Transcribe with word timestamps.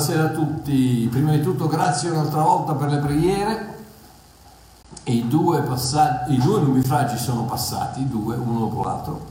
Buonasera 0.00 0.28
a 0.28 0.32
tutti. 0.32 1.08
Prima 1.10 1.32
di 1.32 1.42
tutto 1.42 1.66
grazie 1.66 2.08
un'altra 2.08 2.40
volta 2.40 2.72
per 2.72 2.88
le 2.88 2.96
preghiere. 3.00 3.74
I 5.04 5.28
due, 5.28 5.60
passaggi, 5.60 6.32
i 6.32 6.38
due 6.38 6.58
nubifragi 6.62 7.18
sono 7.18 7.44
passati, 7.44 8.08
due, 8.08 8.34
uno 8.36 8.60
dopo 8.60 8.82
l'altro. 8.82 9.26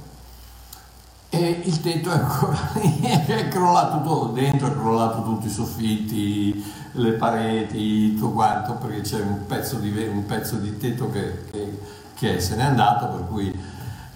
E 1.29 1.61
il 1.63 1.81
tetto 1.81 2.11
è 2.11 2.19
ancora 2.19 2.69
lì, 2.75 2.99
è 3.01 3.47
crollato 3.47 3.97
tutto, 3.97 4.25
dentro 4.27 4.67
è 4.67 4.71
crollato 4.73 5.23
tutti 5.23 5.47
i 5.47 5.49
soffitti, 5.49 6.63
le 6.91 7.13
pareti, 7.13 8.13
tutto 8.13 8.29
quanto, 8.29 8.73
perché 8.73 9.01
c'è 9.01 9.21
un 9.21 9.47
pezzo 9.47 9.77
di, 9.77 9.89
un 9.89 10.23
pezzo 10.27 10.57
di 10.57 10.77
tetto 10.77 11.09
che, 11.09 11.45
che, 11.49 11.79
che 12.13 12.39
se 12.39 12.55
n'è 12.55 12.63
andato, 12.63 13.07
per 13.07 13.27
cui 13.27 13.59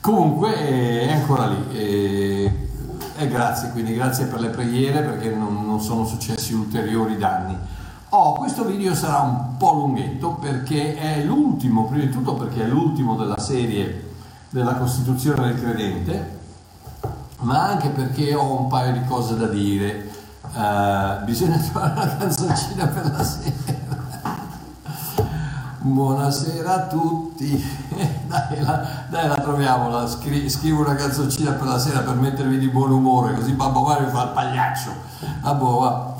Comunque 0.04 0.54
eh, 0.54 1.08
è 1.08 1.14
ancora 1.14 1.48
lì 1.48 1.78
e, 1.78 2.72
e, 3.24 3.28
grazie, 3.28 3.72
quindi 3.72 3.94
grazie 3.94 4.26
per 4.26 4.40
le 4.40 4.50
preghiere 4.50 5.02
perché 5.02 5.30
non, 5.30 5.66
non 5.66 5.82
sono 5.82 6.06
successi 6.06 6.54
ulteriori 6.54 7.18
danni. 7.18 7.58
Oh, 8.10 8.34
questo 8.34 8.64
video 8.66 8.94
sarà 8.94 9.22
un 9.22 9.58
po' 9.58 9.74
lunghetto 9.74 10.34
perché 10.34 10.96
è 10.96 11.24
l'ultimo, 11.24 11.86
prima 11.86 12.04
di 12.04 12.12
tutto 12.12 12.36
perché 12.36 12.64
è 12.64 12.68
l'ultimo 12.68 13.16
della 13.16 13.40
serie 13.40 14.12
della 14.50 14.76
Costituzione 14.76 15.48
del 15.48 15.60
Credente, 15.60 16.40
ma 17.40 17.70
anche 17.70 17.90
perché 17.90 18.36
ho 18.36 18.62
un 18.62 18.68
paio 18.68 18.94
di 18.94 19.04
cose 19.06 19.36
da 19.36 19.48
dire. 19.48 20.12
Uh, 20.54 21.24
bisogna 21.24 21.58
trovare 21.72 21.94
una 21.94 22.18
canzoncina 22.18 22.86
per 22.88 23.12
la 23.12 23.24
sera. 23.24 23.82
Buonasera 25.80 26.74
a 26.74 26.88
tutti, 26.88 27.33
dai 28.28 28.62
la, 28.62 29.06
dai, 29.10 29.28
la 29.28 29.36
troviamola, 29.36 30.08
Scri, 30.08 30.50
scrivo 30.50 30.82
una 30.82 30.96
canzoncina 30.96 31.52
per 31.52 31.68
la 31.68 31.78
sera 31.78 32.00
per 32.00 32.16
mettervi 32.16 32.58
di 32.58 32.68
buon 32.68 32.92
umore, 32.92 33.34
così 33.34 33.54
Babbo 33.54 33.82
Mario 33.84 34.10
fa 34.10 34.24
il 34.24 34.30
pagliaccio. 34.30 34.92
Boh, 35.58 35.80
va. 35.80 36.12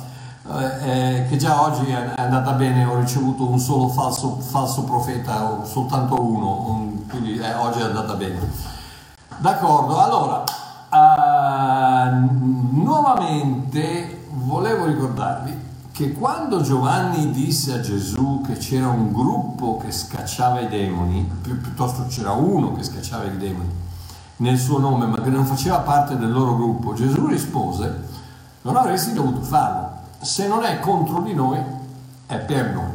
Eh, 0.82 1.26
che 1.30 1.38
già 1.38 1.62
oggi 1.62 1.90
è 1.90 2.14
andata 2.18 2.52
bene, 2.52 2.84
ho 2.84 3.00
ricevuto 3.00 3.50
un 3.50 3.60
solo 3.60 3.88
falso, 3.88 4.38
falso 4.40 4.84
profeta, 4.84 5.64
soltanto 5.64 6.22
uno, 6.22 6.70
un, 6.70 7.08
quindi 7.08 7.38
eh, 7.38 7.54
oggi 7.54 7.80
è 7.80 7.84
andata 7.84 8.14
bene. 8.16 8.40
D'accordo, 9.38 9.98
allora, 10.00 10.44
uh, 10.90 12.28
nuovamente 12.72 14.28
volevo 14.32 14.86
ricordarvi 14.86 15.63
che 15.94 16.12
quando 16.12 16.64
Giovanni 16.64 17.30
disse 17.30 17.72
a 17.72 17.80
Gesù 17.80 18.42
che 18.44 18.54
c'era 18.54 18.88
un 18.88 19.14
gruppo 19.14 19.78
che 19.78 19.92
scacciava 19.92 20.62
i 20.62 20.68
demoni, 20.68 21.24
pi- 21.40 21.54
piuttosto 21.54 22.08
c'era 22.08 22.32
uno 22.32 22.74
che 22.74 22.82
scacciava 22.82 23.26
i 23.26 23.38
demoni 23.38 23.70
nel 24.38 24.58
suo 24.58 24.80
nome, 24.80 25.06
ma 25.06 25.22
che 25.22 25.30
non 25.30 25.46
faceva 25.46 25.82
parte 25.82 26.18
del 26.18 26.32
loro 26.32 26.56
gruppo, 26.56 26.96
Gesù 26.96 27.28
rispose, 27.28 28.08
non 28.64 28.76
avresti 28.76 29.14
dovuto 29.14 29.42
farlo. 29.42 29.92
Se 30.20 30.48
non 30.48 30.64
è 30.64 30.80
contro 30.80 31.20
di 31.22 31.36
noi, 31.36 31.60
è 32.26 32.40
per 32.40 32.74
noi. 32.74 32.92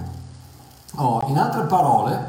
Oh, 0.96 1.24
in 1.28 1.38
altre 1.38 1.66
parole, 1.66 2.27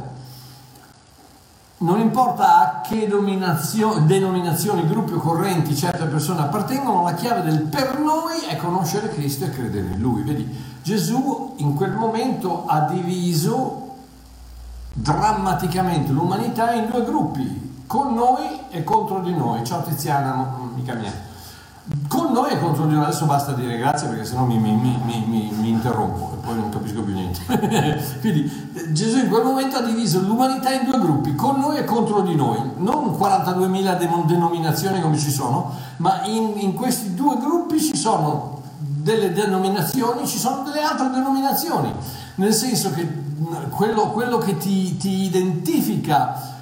non 1.80 2.00
importa 2.00 2.60
a 2.60 2.82
che 2.82 3.08
denominazioni, 3.08 4.88
gruppi 4.88 5.14
o 5.14 5.20
correnti 5.20 5.76
certe 5.76 6.06
persone 6.06 6.42
appartengono, 6.42 7.04
la 7.04 7.14
chiave 7.14 7.42
del 7.42 7.62
per 7.62 8.00
noi 8.00 8.40
è 8.50 8.58
conoscere 8.58 9.10
Cristo 9.10 9.46
e 9.46 9.52
credere 9.52 9.88
in 9.94 10.00
Lui. 10.00 10.24
Vedi, 10.24 10.48
Gesù 10.82 11.54
in 11.58 11.76
quel 11.76 11.92
momento 11.92 12.66
ha 12.66 12.82
diviso 12.82 13.88
drammaticamente 14.92 16.12
l'umanità 16.12 16.74
in 16.74 16.90
due 16.90 17.04
gruppi, 17.06 17.84
con 17.88 18.14
noi 18.14 18.60
e 18.70 18.84
contro 18.84 19.20
di 19.22 19.34
noi. 19.34 19.64
Ciao 19.64 19.82
Tiziana, 19.84 20.58
mica 20.76 20.94
mia 20.94 21.28
con 22.08 22.32
noi 22.32 22.52
e 22.52 22.60
contro 22.60 22.86
di 22.86 22.94
noi. 22.94 23.06
Adesso 23.06 23.26
basta 23.26 23.54
dire 23.54 23.78
grazie 23.78 24.08
perché 24.08 24.26
sennò 24.26 24.44
mi, 24.44 24.58
mi, 24.58 24.76
mi, 24.76 25.52
mi 25.52 25.70
interrompo 25.70 26.29
poi 26.42 26.56
non 26.56 26.70
capisco 26.70 27.02
più 27.02 27.14
niente. 27.14 27.40
Quindi 28.20 28.70
Gesù 28.92 29.18
in 29.20 29.30
quel 29.30 29.44
momento 29.44 29.78
ha 29.78 29.82
diviso 29.82 30.20
l'umanità 30.22 30.72
in 30.72 30.86
due 30.90 31.00
gruppi, 31.00 31.36
con 31.36 31.60
noi 31.60 31.78
e 31.78 31.84
contro 31.86 32.22
di 32.22 32.36
noi. 32.36 32.58
Non 32.78 33.18
42.000 33.20 34.26
denominazioni 34.26 35.02
come 35.02 35.18
ci 35.18 35.32
sono, 35.32 35.74
ma 35.98 36.24
in, 36.26 36.54
in 36.56 36.74
questi 36.74 37.14
due 37.14 37.38
gruppi 37.38 37.80
ci 37.80 37.96
sono 37.96 38.62
delle 38.78 39.32
denominazioni, 39.32 40.28
ci 40.28 40.38
sono 40.38 40.64
delle 40.64 40.82
altre 40.82 41.10
denominazioni. 41.10 41.92
Nel 42.36 42.54
senso 42.54 42.92
che 42.92 43.08
quello, 43.70 44.12
quello 44.12 44.38
che 44.38 44.58
ti, 44.58 44.98
ti 44.98 45.24
identifica 45.24 46.58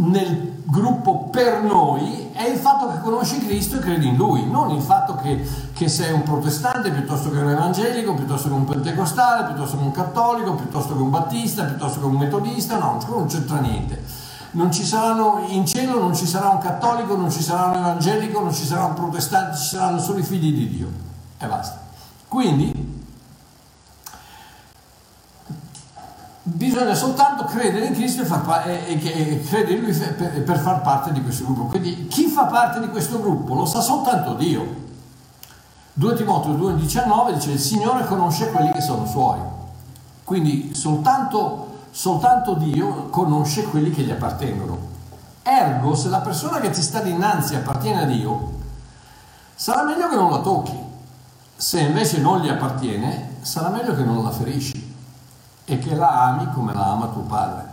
nel 0.00 0.62
gruppo 0.64 1.28
per 1.30 1.62
noi 1.62 2.30
è 2.32 2.44
il 2.44 2.58
fatto 2.58 2.88
che 2.88 3.00
conosci 3.00 3.38
Cristo 3.44 3.76
e 3.76 3.80
credi 3.80 4.08
in 4.08 4.16
Lui, 4.16 4.48
non 4.48 4.70
il 4.70 4.80
fatto 4.80 5.16
che, 5.16 5.46
che, 5.74 5.88
sei 5.88 6.12
un 6.12 6.22
protestante 6.22 6.90
piuttosto 6.90 7.30
che 7.30 7.38
un 7.38 7.50
evangelico, 7.50 8.14
piuttosto 8.14 8.48
che 8.48 8.54
un 8.54 8.64
pentecostale, 8.64 9.52
piuttosto 9.52 9.76
che 9.76 9.82
un 9.82 9.90
cattolico, 9.90 10.54
piuttosto 10.54 10.96
che 10.96 11.02
un 11.02 11.10
battista, 11.10 11.64
piuttosto 11.64 12.00
che 12.00 12.06
un 12.06 12.16
metodista, 12.16 12.78
no, 12.78 12.98
non 13.08 13.26
c'entra 13.26 13.58
niente. 13.58 14.02
Non 14.52 14.72
ci 14.72 14.84
saranno, 14.84 15.44
in 15.48 15.66
cielo 15.66 16.00
non 16.00 16.14
ci 16.14 16.26
sarà 16.26 16.48
un 16.48 16.58
cattolico, 16.58 17.14
non 17.14 17.30
ci 17.30 17.42
sarà 17.42 17.66
un 17.66 17.76
evangelico, 17.76 18.40
non 18.40 18.52
ci 18.52 18.64
sarà 18.64 18.84
un 18.84 18.94
protestante, 18.94 19.56
ci 19.58 19.76
saranno 19.76 20.00
solo 20.00 20.18
i 20.18 20.24
figli 20.24 20.52
di 20.52 20.68
Dio 20.76 20.88
e 21.38 21.46
basta. 21.46 21.78
Quindi 22.26 22.99
bisogna 26.54 26.94
soltanto 26.94 27.44
credere 27.44 27.86
in 27.86 27.94
Cristo 27.94 28.22
e, 28.22 28.24
far, 28.24 28.68
e, 28.68 28.84
e, 28.88 29.42
credere 29.42 29.74
in 29.74 29.82
Lui 29.82 29.92
per, 29.92 30.42
per, 30.42 30.58
far 30.58 30.82
parte 30.82 31.12
di 31.12 31.22
questo 31.22 31.44
gruppo. 31.44 31.64
Quindi 31.64 32.06
chi 32.08 32.26
fa 32.26 32.44
parte 32.44 32.80
di 32.80 32.88
questo 32.88 33.20
gruppo 33.20 33.54
lo 33.54 33.64
sa 33.64 33.80
soltanto 33.80 34.34
Dio. 34.34 34.78
2 35.92 36.14
Timoteo 36.14 36.52
2,19 36.52 37.34
dice 37.34 37.52
il 37.52 37.58
Signore 37.58 38.06
conosce 38.06 38.50
quelli 38.50 38.70
che 38.72 38.80
sono 38.80 39.06
suoi. 39.06 39.38
Quindi 40.24 40.74
soltanto, 40.74 41.68
soltanto 41.90 42.54
Dio 42.54 43.08
conosce 43.08 43.64
quelli 43.64 43.90
che 43.90 44.02
gli 44.02 44.10
appartengono. 44.10 44.88
Ergo, 45.42 45.94
se 45.94 46.08
la 46.08 46.20
persona 46.20 46.60
che 46.60 46.70
ti 46.70 46.82
sta 46.82 47.00
dinanzi 47.00 47.54
appartiene 47.54 48.02
a 48.02 48.06
Dio, 48.06 48.52
sarà 49.54 49.82
meglio 49.82 50.08
che 50.08 50.16
non 50.16 50.30
la 50.30 50.40
tocchi. 50.40 50.78
Se 51.56 51.80
invece 51.80 52.20
non 52.20 52.40
gli 52.40 52.48
appartiene, 52.48 53.36
sarà 53.40 53.68
meglio 53.68 53.94
che 53.94 54.02
non 54.02 54.22
la 54.22 54.30
ferisci 54.30 54.89
e 55.70 55.78
che 55.78 55.94
la 55.94 56.24
ami 56.24 56.50
come 56.52 56.74
la 56.74 56.90
ama 56.90 57.06
tuo 57.06 57.22
padre. 57.22 57.68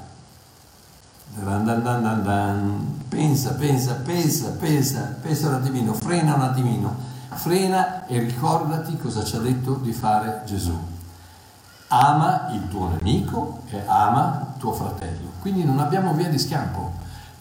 Pensa, 3.10 3.54
pensa, 3.54 3.94
pensa, 3.96 4.50
pensa, 4.52 5.16
pensa 5.20 5.48
un 5.48 5.54
attimino, 5.56 5.94
frena 5.94 6.36
un 6.36 6.42
attimino, 6.42 6.96
frena 7.30 8.06
e 8.06 8.20
ricordati 8.20 8.96
cosa 8.98 9.24
ci 9.24 9.36
ha 9.36 9.40
detto 9.40 9.74
di 9.74 9.92
fare 9.92 10.44
Gesù. 10.46 10.78
Ama 11.88 12.50
il 12.52 12.68
tuo 12.68 12.90
nemico 12.90 13.62
e 13.70 13.84
ama 13.88 14.54
tuo 14.60 14.74
fratello. 14.74 15.32
Quindi 15.40 15.64
non 15.64 15.80
abbiamo 15.80 16.14
via 16.14 16.30
di 16.30 16.38
scampo. 16.38 16.94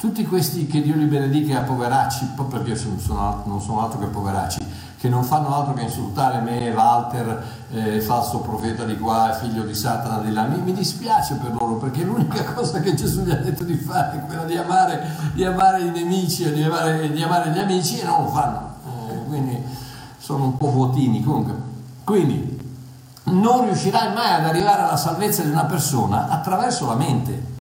Tutti 0.06 0.24
questi 0.24 0.68
che 0.68 0.82
Dio 0.82 0.94
li 0.94 1.06
benedica 1.06 1.62
poveracci, 1.62 2.30
proprio 2.36 2.62
perché 2.62 2.80
non 2.84 3.60
sono 3.60 3.82
altro 3.82 3.98
che 3.98 4.06
poveracci, 4.06 4.64
che 5.00 5.08
non 5.08 5.24
fanno 5.24 5.52
altro 5.52 5.74
che 5.74 5.82
insultare 5.82 6.38
me, 6.38 6.70
Walter, 6.70 7.44
eh, 7.72 8.00
falso 8.00 8.38
profeta 8.38 8.84
di 8.84 8.96
qua, 8.96 9.36
figlio 9.36 9.64
di 9.64 9.74
Satana 9.74 10.18
di 10.18 10.32
là. 10.32 10.44
Mi, 10.44 10.60
mi, 10.60 10.72
dispiace 10.72 11.34
per 11.34 11.50
loro 11.58 11.74
perché 11.74 12.04
l'unica 12.04 12.44
cosa 12.54 12.78
che 12.78 12.94
Gesù 12.94 13.22
gli 13.22 13.32
ha 13.32 13.34
detto 13.34 13.64
di 13.64 13.74
fare 13.74 14.18
è 14.18 14.26
quella 14.26 14.44
di 14.44 14.56
amare, 14.56 15.10
di 15.34 15.44
amare 15.44 15.82
i 15.82 15.90
nemici 15.90 16.52
di 16.52 16.62
amare, 16.62 17.10
di 17.10 17.22
amare, 17.24 17.50
gli 17.50 17.58
amici 17.58 17.98
e 17.98 18.04
non 18.04 18.22
lo 18.22 18.28
fanno. 18.28 18.74
Eh, 18.86 19.24
quindi 19.26 19.60
sono 20.18 20.44
un 20.44 20.56
po' 20.56 20.70
vuotini. 20.70 21.20
Comunque, 21.20 21.54
quindi 22.04 22.60
non 23.24 23.64
riuscirai 23.64 24.14
mai 24.14 24.34
ad 24.34 24.44
arrivare 24.44 24.82
alla 24.82 24.96
salvezza 24.96 25.42
di 25.42 25.50
una 25.50 25.64
persona 25.64 26.28
attraverso 26.28 26.86
la 26.86 26.94
mente, 26.94 27.54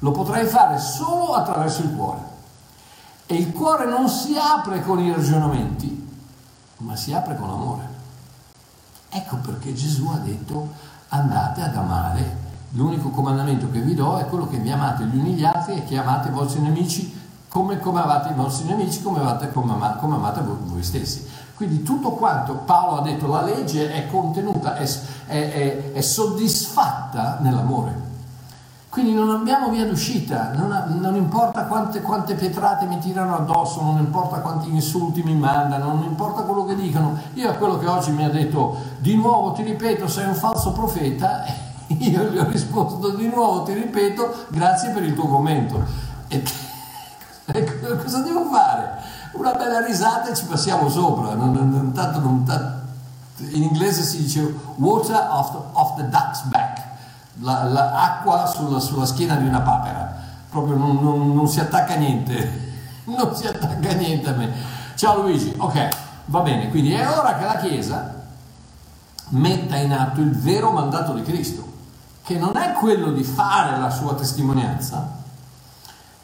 lo 0.00 0.10
potrai 0.10 0.46
fare 0.46 0.78
solo 0.78 1.34
attraverso 1.34 1.82
il 1.82 1.94
cuore. 1.94 2.28
E 3.26 3.36
il 3.36 3.52
cuore 3.52 3.86
non 3.86 4.08
si 4.08 4.36
apre 4.36 4.82
con 4.82 4.98
i 4.98 5.12
ragionamenti, 5.12 6.08
ma 6.78 6.96
si 6.96 7.12
apre 7.12 7.36
con 7.36 7.48
amore. 7.48 7.88
Ecco 9.08 9.36
perché 9.36 9.72
Gesù 9.72 10.08
ha 10.08 10.18
detto 10.18 10.68
andate 11.08 11.62
ad 11.62 11.76
amare. 11.76 12.48
L'unico 12.70 13.10
comandamento 13.10 13.70
che 13.70 13.80
vi 13.80 13.94
do 13.94 14.18
è 14.18 14.26
quello 14.26 14.46
che 14.46 14.58
vi 14.58 14.70
amate 14.70 15.04
gli 15.04 15.18
uni 15.18 15.34
gli 15.34 15.44
altri 15.44 15.74
e 15.74 15.84
che 15.84 15.98
amate 15.98 16.28
i 16.28 16.32
vostri 16.32 16.60
nemici 16.60 17.18
come, 17.48 17.80
come 17.80 18.00
amate 18.00 18.30
i 18.30 18.34
vostri 18.34 18.68
nemici, 18.68 19.02
come 19.02 19.18
amate, 19.18 19.50
come 19.50 19.74
come 19.98 20.14
amate 20.14 20.40
voi, 20.40 20.56
voi, 20.62 20.82
stessi. 20.82 21.26
Quindi 21.56 21.82
tutto 21.82 22.12
quanto 22.12 22.54
Paolo 22.54 22.98
ha 22.98 23.02
detto, 23.02 23.26
la 23.26 23.42
legge 23.42 23.92
è 23.92 24.08
contenuta, 24.08 24.76
è, 24.76 24.88
è, 25.26 25.52
è, 25.52 25.92
è 25.92 26.00
soddisfatta 26.00 27.38
nell'amore. 27.40 28.09
Quindi 28.90 29.14
non 29.14 29.30
abbiamo 29.30 29.70
via 29.70 29.86
d'uscita, 29.86 30.50
non, 30.54 30.98
non 31.00 31.14
importa 31.14 31.64
quante, 31.66 32.02
quante, 32.02 32.34
pietrate 32.34 32.86
mi 32.86 32.98
tirano 32.98 33.36
addosso, 33.36 33.80
non 33.80 33.98
importa 33.98 34.40
quanti 34.40 34.68
insulti 34.68 35.22
mi 35.22 35.34
mandano, 35.34 35.94
non 35.94 36.02
importa 36.02 36.42
quello 36.42 36.64
che 36.64 36.74
dicono. 36.74 37.16
Io 37.34 37.48
a 37.48 37.54
quello 37.54 37.78
che 37.78 37.86
oggi 37.86 38.10
mi 38.10 38.24
ha 38.24 38.30
detto, 38.30 38.76
di 38.98 39.14
nuovo 39.14 39.52
ti 39.52 39.62
ripeto, 39.62 40.08
sei 40.08 40.26
un 40.26 40.34
falso 40.34 40.72
profeta, 40.72 41.44
io 41.86 42.24
gli 42.24 42.38
ho 42.38 42.48
risposto 42.48 43.10
di 43.10 43.28
nuovo 43.28 43.62
ti 43.62 43.74
ripeto, 43.74 44.46
grazie 44.48 44.90
per 44.90 45.04
il 45.04 45.14
tuo 45.14 45.28
commento. 45.28 45.82
E 46.26 46.42
cosa 48.02 48.22
devo 48.22 48.44
fare? 48.50 49.18
una 49.32 49.52
bella 49.52 49.84
risata 49.84 50.30
e 50.30 50.34
ci 50.34 50.44
passiamo 50.44 50.88
sopra. 50.88 51.34
Non, 51.34 51.52
non, 51.52 51.92
tanto, 51.92 52.18
in 53.52 53.62
inglese 53.62 54.02
si 54.02 54.18
dice 54.18 54.54
water 54.76 55.28
off 55.30 55.52
the, 55.52 55.58
off 55.72 55.96
the 55.96 56.08
duck's 56.08 56.42
back, 56.42 56.69
l'acqua 57.40 58.36
la, 58.36 58.46
sulla, 58.46 58.80
sulla, 58.80 59.06
schiena 59.06 59.36
di 59.36 59.46
una 59.46 59.60
papera, 59.60 60.14
proprio 60.50 60.76
non, 60.76 61.34
non 61.34 61.48
si 61.48 61.60
attacca 61.60 61.94
niente, 61.94 62.72
non 63.04 63.34
si 63.34 63.46
attacca 63.46 63.92
niente 63.92 64.28
a 64.28 64.32
me. 64.32 64.52
Ciao 64.94 65.22
Luigi, 65.22 65.52
ok, 65.56 65.88
va 66.26 66.40
bene, 66.40 66.68
quindi 66.68 66.92
è 66.92 67.08
ora 67.08 67.36
che 67.36 67.44
la 67.44 67.56
Chiesa 67.56 68.18
metta 69.30 69.76
in 69.76 69.92
atto 69.92 70.20
il 70.20 70.36
vero 70.36 70.72
mandato 70.72 71.14
di 71.14 71.22
Cristo, 71.22 71.64
che 72.22 72.36
non 72.36 72.56
è 72.56 72.72
quello 72.72 73.12
di 73.12 73.24
fare 73.24 73.78
la 73.78 73.90
sua 73.90 74.14
testimonianza, 74.14 75.18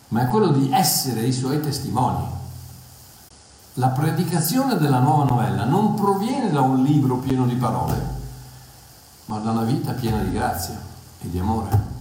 ma 0.09 0.23
è 0.23 0.27
quello 0.27 0.49
di 0.49 0.71
essere 0.73 1.23
i 1.23 1.33
suoi 1.33 1.61
testimoni. 1.61 2.35
La 3.79 3.89
predicazione 3.89 4.77
della 4.77 5.01
nuova 5.01 5.25
novella 5.25 5.65
non 5.65 5.95
proviene 5.95 6.51
da 6.51 6.62
un 6.62 6.83
libro 6.83 7.17
pieno 7.17 7.47
di 7.47 7.55
parole, 7.55 8.15
ma 9.27 9.39
da 9.39 9.51
una 9.51 9.62
vita 9.62 9.93
piena 9.93 10.19
di 10.19 10.33
grazia 10.33 10.95
e 11.21 11.31
di 11.31 11.39
amore. 11.39 11.95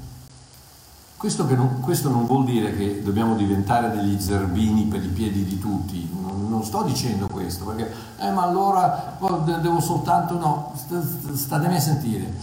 Questo, 1.17 1.45
non, 1.55 1.79
questo 1.81 2.09
non 2.09 2.25
vuol 2.25 2.45
dire 2.45 2.75
che 2.75 3.01
dobbiamo 3.01 3.35
diventare 3.35 3.89
degli 3.89 4.19
zerbini 4.19 4.83
per 4.83 5.03
i 5.03 5.07
piedi 5.07 5.43
di 5.43 5.59
tutti, 5.59 6.09
non, 6.13 6.47
non 6.49 6.63
sto 6.63 6.83
dicendo 6.83 7.27
questo, 7.27 7.65
perché, 7.65 7.91
eh, 8.19 8.29
ma 8.31 8.43
allora 8.43 9.17
devo 9.61 9.79
soltanto, 9.79 10.37
no, 10.37 10.73
statemi 11.33 11.75
a 11.75 11.79
sentire. 11.79 12.33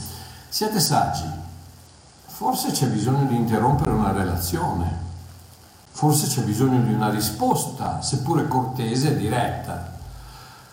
Siete 0.48 0.80
saggi, 0.80 1.24
forse 2.26 2.70
c'è 2.70 2.88
bisogno 2.88 3.26
di 3.26 3.36
interrompere 3.36 3.90
una 3.90 4.12
relazione 4.12 5.02
Forse 5.94 6.26
c'è 6.26 6.42
bisogno 6.42 6.80
di 6.80 6.92
una 6.92 7.10
risposta, 7.10 8.00
seppure 8.00 8.48
cortese 8.48 9.10
e 9.10 9.16
diretta. 9.16 9.92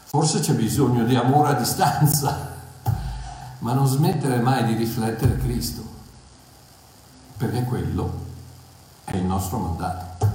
Forse 0.05 0.39
c'è 0.39 0.53
bisogno 0.53 1.03
di 1.03 1.15
amore 1.15 1.49
a 1.49 1.53
distanza, 1.53 2.55
ma 3.59 3.73
non 3.73 3.85
smettere 3.85 4.39
mai 4.39 4.65
di 4.65 4.73
riflettere 4.73 5.37
Cristo, 5.37 5.83
perché 7.39 7.63
quello 7.63 8.11
è 9.05 9.15
il 9.15 9.23
nostro 9.23 9.59
mandato, 9.59 10.27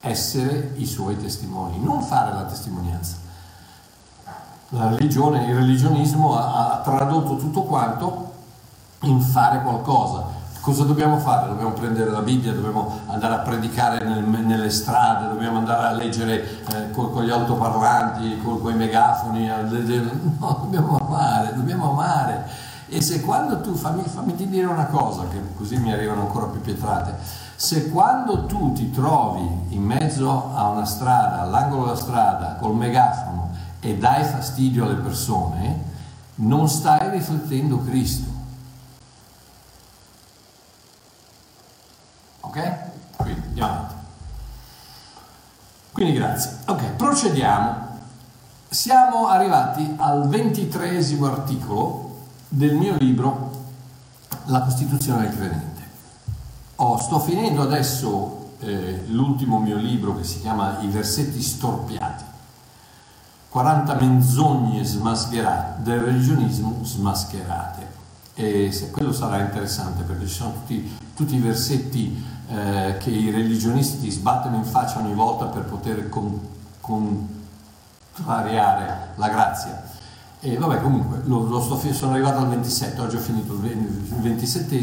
essere 0.00 0.72
i 0.74 0.84
suoi 0.84 1.16
testimoni, 1.16 1.80
non 1.80 2.02
fare 2.02 2.32
la 2.32 2.42
testimonianza. 2.42 3.14
La 4.70 4.88
religione, 4.88 5.46
il 5.46 5.54
religionismo 5.54 6.36
ha, 6.36 6.72
ha 6.72 6.80
tradotto 6.80 7.36
tutto 7.36 7.62
quanto 7.62 8.32
in 9.02 9.20
fare 9.20 9.62
qualcosa, 9.62 10.36
Cosa 10.66 10.82
dobbiamo 10.82 11.18
fare? 11.18 11.46
Dobbiamo 11.46 11.70
prendere 11.70 12.10
la 12.10 12.22
Bibbia, 12.22 12.52
dobbiamo 12.52 12.98
andare 13.06 13.34
a 13.34 13.38
predicare 13.38 14.04
nel, 14.04 14.24
nelle 14.24 14.68
strade, 14.68 15.28
dobbiamo 15.28 15.58
andare 15.58 15.86
a 15.86 15.92
leggere 15.92 16.42
eh, 16.42 16.90
con, 16.90 17.12
con, 17.12 17.22
gli 17.22 17.30
altoparlanti, 17.30 18.40
con, 18.42 18.60
con 18.60 18.72
i 18.72 18.74
megafoni, 18.74 19.46
no, 20.40 20.58
dobbiamo 20.62 20.96
amare. 20.96 21.45
E 22.88 23.00
se 23.02 23.20
quando 23.20 23.60
tu, 23.60 23.74
fammi, 23.74 24.02
fammi 24.04 24.34
dire 24.34 24.66
una 24.66 24.86
cosa, 24.86 25.26
che 25.28 25.40
così 25.56 25.76
mi 25.76 25.92
arrivano 25.92 26.22
ancora 26.22 26.46
più 26.46 26.60
pietrate, 26.60 27.16
se 27.56 27.90
quando 27.90 28.46
tu 28.46 28.72
ti 28.72 28.90
trovi 28.90 29.48
in 29.70 29.82
mezzo 29.82 30.52
a 30.54 30.68
una 30.68 30.84
strada, 30.84 31.40
all'angolo 31.40 31.84
della 31.84 31.96
strada, 31.96 32.56
col 32.60 32.74
megafono 32.74 33.50
e 33.80 33.96
dai 33.96 34.24
fastidio 34.24 34.84
alle 34.84 34.94
persone, 34.94 35.94
non 36.36 36.68
stai 36.68 37.10
riflettendo 37.10 37.82
Cristo 37.82 38.36
Ok? 42.56 43.16
Quindi 43.16 43.46
andiamo 43.48 43.72
avanti. 43.72 43.94
Quindi 45.92 46.12
grazie. 46.14 46.58
Ok, 46.66 46.82
procediamo. 46.92 47.84
Siamo 48.68 49.28
arrivati 49.28 49.94
al 49.98 50.28
ventitresimo 50.28 51.26
articolo 51.26 52.05
del 52.56 52.74
mio 52.74 52.96
libro 52.96 53.64
La 54.46 54.62
Costituzione 54.62 55.28
del 55.28 55.36
Credente. 55.36 55.82
Oh, 56.76 56.98
sto 56.98 57.18
finendo 57.18 57.60
adesso 57.60 58.52
eh, 58.60 59.02
l'ultimo 59.08 59.60
mio 59.60 59.76
libro 59.76 60.16
che 60.16 60.24
si 60.24 60.40
chiama 60.40 60.78
I 60.80 60.86
versetti 60.86 61.42
storpiati. 61.42 62.24
40 63.50 63.94
menzogne 63.96 64.82
smascherate, 64.84 65.82
del 65.82 66.00
religionismo 66.00 66.78
smascherate. 66.82 67.92
E 68.32 68.88
quello 68.90 69.12
sarà 69.12 69.40
interessante 69.40 70.04
perché 70.04 70.26
ci 70.26 70.34
sono 70.34 70.52
tutti, 70.52 70.98
tutti 71.14 71.34
i 71.34 71.40
versetti 71.40 72.24
eh, 72.48 72.96
che 72.98 73.10
i 73.10 73.30
religionisti 73.30 73.98
ti 73.98 74.10
sbattono 74.10 74.56
in 74.56 74.64
faccia 74.64 75.00
ogni 75.00 75.12
volta 75.12 75.44
per 75.44 75.64
poter 75.64 76.08
con, 76.08 76.40
contrariare 76.80 77.36
la 79.16 79.28
grazia. 79.28 79.94
E 80.46 80.56
vabbè, 80.56 80.80
comunque, 80.80 81.22
lo, 81.24 81.44
lo 81.48 81.60
sto, 81.60 81.76
sono 81.92 82.12
arrivato 82.12 82.38
al 82.38 82.46
27, 82.46 83.00
oggi 83.00 83.16
ho 83.16 83.18
finito 83.18 83.54
il 83.54 83.60
27 84.20 84.80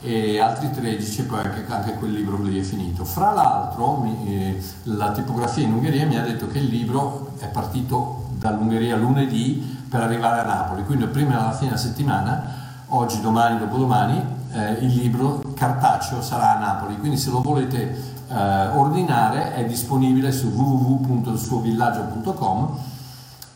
e 0.00 0.40
altri 0.40 0.72
13 0.72 1.20
e 1.20 1.24
poi 1.24 1.38
anche, 1.38 1.64
anche, 1.68 1.94
quel 1.94 2.10
libro 2.10 2.42
lì 2.42 2.58
è 2.58 2.62
finito. 2.62 3.04
Fra 3.04 3.30
l'altro 3.30 3.98
mi, 3.98 4.26
eh, 4.26 4.60
la 4.84 5.12
tipografia 5.12 5.62
in 5.62 5.74
Ungheria 5.74 6.06
mi 6.06 6.18
ha 6.18 6.22
detto 6.22 6.48
che 6.48 6.58
il 6.58 6.64
libro 6.64 7.34
è 7.38 7.46
partito 7.46 8.30
dall'Ungheria 8.30 8.96
lunedì 8.96 9.78
per 9.88 10.00
arrivare 10.00 10.40
a 10.40 10.44
Napoli, 10.44 10.84
quindi 10.84 11.06
prima 11.06 11.38
alla 11.38 11.52
fine 11.52 11.68
della 11.68 11.80
settimana, 11.80 12.42
oggi, 12.88 13.20
domani, 13.20 13.60
dopodomani, 13.60 14.20
eh, 14.50 14.72
il 14.80 14.92
libro 14.92 15.40
cartaceo 15.54 16.20
sarà 16.20 16.56
a 16.56 16.58
Napoli, 16.58 16.98
quindi 16.98 17.16
se 17.16 17.30
lo 17.30 17.40
volete 17.40 17.96
eh, 18.28 18.66
ordinare 18.74 19.54
è 19.54 19.64
disponibile 19.66 20.32
su 20.32 20.48
www.ilsuovillaggio.com, 20.48 22.98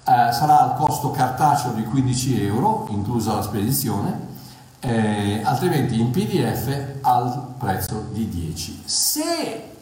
eh, 0.04 0.32
sarà 0.32 0.60
al 0.60 0.76
costo 0.76 1.10
cartaceo 1.10 1.72
di 1.72 1.84
15 1.84 2.44
euro, 2.44 2.86
inclusa 2.90 3.34
la 3.34 3.42
spedizione, 3.42 4.32
eh, 4.80 5.40
altrimenti 5.42 5.98
in 5.98 6.10
pdf 6.10 6.98
al 7.00 7.54
prezzo 7.58 8.08
di 8.12 8.28
10. 8.28 8.82
Se 8.84 9.72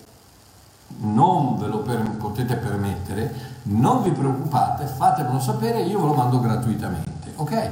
non 1.01 1.59
ve 1.59 1.67
lo 1.67 1.79
per, 1.81 2.09
potete 2.19 2.55
permettere, 2.55 3.35
non 3.65 4.03
vi 4.03 4.11
preoccupate, 4.11 4.87
fatemelo 4.87 5.41
sapere, 5.41 5.83
io 5.83 6.01
ve 6.01 6.07
lo 6.07 6.15
mando 6.15 6.41
gratuitamente, 6.41 7.33
ok? 7.37 7.71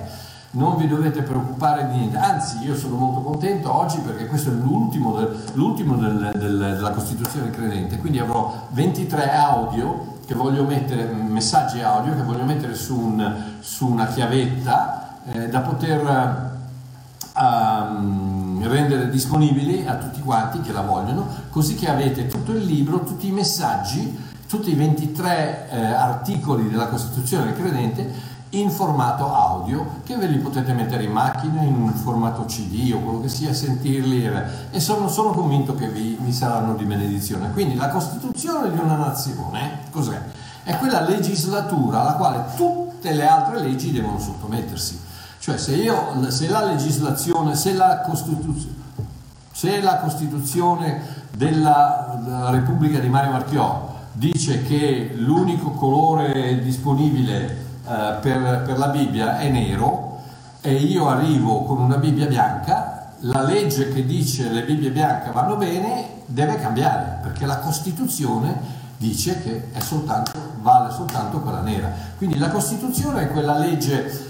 non 0.52 0.76
vi 0.76 0.88
dovete 0.88 1.22
preoccupare 1.22 1.88
di 1.88 1.96
niente, 1.96 2.16
anzi 2.16 2.58
io 2.64 2.74
sono 2.74 2.96
molto 2.96 3.20
contento 3.20 3.72
oggi 3.72 3.98
perché 3.98 4.26
questo 4.26 4.50
è 4.50 4.52
l'ultimo, 4.52 5.14
del, 5.14 5.44
l'ultimo 5.52 5.94
del, 5.94 6.32
del, 6.34 6.58
della 6.58 6.90
Costituzione 6.90 7.50
credente, 7.50 7.98
quindi 7.98 8.18
avrò 8.18 8.66
23 8.70 9.30
audio 9.30 10.18
che 10.30 10.36
voglio 10.36 10.62
mettere, 10.64 11.06
messaggi 11.06 11.80
audio 11.80 12.14
che 12.14 12.22
voglio 12.22 12.44
mettere 12.44 12.76
su, 12.76 12.96
un, 12.96 13.56
su 13.58 13.88
una 13.88 14.06
chiavetta 14.06 15.18
eh, 15.24 15.48
da 15.48 15.58
poter 15.58 16.60
um, 17.34 18.64
rendere 18.64 19.10
disponibili 19.10 19.84
a 19.88 19.96
tutti 19.96 20.20
quanti 20.20 20.60
che 20.60 20.70
la 20.70 20.82
vogliono, 20.82 21.26
così 21.50 21.74
che 21.74 21.90
avete 21.90 22.28
tutto 22.28 22.52
il 22.52 22.62
libro, 22.62 23.02
tutti 23.02 23.26
i 23.26 23.32
messaggi, 23.32 24.16
tutti 24.46 24.70
i 24.70 24.74
23 24.74 25.68
eh, 25.68 25.84
articoli 25.84 26.70
della 26.70 26.86
Costituzione 26.86 27.52
credente 27.52 28.08
in 28.50 28.70
formato 28.70 29.32
audio 29.32 30.00
che 30.02 30.16
ve 30.16 30.26
li 30.26 30.38
potete 30.38 30.72
mettere 30.72 31.04
in 31.04 31.12
macchina 31.12 31.62
in 31.62 31.92
formato 31.94 32.44
cd 32.46 32.92
o 32.92 32.98
quello 32.98 33.20
che 33.20 33.28
sia 33.28 33.54
sentirli 33.54 34.28
e 34.70 34.80
sono, 34.80 35.08
sono 35.08 35.30
convinto 35.30 35.76
che 35.76 35.88
vi, 35.88 36.18
vi, 36.20 36.32
saranno 36.32 36.74
di 36.74 36.84
benedizione 36.84 37.52
quindi 37.52 37.76
la 37.76 37.90
costituzione 37.90 38.72
di 38.72 38.78
una 38.78 38.96
nazione 38.96 39.82
cos'è? 39.90 40.20
è 40.64 40.76
quella 40.78 41.02
legislatura 41.02 42.00
alla 42.00 42.14
quale 42.14 42.44
tutte 42.56 43.12
le 43.12 43.26
altre 43.26 43.60
leggi 43.60 43.92
devono 43.92 44.18
sottomettersi 44.18 44.98
cioè 45.38 45.56
se, 45.56 45.76
io, 45.76 46.30
se 46.30 46.48
la 46.48 46.64
legislazione 46.64 47.54
se 47.54 47.72
la 47.74 48.00
costituzione 48.00 48.78
se 49.52 49.80
la 49.80 49.98
costituzione 49.98 51.02
della, 51.36 52.18
della 52.24 52.50
Repubblica 52.50 52.98
di 52.98 53.08
Mario 53.08 53.30
Marchiò 53.30 53.98
dice 54.12 54.62
che 54.62 55.12
l'unico 55.14 55.70
colore 55.70 56.60
disponibile 56.62 57.46
eh, 57.46 57.69
per, 58.20 58.62
per 58.64 58.78
la 58.78 58.88
Bibbia 58.88 59.38
è 59.38 59.48
nero 59.48 60.18
e 60.60 60.74
io 60.74 61.08
arrivo 61.08 61.64
con 61.64 61.80
una 61.80 61.96
Bibbia 61.96 62.26
bianca, 62.26 63.14
la 63.20 63.42
legge 63.42 63.92
che 63.92 64.04
dice 64.04 64.48
le 64.48 64.62
Bibbie 64.62 64.90
bianche 64.90 65.30
vanno 65.30 65.56
bene 65.56 66.18
deve 66.26 66.56
cambiare 66.56 67.18
perché 67.22 67.46
la 67.46 67.58
Costituzione 67.58 68.78
dice 68.96 69.42
che 69.42 69.70
soltanto, 69.80 70.32
vale 70.60 70.92
soltanto 70.92 71.40
quella 71.40 71.62
nera. 71.62 71.90
Quindi 72.16 72.38
la 72.38 72.50
Costituzione 72.50 73.22
è 73.22 73.30
quella 73.30 73.58
legge 73.58 74.28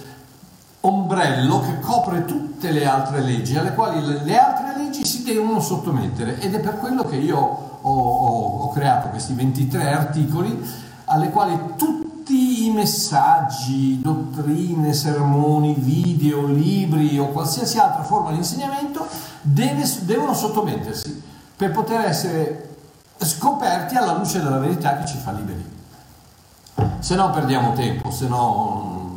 ombrello 0.82 1.60
che 1.60 1.80
copre 1.80 2.24
tutte 2.24 2.70
le 2.70 2.86
altre 2.86 3.20
leggi, 3.20 3.56
alle 3.58 3.74
quali 3.74 4.00
le, 4.00 4.22
le 4.24 4.38
altre 4.38 4.82
leggi 4.82 5.04
si 5.04 5.22
devono 5.22 5.60
sottomettere 5.60 6.40
ed 6.40 6.54
è 6.54 6.60
per 6.60 6.78
quello 6.78 7.04
che 7.04 7.16
io 7.16 7.36
ho, 7.36 7.78
ho, 7.82 8.62
ho 8.62 8.70
creato 8.70 9.08
questi 9.08 9.34
23 9.34 9.92
articoli 9.92 10.58
alle 11.04 11.28
quali 11.30 11.58
tutte 11.76 12.09
tutti 12.30 12.66
i 12.66 12.70
messaggi, 12.70 14.00
dottrine, 14.00 14.92
sermoni, 14.92 15.74
video, 15.74 16.46
libri 16.46 17.18
o 17.18 17.30
qualsiasi 17.30 17.76
altra 17.78 18.04
forma 18.04 18.30
di 18.30 18.36
insegnamento 18.36 19.04
deve, 19.40 19.82
devono 20.02 20.32
sottomettersi 20.32 21.22
per 21.56 21.72
poter 21.72 22.04
essere 22.04 22.76
scoperti 23.18 23.96
alla 23.96 24.16
luce 24.16 24.40
della 24.40 24.58
verità 24.58 24.98
che 24.98 25.06
ci 25.06 25.18
fa 25.18 25.32
liberi. 25.32 25.78
Se 27.00 27.16
no 27.16 27.30
perdiamo 27.30 27.72
tempo, 27.72 28.12
se 28.12 28.28
no 28.28 29.08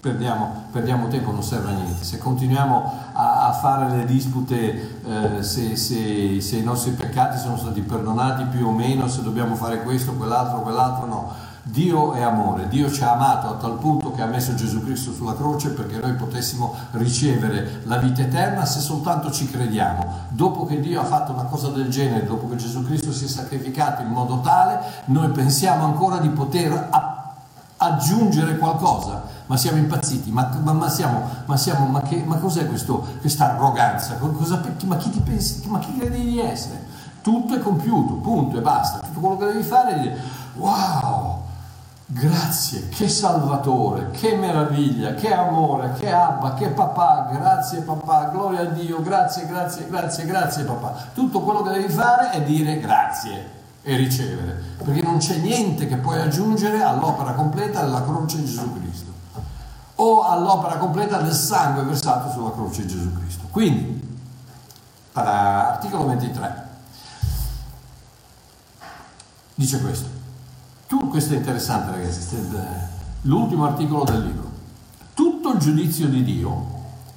perdiamo, 0.00 0.66
perdiamo, 0.70 1.08
tempo, 1.08 1.30
non 1.32 1.42
serve 1.42 1.70
a 1.70 1.72
niente. 1.72 2.04
Se 2.04 2.18
continuiamo 2.18 2.92
a, 3.14 3.46
a 3.48 3.52
fare 3.52 3.96
le 3.96 4.04
dispute 4.04 5.00
eh, 5.02 5.42
se, 5.42 5.76
se, 5.76 6.40
se, 6.42 6.56
i 6.56 6.62
nostri 6.62 6.92
peccati 6.92 7.38
sono 7.38 7.56
stati 7.56 7.80
perdonati 7.80 8.44
più 8.44 8.66
o 8.66 8.72
meno, 8.72 9.08
se 9.08 9.22
dobbiamo 9.22 9.54
fare 9.54 9.82
questo, 9.82 10.12
quell'altro, 10.12 10.60
quell'altro, 10.60 11.06
no. 11.06 11.46
Dio 11.70 12.14
è 12.14 12.22
amore, 12.22 12.66
Dio 12.68 12.90
ci 12.90 13.02
ha 13.02 13.12
amato 13.12 13.48
a 13.48 13.54
tal 13.56 13.74
punto 13.74 14.10
che 14.12 14.22
ha 14.22 14.26
messo 14.26 14.54
Gesù 14.54 14.82
Cristo 14.82 15.12
sulla 15.12 15.36
croce 15.36 15.70
perché 15.70 15.98
noi 15.98 16.14
potessimo 16.14 16.74
ricevere 16.92 17.82
la 17.84 17.98
vita 17.98 18.22
eterna 18.22 18.64
se 18.64 18.80
soltanto 18.80 19.30
ci 19.30 19.46
crediamo. 19.46 20.26
Dopo 20.30 20.64
che 20.64 20.80
Dio 20.80 20.98
ha 21.00 21.04
fatto 21.04 21.32
una 21.32 21.42
cosa 21.42 21.68
del 21.68 21.90
genere, 21.90 22.24
dopo 22.24 22.48
che 22.48 22.56
Gesù 22.56 22.82
Cristo 22.84 23.12
si 23.12 23.26
è 23.26 23.28
sacrificato 23.28 24.00
in 24.00 24.08
modo 24.08 24.40
tale, 24.40 24.80
noi 25.06 25.28
pensiamo 25.28 25.84
ancora 25.84 26.16
di 26.18 26.30
poter 26.30 26.88
aggiungere 27.76 28.56
qualcosa 28.56 29.36
ma 29.48 29.56
siamo 29.56 29.78
impazziti, 29.78 30.30
ma, 30.30 30.50
ma, 30.62 30.72
ma, 30.72 30.88
siamo, 30.90 31.22
ma, 31.46 31.56
siamo, 31.56 31.86
ma, 31.86 32.02
che, 32.02 32.22
ma 32.22 32.36
cos'è 32.36 32.66
questo, 32.66 33.06
questa 33.20 33.54
arroganza? 33.54 34.16
Cosa, 34.16 34.62
ma 34.84 34.96
chi 34.96 35.10
ti 35.10 35.20
pensi, 35.20 35.62
ma 35.68 35.78
chi 35.78 35.96
credi 35.98 36.22
di 36.22 36.38
essere? 36.38 36.84
Tutto 37.22 37.54
è 37.54 37.58
compiuto, 37.58 38.14
punto 38.14 38.58
e 38.58 38.60
basta. 38.60 38.98
Tutto 38.98 39.20
quello 39.20 39.36
che 39.38 39.46
devi 39.46 39.62
fare 39.62 39.94
è 39.94 40.00
dire, 40.00 40.16
wow, 40.56 41.27
grazie, 42.10 42.88
che 42.88 43.06
salvatore, 43.06 44.10
che 44.12 44.34
meraviglia, 44.34 45.12
che 45.12 45.30
amore, 45.30 45.92
che 45.92 46.10
abba, 46.10 46.54
che 46.54 46.68
papà, 46.68 47.28
grazie 47.30 47.82
papà, 47.82 48.30
gloria 48.32 48.60
a 48.60 48.64
Dio, 48.64 49.02
grazie, 49.02 49.46
grazie, 49.46 49.86
grazie, 49.86 50.24
grazie 50.24 50.64
papà. 50.64 51.08
Tutto 51.12 51.40
quello 51.42 51.60
che 51.62 51.72
devi 51.72 51.92
fare 51.92 52.30
è 52.30 52.42
dire 52.42 52.78
grazie 52.78 53.56
e 53.82 53.96
ricevere, 53.96 54.58
perché 54.82 55.02
non 55.02 55.18
c'è 55.18 55.36
niente 55.36 55.86
che 55.86 55.96
puoi 55.96 56.18
aggiungere 56.18 56.82
all'opera 56.82 57.32
completa 57.32 57.82
della 57.82 58.02
croce 58.02 58.38
di 58.38 58.46
Gesù 58.46 58.80
Cristo 58.80 59.12
o 59.96 60.22
all'opera 60.22 60.76
completa 60.76 61.20
del 61.20 61.34
sangue 61.34 61.82
versato 61.82 62.30
sulla 62.30 62.52
croce 62.52 62.86
di 62.86 62.88
Gesù 62.88 63.12
Cristo. 63.18 63.44
Quindi, 63.50 64.16
articolo 65.12 66.06
23, 66.06 66.68
dice 69.54 69.80
questo. 69.80 70.17
Tu, 70.88 71.08
questo 71.08 71.34
è 71.34 71.36
interessante 71.36 71.90
ragazzi, 71.90 72.34
l'ultimo 73.22 73.66
articolo 73.66 74.04
del 74.04 74.24
libro. 74.24 74.50
Tutto 75.12 75.52
il 75.52 75.58
giudizio 75.58 76.08
di 76.08 76.24
Dio 76.24 76.64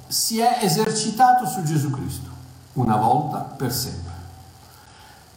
si 0.08 0.40
è 0.40 0.58
esercitato 0.60 1.46
su 1.46 1.62
Gesù 1.62 1.88
Cristo, 1.88 2.28
una 2.74 2.96
volta 2.96 3.38
per 3.38 3.72
sempre. 3.72 4.12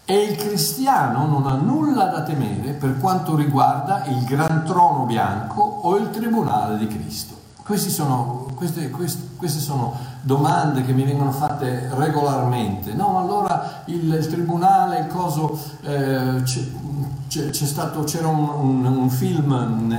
E 0.03 0.17
il 0.17 0.35
cristiano 0.35 1.25
non 1.27 1.47
ha 1.47 1.53
nulla 1.53 2.07
da 2.07 2.23
temere 2.23 2.73
per 2.73 2.99
quanto 2.99 3.37
riguarda 3.37 4.03
il 4.03 4.25
gran 4.25 4.65
trono 4.65 5.05
bianco 5.05 5.61
o 5.61 5.95
il 5.95 6.09
tribunale 6.09 6.77
di 6.77 6.87
Cristo. 6.87 7.33
Sono, 7.75 8.44
queste, 8.55 8.89
queste, 8.89 9.29
queste, 9.37 9.59
sono 9.59 9.93
domande 10.21 10.83
che 10.83 10.93
mi 10.93 11.03
vengono 11.03 11.31
fatte 11.31 11.89
regolarmente. 11.93 12.93
No, 12.93 13.19
allora 13.19 13.83
il, 13.85 14.11
il 14.11 14.27
tribunale, 14.27 14.99
il 14.99 15.07
coso, 15.07 15.59
eh, 15.81 16.41
c'è, 16.43 17.49
c'è 17.49 17.65
stato, 17.65 18.03
c'era 18.03 18.27
un, 18.27 18.47
un, 18.47 18.85
un 18.85 19.09
film 19.09 19.53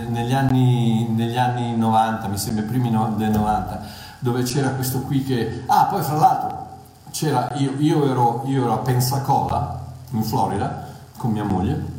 negli 0.08 0.32
anni, 0.32 1.08
negli 1.08 1.36
anni, 1.36 1.76
90, 1.76 2.28
mi 2.28 2.38
sembra 2.38 2.64
primi 2.64 2.90
no, 2.90 3.12
del 3.16 3.30
90, 3.30 3.80
dove 4.20 4.42
c'era 4.42 4.70
questo 4.70 5.00
qui 5.00 5.22
che... 5.22 5.64
Ah, 5.66 5.84
poi 5.84 6.02
fra 6.02 6.16
l'altro, 6.16 6.66
c'era, 7.10 7.52
io, 7.54 7.74
io, 7.78 8.10
ero, 8.10 8.42
io 8.46 8.62
ero 8.64 8.72
a 8.72 8.78
Pensacola, 8.78 9.84
in 10.10 10.22
Florida, 10.22 10.86
con 11.16 11.30
mia 11.30 11.44
moglie, 11.44 11.94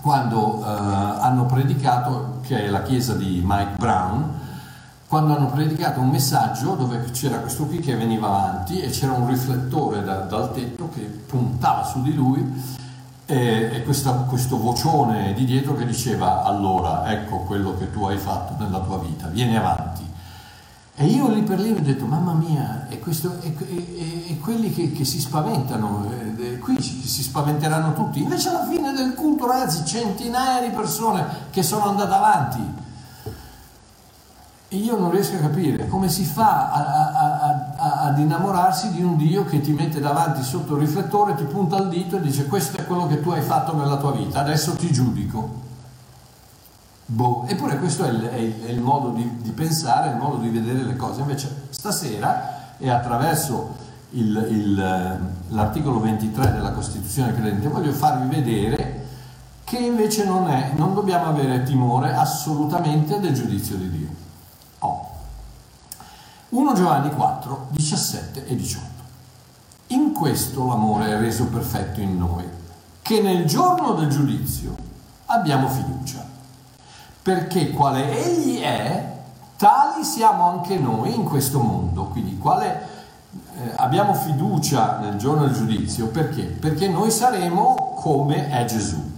quando 0.00 0.60
eh, 0.60 0.66
hanno 0.66 1.46
predicato, 1.46 2.38
che 2.42 2.64
è 2.64 2.68
la 2.68 2.82
chiesa 2.82 3.14
di 3.14 3.42
Mike 3.44 3.76
Brown, 3.76 4.42
quando 5.14 5.36
hanno 5.36 5.46
predicato 5.46 6.00
un 6.00 6.08
messaggio 6.08 6.74
dove 6.74 7.04
c'era 7.12 7.36
questo 7.36 7.66
qui 7.66 7.78
che 7.78 7.94
veniva 7.94 8.26
avanti 8.26 8.80
e 8.80 8.90
c'era 8.90 9.12
un 9.12 9.28
riflettore 9.28 10.02
da, 10.02 10.22
dal 10.22 10.52
tetto 10.52 10.88
che 10.92 11.02
puntava 11.02 11.84
su 11.84 12.02
di 12.02 12.12
lui 12.12 12.44
e, 13.24 13.70
e 13.72 13.84
questa, 13.84 14.10
questo 14.10 14.58
vocione 14.58 15.32
di 15.34 15.44
dietro 15.44 15.76
che 15.76 15.86
diceva 15.86 16.42
allora 16.42 17.08
ecco 17.12 17.42
quello 17.42 17.76
che 17.78 17.92
tu 17.92 18.02
hai 18.06 18.18
fatto 18.18 18.60
nella 18.60 18.80
tua 18.80 18.98
vita, 18.98 19.28
vieni 19.28 19.56
avanti. 19.56 20.02
E 20.96 21.06
io 21.06 21.28
lì 21.28 21.42
per 21.42 21.60
lì 21.60 21.70
ho 21.70 21.80
detto, 21.80 22.06
mamma 22.06 22.32
mia, 22.32 22.88
e, 22.88 22.98
questo, 22.98 23.36
e, 23.40 23.54
e, 24.30 24.38
quelli 24.40 24.72
che, 24.72 24.90
che, 24.90 25.04
si 25.04 25.20
spaventano, 25.20 26.10
eh, 26.38 26.58
qui 26.58 26.82
si 26.82 27.22
spaventeranno 27.22 27.92
tutti. 27.92 28.20
Invece 28.20 28.48
alla 28.48 28.66
fine 28.66 28.92
del 28.92 29.14
culto, 29.14 29.46
ragazzi, 29.46 29.84
centinaia 29.84 30.68
di 30.68 30.74
persone 30.74 31.24
che 31.50 31.62
sono 31.62 31.88
andate 31.88 32.14
avanti 32.14 32.82
io 34.76 34.98
non 34.98 35.10
riesco 35.10 35.36
a 35.36 35.40
capire 35.40 35.88
come 35.88 36.08
si 36.08 36.24
fa 36.24 36.70
a, 36.70 37.10
a, 37.12 37.74
a, 37.76 38.00
ad 38.02 38.18
innamorarsi 38.18 38.92
di 38.92 39.02
un 39.02 39.16
Dio 39.16 39.44
che 39.44 39.60
ti 39.60 39.72
mette 39.72 40.00
davanti 40.00 40.42
sotto 40.42 40.74
il 40.74 40.80
riflettore, 40.80 41.34
ti 41.34 41.44
punta 41.44 41.76
il 41.76 41.88
dito 41.88 42.16
e 42.16 42.20
dice 42.20 42.46
questo 42.46 42.78
è 42.78 42.84
quello 42.84 43.06
che 43.06 43.20
tu 43.20 43.30
hai 43.30 43.42
fatto 43.42 43.76
nella 43.76 43.96
tua 43.96 44.12
vita, 44.12 44.40
adesso 44.40 44.74
ti 44.74 44.90
giudico. 44.90 45.62
Boh. 47.06 47.44
Eppure 47.46 47.78
questo 47.78 48.04
è 48.04 48.08
il, 48.08 48.22
è 48.22 48.36
il, 48.36 48.64
è 48.64 48.70
il 48.70 48.80
modo 48.80 49.10
di, 49.10 49.38
di, 49.42 49.50
pensare, 49.50 50.10
il 50.10 50.16
modo 50.16 50.38
di 50.38 50.48
vedere 50.48 50.82
le 50.84 50.96
cose. 50.96 51.20
Invece 51.20 51.66
stasera 51.70 52.76
e 52.78 52.88
attraverso 52.88 53.74
il, 54.10 55.18
l'articolo 55.48 56.00
23 56.00 56.52
della 56.52 56.72
Costituzione 56.72 57.32
credente 57.34 57.68
voglio 57.68 57.92
farvi 57.92 58.34
vedere 58.34 59.02
che 59.64 59.78
invece 59.78 60.24
non, 60.24 60.48
è, 60.48 60.72
non 60.76 60.94
dobbiamo 60.94 61.26
avere 61.26 61.62
timore 61.62 62.14
assolutamente 62.14 63.18
del 63.20 63.34
giudizio 63.34 63.76
di 63.76 63.90
Dio. 63.90 64.08
1 66.54 66.72
Giovanni 66.74 67.10
4, 67.10 67.66
17 67.70 68.46
e 68.46 68.54
18. 68.54 68.86
In 69.88 70.12
questo 70.12 70.64
l'amore 70.64 71.06
è 71.06 71.18
reso 71.18 71.46
perfetto 71.46 72.00
in 72.00 72.16
noi, 72.16 72.48
che 73.02 73.20
nel 73.20 73.44
giorno 73.44 73.94
del 73.94 74.08
giudizio 74.08 74.76
abbiamo 75.26 75.66
fiducia, 75.66 76.24
perché 77.22 77.72
quale 77.72 78.24
Egli 78.24 78.60
è, 78.60 79.14
tali 79.56 80.04
siamo 80.04 80.48
anche 80.48 80.78
noi 80.78 81.12
in 81.12 81.24
questo 81.24 81.58
mondo. 81.58 82.04
Quindi 82.04 82.38
quale 82.38 82.88
eh, 83.56 83.72
abbiamo 83.74 84.14
fiducia 84.14 84.98
nel 84.98 85.16
giorno 85.16 85.46
del 85.46 85.54
giudizio, 85.54 86.06
perché? 86.06 86.44
Perché 86.44 86.86
noi 86.86 87.10
saremo 87.10 87.94
come 87.96 88.48
è 88.50 88.64
Gesù. 88.64 89.12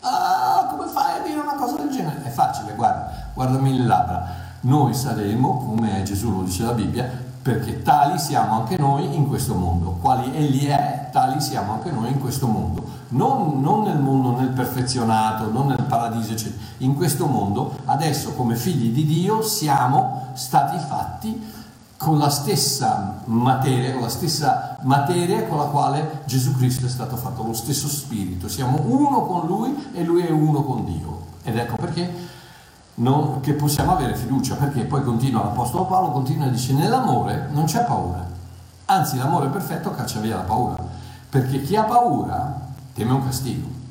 Ah, 0.00 0.66
come 0.68 0.88
fai 0.88 1.20
a 1.20 1.22
dire 1.22 1.38
una 1.38 1.54
cosa 1.54 1.76
del 1.76 1.90
genere? 1.90 2.24
È 2.24 2.30
facile, 2.30 2.74
guarda, 2.74 3.30
guardami 3.34 3.78
le 3.78 3.86
labbra 3.86 4.33
noi 4.64 4.94
saremo, 4.94 5.58
come 5.58 6.02
Gesù 6.04 6.30
lo 6.30 6.42
dice 6.42 6.62
la 6.62 6.72
Bibbia, 6.72 7.22
perché 7.42 7.82
tali 7.82 8.18
siamo 8.18 8.54
anche 8.54 8.78
noi 8.78 9.14
in 9.14 9.28
questo 9.28 9.54
mondo. 9.54 9.98
Quali 10.00 10.34
Egli 10.34 10.66
è, 10.66 11.10
tali 11.12 11.40
siamo 11.40 11.74
anche 11.74 11.90
noi 11.90 12.10
in 12.10 12.18
questo 12.18 12.46
mondo. 12.46 12.82
Non, 13.08 13.60
non, 13.60 13.82
nel 13.82 13.98
mondo 13.98 14.34
nel 14.38 14.48
perfezionato, 14.48 15.50
non 15.50 15.66
nel 15.66 15.82
paradiso, 15.82 16.32
eccetera. 16.32 16.62
In 16.78 16.94
questo 16.94 17.26
mondo, 17.26 17.76
adesso 17.84 18.32
come 18.32 18.56
figli 18.56 18.90
di 18.92 19.04
Dio, 19.04 19.42
siamo 19.42 20.28
stati 20.32 20.78
fatti 20.78 21.52
con 21.98 22.18
la 22.18 22.30
stessa 22.30 23.20
materia, 23.26 23.92
con 23.92 24.02
la 24.02 24.08
stessa 24.08 24.78
materia 24.82 25.46
con 25.46 25.58
la 25.58 25.64
quale 25.64 26.22
Gesù 26.24 26.56
Cristo 26.56 26.86
è 26.86 26.88
stato 26.88 27.16
fatto, 27.16 27.42
lo 27.42 27.52
stesso 27.52 27.88
spirito. 27.88 28.48
Siamo 28.48 28.80
uno 28.86 29.26
con 29.26 29.46
Lui 29.46 29.90
e 29.92 30.02
Lui 30.02 30.22
è 30.22 30.30
uno 30.30 30.62
con 30.62 30.86
Dio. 30.86 31.32
Ed 31.42 31.58
ecco 31.58 31.76
perché 31.76 32.32
non, 32.96 33.40
che 33.40 33.54
possiamo 33.54 33.92
avere 33.92 34.14
fiducia, 34.14 34.54
perché 34.54 34.84
poi 34.84 35.02
continua 35.02 35.42
l'Apostolo 35.42 35.86
Paolo, 35.86 36.10
continua 36.10 36.46
e 36.46 36.50
dice 36.50 36.72
nell'amore 36.74 37.48
non 37.52 37.64
c'è 37.64 37.84
paura, 37.84 38.24
anzi 38.86 39.16
l'amore 39.16 39.48
perfetto 39.48 39.90
caccia 39.90 40.20
via 40.20 40.36
la 40.36 40.42
paura, 40.42 40.76
perché 41.28 41.62
chi 41.62 41.74
ha 41.74 41.84
paura 41.84 42.60
teme 42.94 43.12
un 43.12 43.24
castigo. 43.24 43.82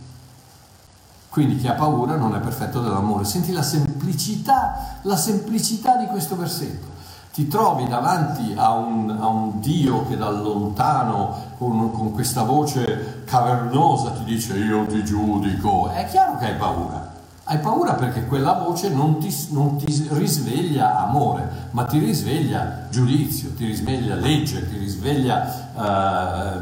Quindi 1.30 1.58
chi 1.58 1.68
ha 1.68 1.74
paura 1.74 2.16
non 2.16 2.36
è 2.36 2.40
perfetto 2.40 2.80
dell'amore. 2.80 3.24
Senti 3.24 3.52
la 3.52 3.64
semplicità, 3.64 5.00
la 5.02 5.18
semplicità 5.18 5.96
di 5.96 6.06
questo 6.06 6.38
versetto. 6.38 6.92
Ti 7.34 7.48
trovi 7.48 7.88
davanti 7.88 8.54
a 8.56 8.74
un, 8.74 9.10
a 9.10 9.26
un 9.26 9.60
Dio 9.60 10.06
che 10.06 10.16
da 10.16 10.30
lontano, 10.30 11.36
con, 11.58 11.92
con 11.92 12.12
questa 12.12 12.44
voce 12.44 13.24
cavernosa, 13.26 14.12
ti 14.12 14.24
dice 14.26 14.56
io 14.60 14.86
ti 14.86 15.04
giudico. 15.04 15.90
È 15.90 16.06
chiaro 16.06 16.38
che 16.38 16.46
hai 16.46 16.56
paura 16.56 17.13
hai 17.46 17.58
paura 17.60 17.94
perché 17.94 18.26
quella 18.26 18.54
voce 18.54 18.90
non 18.90 19.20
ti, 19.20 19.48
non 19.50 19.78
ti, 19.78 20.08
risveglia 20.12 21.00
amore, 21.00 21.68
ma 21.72 21.84
ti 21.84 22.00
risveglia 22.00 22.88
giudizio, 22.90 23.54
ti 23.54 23.66
risveglia 23.66 24.16
legge, 24.16 24.70
ti 24.70 24.78
risveglia 24.78 25.46
eh, 25.76 26.58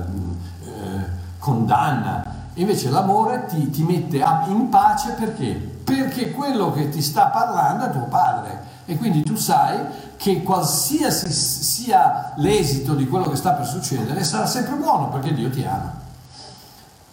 eh, 0.65 1.05
condanna. 1.37 2.39
Invece 2.55 2.89
l'amore 2.89 3.45
ti, 3.45 3.69
ti 3.69 3.83
mette 3.83 4.23
in 4.47 4.69
pace 4.69 5.11
perché? 5.11 5.53
Perché 5.83 6.31
quello 6.31 6.71
che 6.71 6.89
ti 6.89 7.01
sta 7.01 7.27
parlando 7.27 7.85
è 7.85 7.91
tuo 7.91 8.05
padre 8.05 8.69
e 8.85 8.97
quindi 8.97 9.23
tu 9.23 9.35
sai 9.35 9.79
che 10.17 10.41
qualsiasi 10.41 11.31
sia 11.31 12.33
l'esito 12.37 12.95
di 12.95 13.07
quello 13.07 13.29
che 13.29 13.35
sta 13.35 13.51
per 13.51 13.67
succedere 13.67 14.23
sarà 14.23 14.47
sempre 14.47 14.75
buono 14.75 15.09
perché 15.09 15.33
Dio 15.33 15.49
ti 15.49 15.63
ama. 15.63 15.99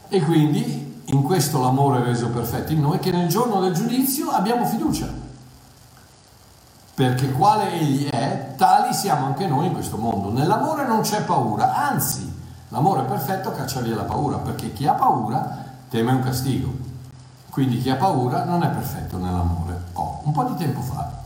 E 0.08 0.20
quindi 0.22 0.87
in 1.10 1.22
questo 1.22 1.60
l'amore 1.60 2.02
reso 2.02 2.28
perfetto 2.28 2.72
in 2.72 2.80
noi 2.80 2.98
che 2.98 3.10
nel 3.10 3.28
giorno 3.28 3.60
del 3.60 3.74
giudizio 3.74 4.30
abbiamo 4.30 4.64
fiducia. 4.66 5.06
Perché 6.94 7.32
quale 7.32 7.72
egli 7.72 8.08
è, 8.08 8.54
tali 8.56 8.92
siamo 8.92 9.26
anche 9.26 9.46
noi 9.46 9.66
in 9.66 9.72
questo 9.72 9.96
mondo. 9.96 10.32
Nell'amore 10.32 10.86
non 10.86 11.02
c'è 11.02 11.22
paura, 11.22 11.74
anzi, 11.74 12.30
l'amore 12.70 13.02
perfetto 13.02 13.52
caccia 13.52 13.80
via 13.80 13.94
la 13.94 14.02
paura, 14.02 14.38
perché 14.38 14.72
chi 14.72 14.86
ha 14.86 14.94
paura 14.94 15.64
teme 15.88 16.12
un 16.12 16.20
castigo. 16.20 16.76
Quindi 17.50 17.80
chi 17.80 17.90
ha 17.90 17.96
paura 17.96 18.44
non 18.44 18.62
è 18.62 18.68
perfetto 18.68 19.16
nell'amore. 19.16 19.80
Oh, 19.92 20.20
un 20.24 20.32
po' 20.32 20.44
di 20.44 20.56
tempo 20.56 20.80
fa 20.80 21.18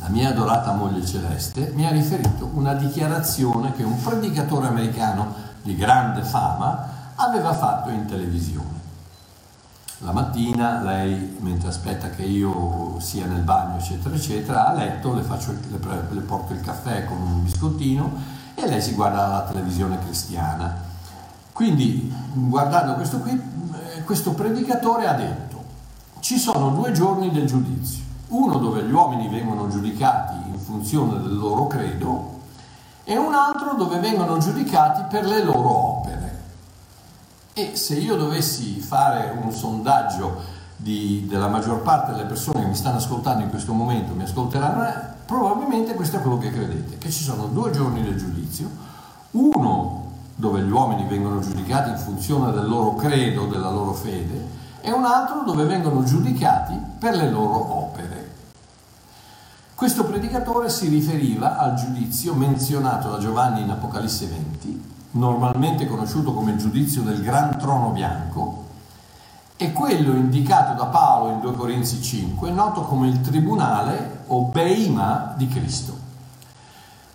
la 0.00 0.08
mia 0.08 0.30
adorata 0.30 0.72
moglie 0.72 1.04
celeste 1.04 1.72
mi 1.74 1.86
ha 1.86 1.90
riferito 1.90 2.50
una 2.54 2.72
dichiarazione 2.72 3.72
che 3.74 3.82
un 3.82 4.00
predicatore 4.02 4.68
americano 4.68 5.34
di 5.62 5.76
grande 5.76 6.22
fama 6.22 6.99
aveva 7.20 7.52
fatto 7.52 7.90
in 7.90 8.06
televisione. 8.06 8.78
La 9.98 10.12
mattina 10.12 10.80
lei, 10.80 11.36
mentre 11.40 11.68
aspetta 11.68 12.08
che 12.10 12.22
io 12.22 12.98
sia 13.00 13.26
nel 13.26 13.42
bagno, 13.42 13.76
eccetera, 13.78 14.14
eccetera, 14.14 14.68
a 14.68 14.72
letto 14.72 15.12
le, 15.12 15.22
faccio, 15.22 15.52
le, 15.52 15.78
le 16.10 16.20
porto 16.20 16.52
il 16.52 16.60
caffè 16.60 17.04
con 17.04 17.20
un 17.20 17.42
biscottino 17.42 18.10
e 18.54 18.66
lei 18.66 18.80
si 18.80 18.94
guarda 18.94 19.26
la 19.26 19.42
televisione 19.42 19.98
cristiana. 19.98 20.88
Quindi, 21.52 22.12
guardando 22.32 22.94
questo 22.94 23.18
qui, 23.18 23.32
eh, 23.32 24.02
questo 24.04 24.32
predicatore 24.32 25.06
ha 25.06 25.14
detto, 25.14 25.62
ci 26.20 26.38
sono 26.38 26.70
due 26.70 26.92
giorni 26.92 27.30
del 27.30 27.46
giudizio 27.46 28.08
uno 28.30 28.58
dove 28.58 28.82
gli 28.84 28.92
uomini 28.92 29.28
vengono 29.28 29.68
giudicati 29.68 30.36
in 30.50 30.58
funzione 30.58 31.20
del 31.20 31.36
loro 31.36 31.66
credo 31.66 32.38
e 33.04 33.16
un 33.16 33.34
altro 33.34 33.74
dove 33.74 33.98
vengono 33.98 34.38
giudicati 34.38 35.02
per 35.08 35.24
le 35.26 35.42
loro 35.42 35.68
opere. 35.68 35.79
E 37.52 37.76
se 37.76 37.94
io 37.94 38.16
dovessi 38.16 38.80
fare 38.80 39.36
un 39.36 39.52
sondaggio 39.52 40.58
di, 40.76 41.26
della 41.28 41.48
maggior 41.48 41.82
parte 41.82 42.12
delle 42.12 42.24
persone 42.24 42.60
che 42.60 42.66
mi 42.66 42.74
stanno 42.74 42.98
ascoltando 42.98 43.42
in 43.42 43.50
questo 43.50 43.72
momento, 43.72 44.14
mi 44.14 44.22
ascolteranno, 44.22 44.86
eh, 44.86 44.94
probabilmente 45.26 45.94
questo 45.94 46.16
è 46.16 46.20
quello 46.20 46.38
che 46.38 46.50
credete, 46.50 46.98
che 46.98 47.10
ci 47.10 47.22
sono 47.22 47.46
due 47.46 47.70
giorni 47.70 48.02
del 48.02 48.16
giudizio, 48.16 48.68
uno 49.32 50.08
dove 50.34 50.62
gli 50.62 50.70
uomini 50.70 51.06
vengono 51.06 51.40
giudicati 51.40 51.90
in 51.90 51.98
funzione 51.98 52.52
del 52.52 52.66
loro 52.66 52.94
credo, 52.94 53.46
della 53.46 53.70
loro 53.70 53.92
fede, 53.92 54.58
e 54.80 54.90
un 54.90 55.04
altro 55.04 55.42
dove 55.44 55.64
vengono 55.64 56.02
giudicati 56.02 56.78
per 56.98 57.14
le 57.14 57.30
loro 57.30 57.84
opere. 57.84 58.28
Questo 59.74 60.04
predicatore 60.04 60.70
si 60.70 60.88
riferiva 60.88 61.58
al 61.58 61.74
giudizio 61.74 62.34
menzionato 62.34 63.10
da 63.10 63.18
Giovanni 63.18 63.62
in 63.62 63.70
Apocalisse 63.70 64.26
20, 64.26 64.82
normalmente 65.12 65.86
conosciuto 65.86 66.32
come 66.32 66.56
giudizio 66.56 67.02
del 67.02 67.22
Gran 67.22 67.58
Trono 67.58 67.90
Bianco, 67.90 68.68
e 69.56 69.72
quello 69.72 70.14
indicato 70.14 70.72
da 70.72 70.86
Paolo 70.86 71.32
in 71.32 71.40
2 71.40 71.52
Corinzi 71.52 72.00
5, 72.00 72.50
noto 72.50 72.82
come 72.82 73.08
il 73.08 73.20
tribunale 73.20 74.22
o 74.28 74.44
Beima 74.44 75.34
di 75.36 75.48
Cristo. 75.48 75.98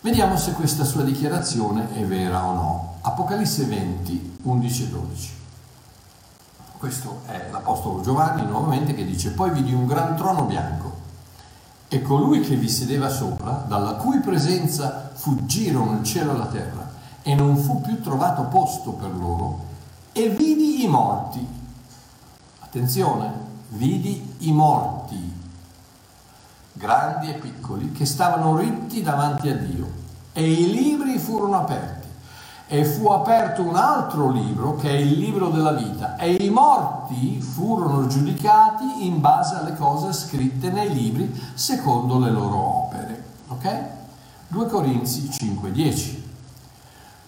Vediamo 0.02 0.38
se 0.38 0.52
questa 0.52 0.84
sua 0.84 1.02
dichiarazione 1.02 1.92
è 1.96 2.06
vera 2.06 2.46
o 2.46 2.54
no. 2.54 2.94
Apocalisse 3.02 3.66
20, 3.66 4.38
11 4.44 4.84
e 4.84 4.88
12. 4.90 5.34
Questo 6.78 7.22
è 7.25 7.48
l'Apostolo 7.52 8.02
Giovanni 8.02 8.46
nuovamente 8.46 8.94
che 8.94 9.06
dice, 9.06 9.32
poi 9.32 9.50
vidi 9.50 9.74
un 9.74 9.88
gran 9.88 10.16
trono 10.16 10.44
bianco 10.44 10.94
e 11.88 12.04
colui 12.04 12.42
che 12.42 12.55
vi 12.55 12.70
sedeva 12.70 13.10
sopra, 13.10 13.66
dalla 13.68 13.94
cui 13.94 14.20
presenza 14.20 15.10
fuggirono 15.16 15.94
il 15.94 16.03
cielo 16.03 16.36
e 16.36 16.38
la 16.38 16.46
terra 16.46 16.85
e 17.27 17.33
non 17.33 17.57
fu 17.57 17.81
più 17.81 18.00
trovato 18.01 18.44
posto 18.44 18.92
per 18.92 19.09
loro, 19.09 19.64
e 20.11 20.29
vidi 20.29 20.83
i 20.83 20.88
morti. 20.88 21.44
Attenzione, 22.59 23.33
vidi 23.70 24.35
i 24.40 24.51
morti, 24.51 25.33
grandi 26.74 27.31
e 27.31 27.33
piccoli, 27.33 27.92
che 27.94 28.05
stavano 28.05 28.55
ritti 28.55 29.01
davanti 29.01 29.50
a 29.50 29.55
Dio 29.55 29.90
e 30.33 30.51
i 30.51 30.70
libri 30.70 31.18
furono 31.18 31.57
aperti 31.57 32.07
e 32.68 32.85
fu 32.85 33.07
aperto 33.07 33.64
un 33.64 33.75
altro 33.75 34.29
libro 34.29 34.75
che 34.75 34.90
è 34.90 34.94
il 34.94 35.18
libro 35.18 35.50
della 35.50 35.72
vita 35.72 36.18
e 36.18 36.33
i 36.33 36.50
morti 36.51 37.42
furono 37.42 38.05
giudicati 38.05 39.07
in 39.07 39.20
base 39.20 39.55
alle 39.55 39.75
cose 39.75 40.14
scritte 40.14 40.70
nei 40.70 40.94
libri 40.94 41.33
secondo 41.55 42.20
le 42.20 42.29
loro 42.29 42.85
opere. 42.85 43.24
Ok? 43.48 43.79
2 44.50 44.68
Corinzi 44.68 45.27
5:10. 45.27 46.25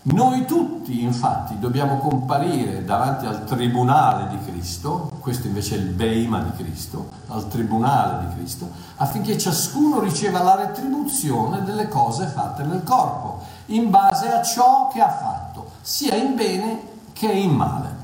Noi 0.03 0.45
tutti 0.45 1.01
infatti 1.01 1.60
dobbiamo 1.60 1.97
comparire 1.97 2.86
davanti 2.86 3.25
al 3.25 3.43
tribunale 3.43 4.29
di 4.29 4.39
Cristo, 4.49 5.12
questo 5.19 5.47
invece 5.47 5.75
è 5.75 5.79
il 5.79 5.89
Beima 5.89 6.39
di 6.39 6.51
Cristo, 6.63 7.10
al 7.27 7.47
tribunale 7.49 8.25
di 8.25 8.36
Cristo, 8.36 8.69
affinché 8.95 9.38
ciascuno 9.38 9.99
riceva 9.99 10.41
la 10.41 10.55
retribuzione 10.55 11.63
delle 11.63 11.89
cose 11.89 12.25
fatte 12.27 12.63
nel 12.63 12.83
corpo 12.83 13.43
in 13.67 13.89
base 13.89 14.31
a 14.31 14.41
ciò 14.41 14.88
che 14.88 15.01
ha 15.01 15.12
fatto, 15.12 15.71
sia 15.81 16.15
in 16.15 16.36
bene 16.36 16.81
che 17.12 17.29
in 17.29 17.51
male. 17.51 17.95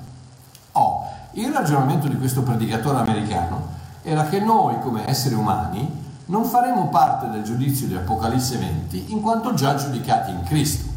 Oh, 0.74 1.06
il 1.32 1.52
ragionamento 1.54 2.08
di 2.08 2.18
questo 2.18 2.42
predicatore 2.42 3.00
americano 3.00 3.68
era 4.02 4.26
che 4.26 4.40
noi 4.40 4.80
come 4.82 5.08
esseri 5.08 5.36
umani 5.36 6.02
non 6.26 6.46
faremo 6.46 6.90
parte 6.90 7.30
del 7.30 7.44
giudizio 7.44 7.88
di 7.88 7.96
Apocalisse 7.96 8.58
20 8.58 9.12
in 9.12 9.22
quanto 9.22 9.54
già 9.54 9.76
giudicati 9.76 10.32
in 10.32 10.44
Cristo, 10.44 10.90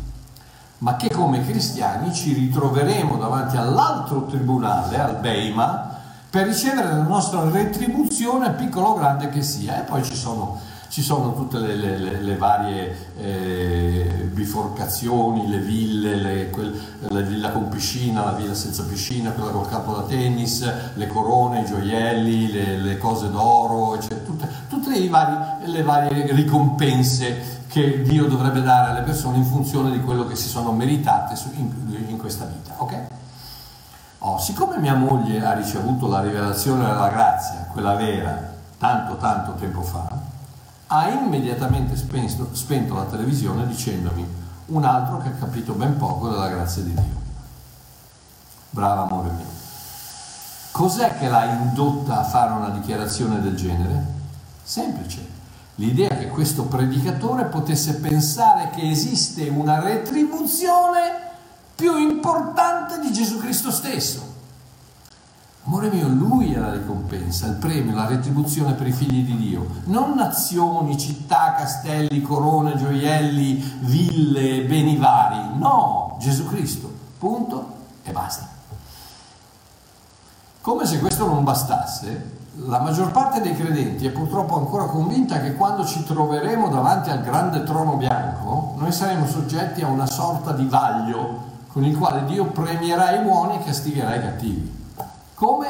ma 0.79 0.97
che 0.97 1.11
come 1.11 1.45
cristiani 1.45 2.13
ci 2.13 2.33
ritroveremo 2.33 3.17
davanti 3.17 3.57
all'altro 3.57 4.27
tribunale, 4.27 4.99
al 4.99 5.17
Beima, 5.17 5.95
per 6.29 6.47
ricevere 6.47 6.89
la 6.89 7.03
nostra 7.03 7.49
retribuzione, 7.51 8.53
piccolo 8.53 8.89
o 8.89 8.95
grande 8.95 9.29
che 9.31 9.43
sia. 9.43 9.81
E 9.81 9.85
poi 9.85 10.05
ci 10.05 10.15
sono 10.15 10.75
ci 10.89 11.03
sono 11.03 11.35
tutte 11.35 11.59
le, 11.59 11.75
le, 11.75 12.21
le 12.23 12.37
varie 12.37 13.11
eh, 13.19 14.31
biforcazioni, 14.33 15.47
le 15.47 15.59
ville, 15.59 16.15
le, 16.15 16.49
quel, 16.51 16.73
la 17.09 17.21
villa 17.21 17.51
con 17.51 17.69
piscina, 17.69 18.25
la 18.25 18.33
villa 18.33 18.55
senza 18.55 18.85
piscina, 18.85 19.33
quella 19.33 19.51
col 19.51 19.69
campo 19.69 19.95
da 19.95 20.05
tennis, 20.05 20.67
le 20.95 21.07
corone, 21.07 21.61
i 21.61 21.65
gioielli, 21.67 22.81
le, 22.81 22.99
cose 22.99 23.31
d'oro, 23.31 23.97
eccetera, 23.97 24.21
tutte, 24.25 24.49
tutte 24.71 25.09
vari, 25.09 25.71
le 25.71 25.83
varie 25.83 26.33
ricompense 26.33 27.56
che 27.77 28.01
Dio 28.01 28.27
dovrebbe 28.27 28.63
dare 28.63 28.93
alle 28.93 29.03
persone 29.03 29.37
in 29.37 29.45
funzione 29.45 29.91
di 29.91 30.01
quello 30.01 30.27
che 30.27 30.35
si 30.35 30.49
sono 30.49 30.73
meritate 30.73 31.39
in, 31.57 32.17
questa 32.17 32.47
vita. 32.47 32.73
Okay? 32.79 33.07
Oh, 34.21 34.39
siccome 34.39 34.79
mia 34.79 34.95
moglie 34.95 35.45
ha 35.45 35.53
ricevuto 35.53 36.09
la 36.09 36.23
rivelazione 36.23 36.87
della 36.87 37.11
grazia, 37.11 37.69
quella 37.71 37.95
vera, 37.95 38.55
tanto 38.79 39.19
tanto 39.19 39.53
tempo 39.57 39.83
fa, 39.83 40.09
ha 40.87 41.09
immediatamente 41.11 41.97
spento, 41.97 42.49
spento 42.53 42.95
la 42.95 43.05
televisione 43.05 43.67
dicendomi 43.67 44.27
un 44.69 44.83
altro 44.83 45.19
che 45.19 45.29
ha 45.29 45.33
capito 45.33 45.75
ben 45.75 45.99
poco 45.99 46.31
della 46.31 46.49
grazia 46.49 46.83
di 46.83 46.95
Dio. 46.95 47.21
Brava 48.71 49.03
amore 49.03 49.29
mio. 49.33 49.45
Cos'è 50.71 51.19
che 51.19 51.29
l'ha 51.29 51.45
indotta 51.45 52.21
a 52.21 52.25
fare 52.25 52.53
una 52.53 52.71
dichiarazione 52.71 53.43
del 53.43 53.55
genere? 53.55 54.03
Semplice. 54.63 55.35
L'idea 55.75 56.16
questo 56.37 56.65
predicatore 56.65 57.47
potesse 57.47 57.95
pensare 57.95 58.69
che 58.69 58.91
esiste 58.91 59.49
una 59.49 59.81
retribuzione 59.81 61.31
più 61.75 61.97
importante 61.97 63.01
di 63.01 63.11
Gesù 63.11 63.39
Cristo 63.39 63.71
stesso. 63.71 64.35
Amore 65.65 65.89
mio, 65.89 66.09
lui 66.09 66.53
è 66.53 66.59
la 66.59 66.75
ricompensa, 66.75 67.47
il 67.47 67.55
premio, 67.55 67.95
la 67.95 68.07
retribuzione 68.07 68.75
per 68.75 68.87
i 68.87 68.93
figli 68.93 69.25
di 69.25 69.35
Dio. 69.35 69.67
Non 69.85 70.13
nazioni, 70.13 70.99
città, 70.99 71.55
castelli, 71.57 72.21
corone, 72.21 72.77
gioielli, 72.77 73.79
ville, 73.81 74.65
beni 74.65 74.99
vari. 74.99 75.57
No, 75.59 76.19
Gesù 76.21 76.45
Cristo. 76.45 76.93
Punto 77.17 77.77
e 78.03 78.13
basta. 78.13 78.47
Come 80.61 80.85
se 80.85 80.99
questo 80.99 81.27
non 81.27 81.45
bastasse, 81.45 82.36
la 82.65 82.81
maggior 82.81 83.11
parte 83.11 83.43
dei 83.43 83.55
credenti 83.55 84.07
è 84.07 84.11
purtroppo 84.11 84.57
ancora 84.57 84.85
convinta 84.85 85.41
che 85.41 85.55
quando 85.55 85.85
ci 85.85 86.03
troveremo 86.05 86.69
davanti 86.69 87.11
al 87.11 87.21
grande 87.23 87.63
trono 87.65 87.97
bianco, 87.97 88.75
noi 88.79 88.93
saremo 88.93 89.27
soggetti 89.27 89.83
a 89.83 89.89
una 89.89 90.07
sorta 90.07 90.53
di 90.53 90.65
vaglio 90.65 91.45
con 91.69 91.85
il 91.85 91.97
quale 91.97 92.25
Dio 92.25 92.47
premierà 92.47 93.13
i 93.13 93.23
buoni 93.23 93.57
e 93.57 93.65
castigherà 93.65 94.15
i 94.15 94.21
cattivi. 94.21 94.75
Come? 95.35 95.67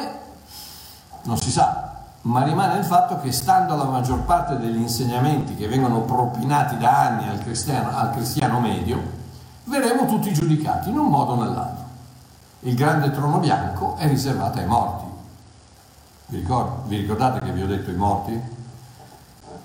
Non 1.23 1.37
si 1.37 1.51
sa, 1.51 2.03
ma 2.21 2.43
rimane 2.43 2.79
il 2.79 2.85
fatto 2.85 3.19
che 3.19 3.33
stando 3.33 3.73
alla 3.73 3.83
maggior 3.83 4.21
parte 4.21 4.57
degli 4.57 4.79
insegnamenti 4.79 5.55
che 5.55 5.67
vengono 5.67 6.01
propinati 6.01 6.77
da 6.77 7.07
anni 7.07 7.27
al 7.27 7.39
cristiano, 7.39 7.97
al 7.97 8.11
cristiano 8.11 8.61
medio, 8.61 9.01
verremo 9.65 10.05
tutti 10.05 10.31
giudicati 10.31 10.89
in 10.89 10.97
un 10.97 11.07
modo 11.07 11.33
o 11.33 11.43
nell'altro. 11.43 11.85
Il 12.61 12.75
grande 12.75 13.11
trono 13.11 13.39
bianco 13.39 13.97
è 13.97 14.07
riservato 14.07 14.59
ai 14.59 14.65
morti. 14.65 15.06
Vi, 16.29 16.37
ricordo, 16.39 16.83
vi 16.87 16.97
ricordate 16.97 17.39
che 17.39 17.53
vi 17.53 17.61
ho 17.61 17.67
detto 17.67 17.89
i 17.89 17.95
morti? 17.95 18.41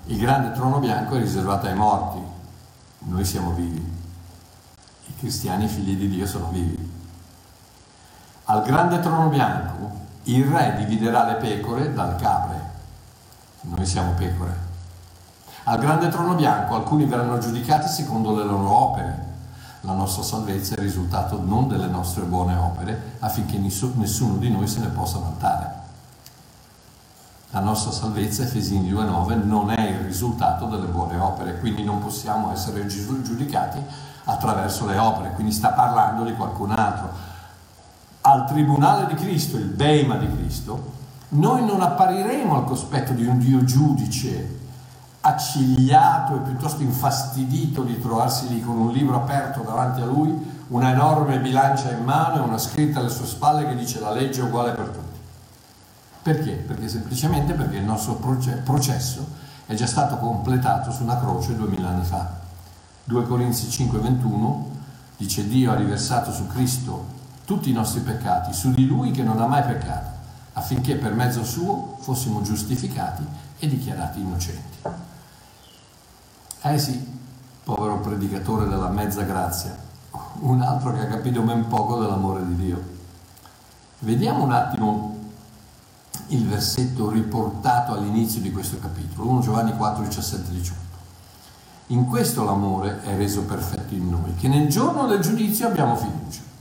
Il 0.05 0.17
grande 0.17 0.53
trono 0.53 0.79
bianco 0.79 1.15
è 1.15 1.19
riservato 1.19 1.67
ai 1.67 1.75
morti. 1.75 2.21
Noi 2.99 3.25
siamo 3.25 3.51
vivi. 3.51 3.85
I 5.07 5.15
cristiani 5.17 5.67
figli 5.67 5.97
di 5.97 6.07
Dio 6.07 6.25
sono 6.25 6.47
vivi. 6.51 6.91
Al 8.45 8.63
grande 8.63 9.01
trono 9.01 9.27
bianco 9.27 9.91
il 10.23 10.45
re 10.45 10.75
dividerà 10.77 11.25
le 11.25 11.35
pecore 11.35 11.93
dal 11.93 12.15
capre. 12.15 12.71
Noi 13.61 13.85
siamo 13.85 14.13
pecore. 14.13 14.71
Al 15.65 15.79
grande 15.79 16.07
trono 16.07 16.33
bianco 16.33 16.75
alcuni 16.75 17.05
verranno 17.05 17.39
giudicati 17.39 17.89
secondo 17.89 18.33
le 18.35 18.45
loro 18.45 18.69
opere. 18.69 19.31
La 19.81 19.93
nostra 19.93 20.23
salvezza 20.23 20.75
è 20.75 20.77
il 20.79 20.85
risultato 20.85 21.41
non 21.43 21.67
delle 21.67 21.87
nostre 21.87 22.23
buone 22.23 22.55
opere 22.55 23.17
affinché 23.19 23.57
nessuno 23.57 24.37
di 24.37 24.49
noi 24.49 24.67
se 24.67 24.79
ne 24.79 24.87
possa 24.87 25.19
vantare. 25.19 25.72
La 27.53 27.59
nostra 27.59 27.91
salvezza, 27.91 28.43
Efesini 28.43 28.91
2.9, 28.91 29.45
non 29.45 29.71
è 29.71 29.89
il 29.89 29.99
risultato 29.99 30.65
delle 30.65 30.87
buone 30.87 31.17
opere, 31.17 31.59
quindi 31.59 31.83
non 31.83 31.99
possiamo 31.99 32.51
essere 32.51 32.85
giudicati 32.87 33.79
attraverso 34.25 34.85
le 34.87 34.97
opere, 34.97 35.33
quindi 35.33 35.51
sta 35.51 35.69
parlando 35.69 36.23
di 36.23 36.33
qualcun 36.33 36.71
altro 36.71 37.31
al 38.25 38.47
tribunale 38.47 39.07
di 39.07 39.15
Cristo, 39.15 39.57
il 39.57 39.65
Beima 39.65 40.15
di 40.15 40.31
Cristo, 40.33 40.91
noi 41.29 41.65
non 41.65 41.81
appariremo 41.81 42.55
al 42.55 42.63
cospetto 42.63 43.11
di 43.13 43.25
un 43.25 43.37
Dio 43.37 43.63
giudice 43.63 44.61
accigliato 45.21 46.35
e 46.35 46.39
piuttosto 46.39 46.83
infastidito 46.83 47.83
di 47.83 47.99
trovarsi 47.99 48.47
lì 48.47 48.61
con 48.61 48.77
un 48.77 48.91
libro 48.91 49.15
aperto 49.15 49.61
davanti 49.61 50.01
a 50.01 50.05
lui, 50.05 50.51
una 50.69 50.91
enorme 50.91 51.39
bilancia 51.39 51.91
in 51.91 52.03
mano 52.03 52.37
e 52.37 52.47
una 52.47 52.57
scritta 52.57 52.99
alle 52.99 53.09
sue 53.09 53.25
spalle 53.25 53.67
che 53.67 53.75
dice 53.75 53.99
la 53.99 54.11
legge 54.11 54.41
è 54.41 54.43
uguale 54.43 54.71
per 54.71 54.87
tutti. 54.87 55.02
Perché? 56.23 56.53
Perché 56.53 56.87
semplicemente 56.87 57.53
perché 57.53 57.75
il 57.75 57.83
nostro 57.83 58.13
processo 58.15 59.27
è 59.65 59.73
già 59.73 59.85
stato 59.85 60.17
completato 60.17 60.89
su 60.89 61.03
una 61.03 61.19
croce 61.19 61.55
duemila 61.55 61.89
anni 61.89 62.05
fa. 62.05 62.39
2 63.03 63.27
Corinzi 63.27 63.67
5:21 63.67 64.63
dice 65.17 65.45
Dio 65.47 65.71
ha 65.71 65.75
riversato 65.75 66.31
su 66.31 66.47
Cristo 66.47 67.05
tutti 67.43 67.69
i 67.69 67.73
nostri 67.73 67.99
peccati 67.99 68.53
su 68.53 68.71
di 68.71 68.87
lui 68.87 69.11
che 69.11 69.21
non 69.21 69.41
ha 69.41 69.47
mai 69.47 69.63
peccato, 69.63 70.11
affinché 70.53 70.95
per 70.95 71.13
mezzo 71.13 71.43
suo 71.43 71.97
fossimo 71.99 72.41
giustificati 72.41 73.25
e 73.59 73.67
dichiarati 73.67 74.21
innocenti. 74.21 74.77
Eh 76.61 76.79
sì, 76.79 77.05
povero 77.65 77.99
predicatore 77.99 78.69
della 78.69 78.87
mezza 78.87 79.23
grazia, 79.23 79.75
un 80.39 80.61
altro 80.61 80.93
che 80.93 81.01
ha 81.01 81.07
capito 81.07 81.41
ben 81.41 81.67
poco 81.67 81.99
dell'amore 81.99 82.47
di 82.47 82.55
Dio. 82.55 82.81
Vediamo 83.99 84.43
un 84.43 84.53
attimo 84.53 85.12
il 86.27 86.47
versetto 86.47 87.09
riportato 87.09 87.93
all'inizio 87.93 88.41
di 88.41 88.51
questo 88.51 88.79
capitolo, 88.79 89.29
1 89.29 89.41
Giovanni 89.41 89.75
4, 89.75 90.03
17, 90.03 90.51
18. 90.51 90.81
In 91.87 92.07
questo 92.07 92.43
l'amore 92.43 93.01
è 93.03 93.15
reso 93.15 93.43
perfetto 93.43 93.93
in 93.93 94.09
noi, 94.09 94.35
che 94.35 94.47
nel 94.47 94.67
giorno 94.67 95.05
del 95.05 95.19
giudizio 95.19 95.67
abbiamo 95.67 95.95
fiducia 95.95 96.51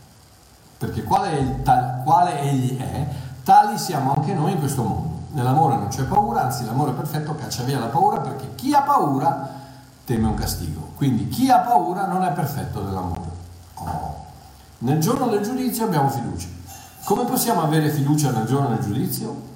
perché 0.82 1.04
quale, 1.04 1.62
tal, 1.62 2.02
quale 2.02 2.40
egli 2.40 2.76
è, 2.76 3.06
tali 3.44 3.78
siamo 3.78 4.14
anche 4.16 4.34
noi 4.34 4.52
in 4.52 4.58
questo 4.58 4.82
mondo. 4.82 5.20
Nell'amore 5.30 5.76
non 5.76 5.86
c'è 5.86 6.02
paura, 6.02 6.42
anzi 6.42 6.64
l'amore 6.64 6.90
perfetto 6.90 7.36
caccia 7.36 7.62
via 7.62 7.78
la 7.78 7.86
paura 7.86 8.18
perché 8.18 8.56
chi 8.56 8.74
ha 8.74 8.82
paura 8.82 9.60
teme 10.04 10.26
un 10.26 10.34
castigo. 10.34 10.90
Quindi 10.96 11.28
chi 11.28 11.48
ha 11.50 11.60
paura 11.60 12.06
non 12.06 12.24
è 12.24 12.32
perfetto 12.32 12.82
nell'amore. 12.82 13.30
Oh. 13.74 14.24
Nel 14.78 14.98
giorno 14.98 15.28
del 15.28 15.42
giudizio 15.42 15.84
abbiamo 15.84 16.08
fiducia. 16.08 16.48
Come 17.04 17.24
possiamo 17.26 17.62
avere 17.62 17.88
fiducia 17.88 18.32
nel 18.32 18.46
giorno 18.46 18.68
del 18.70 18.80
giudizio? 18.80 19.50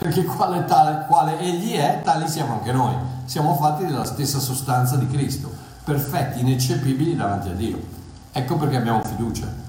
Perché 0.00 0.24
quale, 0.24 0.64
tale, 0.64 1.06
quale 1.06 1.38
egli 1.38 1.76
è, 1.76 2.00
tali 2.02 2.26
siamo 2.26 2.54
anche 2.54 2.72
noi. 2.72 2.94
Siamo 3.26 3.54
fatti 3.54 3.84
della 3.84 4.04
stessa 4.04 4.40
sostanza 4.40 4.96
di 4.96 5.06
Cristo, 5.06 5.52
perfetti, 5.84 6.40
ineccepibili 6.40 7.14
davanti 7.14 7.48
a 7.48 7.52
Dio. 7.52 7.80
Ecco 8.32 8.56
perché 8.56 8.76
abbiamo 8.76 9.02
fiducia 9.02 9.60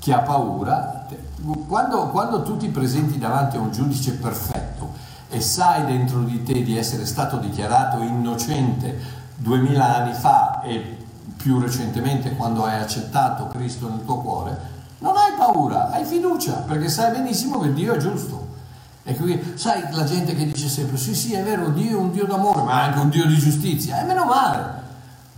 chi 0.00 0.12
ha 0.12 0.20
paura, 0.20 1.06
quando, 1.68 2.08
quando 2.08 2.42
tu 2.42 2.56
ti 2.56 2.68
presenti 2.68 3.18
davanti 3.18 3.56
a 3.56 3.60
un 3.60 3.70
giudice 3.70 4.14
perfetto 4.14 4.92
e 5.28 5.40
sai 5.42 5.84
dentro 5.84 6.22
di 6.22 6.42
te 6.42 6.62
di 6.62 6.76
essere 6.76 7.04
stato 7.04 7.36
dichiarato 7.36 8.00
innocente 8.02 8.98
duemila 9.36 9.98
anni 9.98 10.14
fa 10.14 10.62
e 10.62 10.96
più 11.36 11.60
recentemente 11.60 12.34
quando 12.34 12.64
hai 12.64 12.80
accettato 12.80 13.48
Cristo 13.48 13.88
nel 13.90 14.04
tuo 14.04 14.20
cuore, 14.20 14.58
non 15.00 15.16
hai 15.16 15.32
paura, 15.36 15.90
hai 15.90 16.04
fiducia, 16.04 16.52
perché 16.66 16.88
sai 16.88 17.12
benissimo 17.12 17.58
che 17.58 17.72
Dio 17.72 17.94
è 17.94 17.98
giusto. 17.98 18.48
E 19.02 19.16
quindi, 19.16 19.54
sai 19.56 19.82
la 19.92 20.04
gente 20.04 20.34
che 20.34 20.46
dice 20.46 20.68
sempre, 20.68 20.96
sì 20.96 21.14
sì 21.14 21.32
è 21.34 21.42
vero, 21.42 21.70
Dio 21.70 21.98
è 21.98 22.00
un 22.00 22.12
Dio 22.12 22.26
d'amore, 22.26 22.62
ma 22.62 22.82
anche 22.82 22.98
un 22.98 23.08
Dio 23.08 23.26
di 23.26 23.36
giustizia, 23.36 24.00
e 24.00 24.04
meno 24.04 24.24
male, 24.24 24.82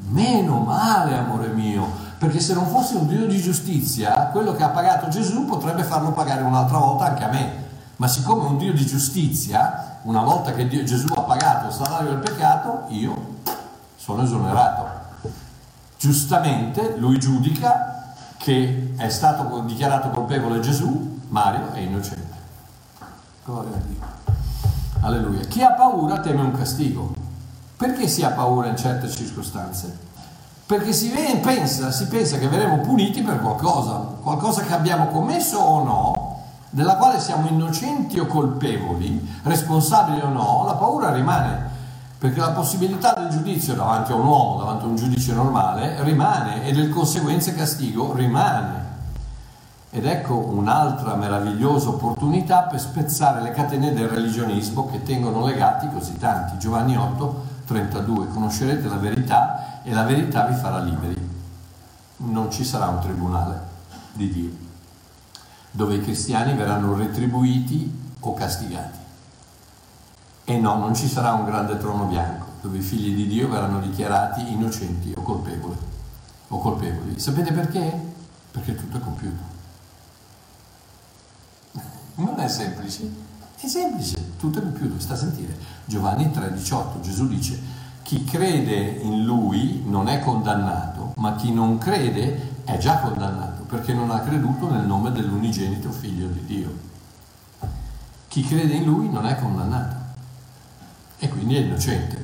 meno 0.09 0.59
male 0.59 1.17
amore 1.17 1.49
mio, 1.49 1.89
perché 2.19 2.41
se 2.41 2.55
non 2.55 2.67
fosse 2.67 2.97
un 2.97 3.07
Dio 3.07 3.27
di 3.27 3.41
giustizia, 3.41 4.31
quello 4.33 4.55
che 4.55 4.65
ha 4.65 4.69
pagato 4.69 5.09
Gesù 5.09 5.45
potrebbe 5.45 5.85
farlo 5.85 6.11
pagare 6.11 6.43
un'altra 6.43 6.79
volta 6.79 7.07
anche 7.07 7.25
a 7.25 7.29
me. 7.29 7.61
Ma 7.97 8.09
siccome 8.09 8.45
è 8.45 8.49
un 8.49 8.59
Dio 8.59 8.73
di 8.73 8.85
giustizia, 8.85 10.01
una 10.03 10.23
volta 10.23 10.53
che 10.53 10.67
Dio, 10.67 10.83
Gesù 10.83 11.07
ha 11.15 11.21
pagato 11.21 11.69
il 11.69 11.73
salario 11.73 12.11
del 12.11 12.19
peccato, 12.19 12.87
io 12.89 13.37
sono 13.95 14.23
esonerato. 14.23 15.01
Giustamente 15.97 16.97
lui 16.99 17.21
giudica 17.21 17.92
che 18.43 18.95
è 18.97 19.09
stato 19.09 19.61
dichiarato 19.61 20.11
colpevole 20.11 20.59
Gesù, 20.59 21.21
Mario 21.29 21.73
è 21.73 21.79
innocente. 21.79 22.37
Gloria 23.45 23.77
a 23.77 23.81
Dio. 23.87 24.01
Alleluia. 25.01 25.45
Chi 25.47 25.63
ha 25.63 25.73
paura 25.73 26.19
teme 26.19 26.41
un 26.41 26.53
castigo. 26.53 27.15
Perché 27.77 28.09
si 28.09 28.25
ha 28.25 28.31
paura 28.31 28.67
in 28.67 28.77
certe 28.77 29.09
circostanze? 29.09 30.11
perché 30.73 30.95
si, 30.95 31.11
pensa, 31.43 31.91
si 31.91 32.07
pensa 32.07 32.39
che 32.39 32.49
verremo 32.49 32.79
puniti 32.79 33.21
per 33.21 33.41
qualcosa, 33.43 33.93
qualcosa 34.23 34.63
che 34.63 34.73
abbiamo 34.73 35.09
commesso 35.09 35.59
o 35.59 35.85
no, 35.85 36.41
della 36.71 36.97
quale 36.97 37.21
siamo 37.21 37.47
innocenti 37.47 38.19
o 38.19 38.25
colpevoli, 38.25 39.41
responsabili 39.43 40.21
o 40.23 40.29
no, 40.29 40.65
la 40.65 40.75
paura 40.75 41.13
rimane, 41.13 41.69
perché 42.17 42.41
la 42.41 42.53
possibilità 42.53 43.22
giudizio 43.33 43.75
davanti 43.75 44.13
a 44.13 44.15
un 44.15 44.27
uomo, 44.27 44.59
davanti 44.59 44.85
a 44.85 44.89
un 44.89 44.97
giudice 44.97 45.33
normale, 45.33 46.03
rimane 46.05 46.65
e 46.65 46.73
del 46.73 46.91
conseguenze 46.91 47.55
castigo 47.55 48.13
rimane. 48.15 48.91
Ed 49.91 50.07
ecco 50.07 50.35
un'altra 50.35 51.17
meravigliosa 51.17 51.91
opportunità 51.91 52.63
per 52.63 52.81
spezzare 52.81 53.43
le 53.43 53.51
catene 53.51 53.93
del 53.93 54.09
religionismo 54.09 54.89
che 54.91 55.03
tengono 55.03 55.45
legati 55.45 55.89
così 55.93 56.17
tanti. 56.17 56.57
Giovanni 56.59 56.97
8, 56.97 57.45
32, 57.67 58.29
conoscerete 58.29 58.89
la 58.89 58.97
verità 58.97 59.83
e 59.83 59.93
la 59.93 60.05
verità 60.05 60.47
vi 60.47 60.55
farà 60.55 60.79
liberi. 60.79 61.31
Non 62.19 62.51
ci 62.51 62.65
sarà 62.65 62.87
un 62.87 63.01
tribunale 63.01 63.61
di 64.13 64.31
Dio, 64.31 64.51
dove 65.71 65.95
i 65.97 66.01
cristiani 66.01 66.55
verranno 66.55 66.95
retribuiti 66.95 68.15
o 68.21 68.35
castigati. 68.35 68.99
E 70.45 70.59
no, 70.59 70.77
non 70.77 70.95
ci 70.95 71.09
sarà 71.09 71.33
un 71.33 71.45
grande 71.45 71.79
trono 71.79 72.05
bianco, 72.05 72.47
dove 72.63 72.79
i 72.79 72.81
figli 72.81 73.15
di 73.15 73.27
Dio 73.27 73.49
verranno 73.49 73.81
dichiarati 73.81 74.53
innocenti 74.53 75.13
o 75.15 75.23
colpevoli. 75.23 75.77
O 76.49 76.59
colpevoli. 76.59 77.19
Sapete 77.19 77.53
perché? 77.53 78.01
Perché 78.51 78.75
tutto 78.77 78.97
è 78.97 79.01
compiuto. 79.01 79.51
Non 82.15 82.39
è 82.39 82.49
semplice, 82.49 83.11
è 83.59 83.67
semplice, 83.67 84.37
tutto 84.39 84.59
è 84.59 84.63
compiuto, 84.63 85.01
sta 85.01 85.15
a 85.15 85.17
sentire. 85.17 85.57
Giovanni 85.85 86.27
3,18, 86.27 87.01
Gesù 87.01 87.27
dice, 87.27 87.59
chi 88.03 88.25
crede 88.25 88.75
in 88.75 89.25
lui 89.25 89.83
non 89.85 90.09
è 90.09 90.21
condannato, 90.21 91.15
ma 91.17 91.35
chi 91.35 91.53
non 91.53 91.79
crede 91.79 92.51
è 92.65 92.79
già 92.79 92.99
condannato 92.99 93.63
perché 93.65 93.95
non 93.95 94.11
ha 94.11 94.21
creduto 94.21 94.71
nel 94.71 94.85
nome 94.85 95.13
dell'unigenito 95.13 95.91
figlio 95.91 96.29
di 96.29 96.45
Dio. 96.45 96.91
Chi 98.29 98.43
crede 98.45 98.75
in 98.75 98.85
lui 98.85 99.09
non 99.09 99.25
è 99.25 99.39
condannato 99.39 99.97
e 101.19 101.29
quindi 101.31 101.57
è 101.57 101.61
innocente. 101.61 102.22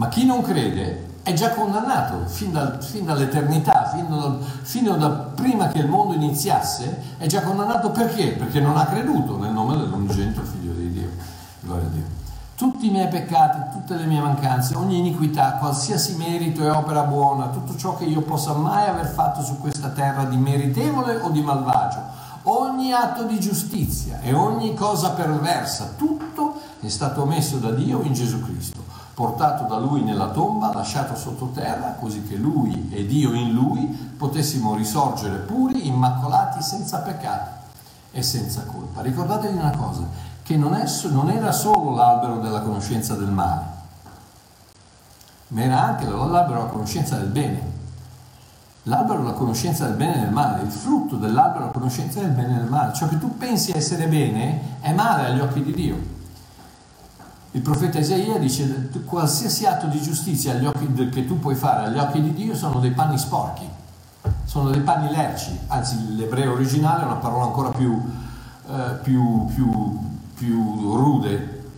Ma 0.00 0.08
chi 0.08 0.24
non 0.24 0.40
crede 0.40 1.08
è 1.22 1.34
già 1.34 1.50
condannato 1.50 2.26
fin, 2.26 2.52
dal, 2.52 2.82
fin 2.82 3.04
dall'eternità, 3.04 3.90
fin, 3.92 4.08
dal, 4.08 4.40
fino 4.62 4.96
da 4.96 5.10
prima 5.10 5.68
che 5.68 5.80
il 5.80 5.88
mondo 5.88 6.14
iniziasse, 6.14 7.16
è 7.18 7.26
già 7.26 7.42
condannato 7.42 7.90
perché? 7.90 8.28
Perché 8.28 8.60
non 8.60 8.78
ha 8.78 8.86
creduto 8.86 9.36
nel 9.36 9.52
nome 9.52 9.76
dell'unigenito 9.76 10.40
figlio 10.40 10.72
di 10.72 10.90
Dio. 10.90 11.10
Gloria 11.60 11.86
a 11.86 11.90
Dio 11.90 12.18
tutti 12.54 12.88
i 12.88 12.90
miei 12.90 13.08
peccati, 13.08 13.72
tutte 13.72 13.94
le 13.94 14.04
mie 14.04 14.20
mancanze, 14.20 14.76
ogni 14.76 14.98
iniquità, 14.98 15.52
qualsiasi 15.52 16.16
merito 16.16 16.62
e 16.62 16.68
opera 16.68 17.04
buona, 17.04 17.46
tutto 17.46 17.74
ciò 17.74 17.96
che 17.96 18.04
io 18.04 18.20
possa 18.20 18.52
mai 18.52 18.86
aver 18.86 19.06
fatto 19.06 19.42
su 19.42 19.58
questa 19.58 19.88
terra 19.88 20.24
di 20.24 20.36
meritevole 20.36 21.16
o 21.22 21.30
di 21.30 21.40
malvagio, 21.40 22.00
ogni 22.42 22.92
atto 22.92 23.22
di 23.22 23.40
giustizia 23.40 24.20
e 24.20 24.34
ogni 24.34 24.74
cosa 24.74 25.12
perversa, 25.12 25.92
tutto 25.96 26.60
è 26.80 26.88
stato 26.88 27.24
messo 27.24 27.56
da 27.56 27.70
Dio 27.70 28.02
in 28.02 28.12
Gesù 28.12 28.42
Cristo, 28.42 28.89
portato 29.14 29.64
da 29.64 29.78
Lui 29.78 30.02
nella 30.02 30.30
tomba, 30.30 30.72
lasciato 30.72 31.14
sottoterra, 31.14 31.96
così 31.98 32.22
che 32.22 32.36
Lui 32.36 32.88
e 32.92 33.06
Dio 33.06 33.32
in 33.34 33.52
Lui 33.52 33.86
potessimo 34.16 34.74
risorgere 34.74 35.36
puri, 35.36 35.86
immacolati, 35.86 36.62
senza 36.62 36.98
peccato 36.98 37.58
e 38.12 38.22
senza 38.22 38.62
colpa. 38.62 39.02
Ricordatevi 39.02 39.56
una 39.56 39.76
cosa, 39.76 40.06
che 40.42 40.56
non, 40.56 40.74
è, 40.74 40.84
non 41.10 41.30
era 41.30 41.52
solo 41.52 41.94
l'albero 41.94 42.38
della 42.38 42.60
conoscenza 42.60 43.14
del 43.14 43.30
male, 43.30 43.64
ma 45.48 45.62
era 45.62 45.82
anche 45.82 46.06
l'albero 46.06 46.60
della 46.60 46.70
conoscenza 46.72 47.16
del 47.16 47.28
bene. 47.28 47.78
L'albero 48.84 49.18
della 49.18 49.34
conoscenza 49.34 49.84
del 49.84 49.96
bene 49.96 50.16
e 50.16 50.20
del 50.20 50.32
male, 50.32 50.62
il 50.62 50.70
frutto 50.70 51.16
dell'albero 51.16 51.60
della 51.60 51.72
conoscenza 51.72 52.20
del 52.20 52.30
bene 52.30 52.54
e 52.54 52.58
del 52.60 52.68
male. 52.68 52.94
Ciò 52.94 53.06
che 53.08 53.18
tu 53.18 53.36
pensi 53.36 53.72
essere 53.72 54.08
bene 54.08 54.78
è 54.80 54.92
male 54.92 55.26
agli 55.26 55.40
occhi 55.40 55.62
di 55.62 55.72
Dio. 55.72 56.09
Il 57.52 57.62
profeta 57.62 57.98
Isaia 57.98 58.38
dice 58.38 58.90
qualsiasi 59.04 59.66
atto 59.66 59.86
di 59.86 60.00
giustizia 60.00 60.54
occhi, 60.66 61.08
che 61.08 61.26
tu 61.26 61.40
puoi 61.40 61.56
fare 61.56 61.86
agli 61.86 61.98
occhi 61.98 62.22
di 62.22 62.32
Dio 62.32 62.54
sono 62.54 62.78
dei 62.78 62.92
panni 62.92 63.18
sporchi, 63.18 63.68
sono 64.44 64.70
dei 64.70 64.82
panni 64.82 65.10
lerci, 65.10 65.58
anzi 65.66 66.14
l'ebreo 66.14 66.52
originale 66.52 67.02
è 67.02 67.06
una 67.06 67.16
parola 67.16 67.46
ancora 67.46 67.70
più, 67.70 68.00
eh, 68.68 68.92
più, 69.02 69.46
più, 69.46 69.98
più 70.34 70.96
rude, 70.96 71.72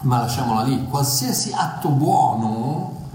ma 0.00 0.18
lasciamola 0.18 0.64
lì. 0.64 0.84
Qualsiasi 0.88 1.52
atto 1.52 1.90
buono, 1.90 3.06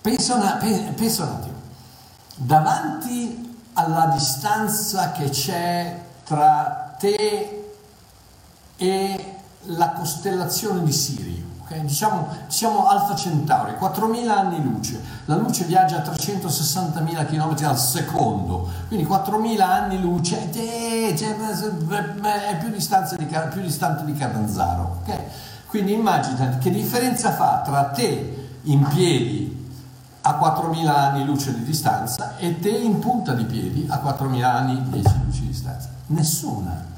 pensa, 0.00 0.36
un 0.36 0.42
attimo, 0.42 1.60
davanti 2.36 3.58
alla 3.72 4.06
distanza 4.12 5.10
che 5.10 5.28
c'è 5.28 6.02
tra 6.22 6.94
te 7.00 7.72
e 8.76 9.23
la 9.66 9.90
costellazione 9.90 10.82
di 10.82 10.92
Sirio. 10.92 11.42
Okay? 11.64 11.80
Diciamo, 11.84 12.28
diciamo 12.46 12.86
Alfa 12.86 13.14
Centauri, 13.14 13.72
4.000 13.72 14.28
anni 14.28 14.62
luce, 14.62 15.00
la 15.24 15.36
luce 15.36 15.64
viaggia 15.64 15.96
a 15.96 16.10
360.000 16.10 17.26
km 17.26 17.66
al 17.66 17.78
secondo, 17.78 18.68
quindi 18.88 19.06
4.000 19.06 19.60
anni 19.60 20.00
luce 20.00 20.50
eh, 20.52 21.14
cioè, 21.16 21.36
è 21.36 22.56
più, 22.58 22.68
di, 22.68 22.86
più 23.52 23.60
distante 23.62 24.04
di 24.04 24.12
Catanzaro. 24.12 24.98
Okay? 25.02 25.24
Quindi 25.66 25.94
immaginati 25.94 26.58
che 26.58 26.70
differenza 26.70 27.32
fa 27.32 27.62
tra 27.64 27.84
te 27.86 28.48
in 28.62 28.86
piedi 28.88 29.62
a 30.20 30.38
4.000 30.38 30.86
anni 30.86 31.24
luce 31.24 31.52
di 31.54 31.64
distanza 31.64 32.36
e 32.36 32.58
te 32.60 32.70
in 32.70 32.98
punta 32.98 33.32
di 33.34 33.44
piedi 33.44 33.86
a 33.88 33.96
4.000 33.96 34.42
anni 34.42 34.82
10 34.90 35.08
luci 35.24 35.40
di 35.40 35.46
distanza. 35.48 35.88
Nessuna. 36.06 36.92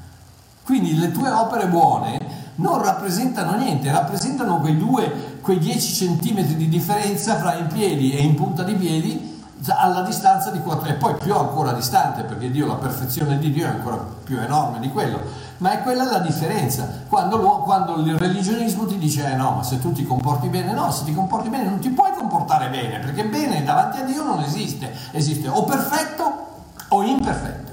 Quindi 0.65 0.99
le 0.99 1.11
tue 1.13 1.31
opere 1.31 1.69
buone 1.69 2.26
non 2.57 2.83
rappresentano 2.83 3.57
niente, 3.57 3.91
rappresentano 3.91 4.61
quei 4.61 4.77
due, 4.77 5.39
quei 5.41 5.59
10 5.59 5.95
centimetri 5.95 6.57
di 6.57 6.69
differenza 6.69 7.37
fra 7.37 7.55
in 7.55 7.67
piedi 7.67 8.13
e 8.13 8.23
in 8.23 8.35
punta 8.35 8.63
di 8.63 8.75
piedi 8.75 9.35
alla 9.69 10.03
distanza 10.03 10.51
di 10.51 10.61
4 10.61 10.89
e 10.89 10.95
poi 10.95 11.15
più 11.15 11.35
ancora 11.35 11.73
distante 11.73 12.23
perché 12.23 12.51
Dio, 12.51 12.67
la 12.67 12.75
perfezione 12.75 13.39
di 13.39 13.51
Dio 13.51 13.67
è 13.67 13.71
ancora 13.71 13.97
più 13.97 14.39
enorme 14.39 14.81
di 14.81 14.91
quello 14.91 15.21
ma 15.59 15.73
è 15.73 15.83
quella 15.83 16.05
la 16.05 16.19
differenza. 16.19 17.05
Quando, 17.09 17.39
quando 17.39 17.97
il 17.97 18.17
religionismo 18.19 18.87
ti 18.87 18.99
dice 18.99 19.31
eh 19.31 19.35
no 19.35 19.53
ma 19.53 19.63
se 19.63 19.81
tu 19.81 19.93
ti 19.93 20.05
comporti 20.05 20.49
bene 20.49 20.73
no 20.73 20.91
se 20.91 21.05
ti 21.05 21.15
comporti 21.15 21.49
bene 21.49 21.65
non 21.69 21.79
ti 21.79 21.89
puoi 21.91 22.13
comportare 22.17 22.69
bene 22.69 22.99
perché 22.99 23.25
bene 23.25 23.65
davanti 23.65 24.01
a 24.01 24.05
Dio 24.05 24.23
non 24.23 24.41
esiste 24.41 24.93
esiste 25.13 25.49
o 25.49 25.65
perfetto 25.65 26.47
o 26.89 27.03
imperfetto. 27.03 27.73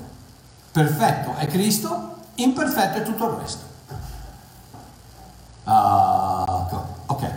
Perfetto 0.72 1.36
è 1.38 1.48
Cristo 1.48 2.16
imperfetto 2.36 2.98
è 2.98 3.04
tutto 3.04 3.26
il 3.26 3.38
resto 3.42 3.73
Uh, 5.64 6.76
ok, 7.06 7.32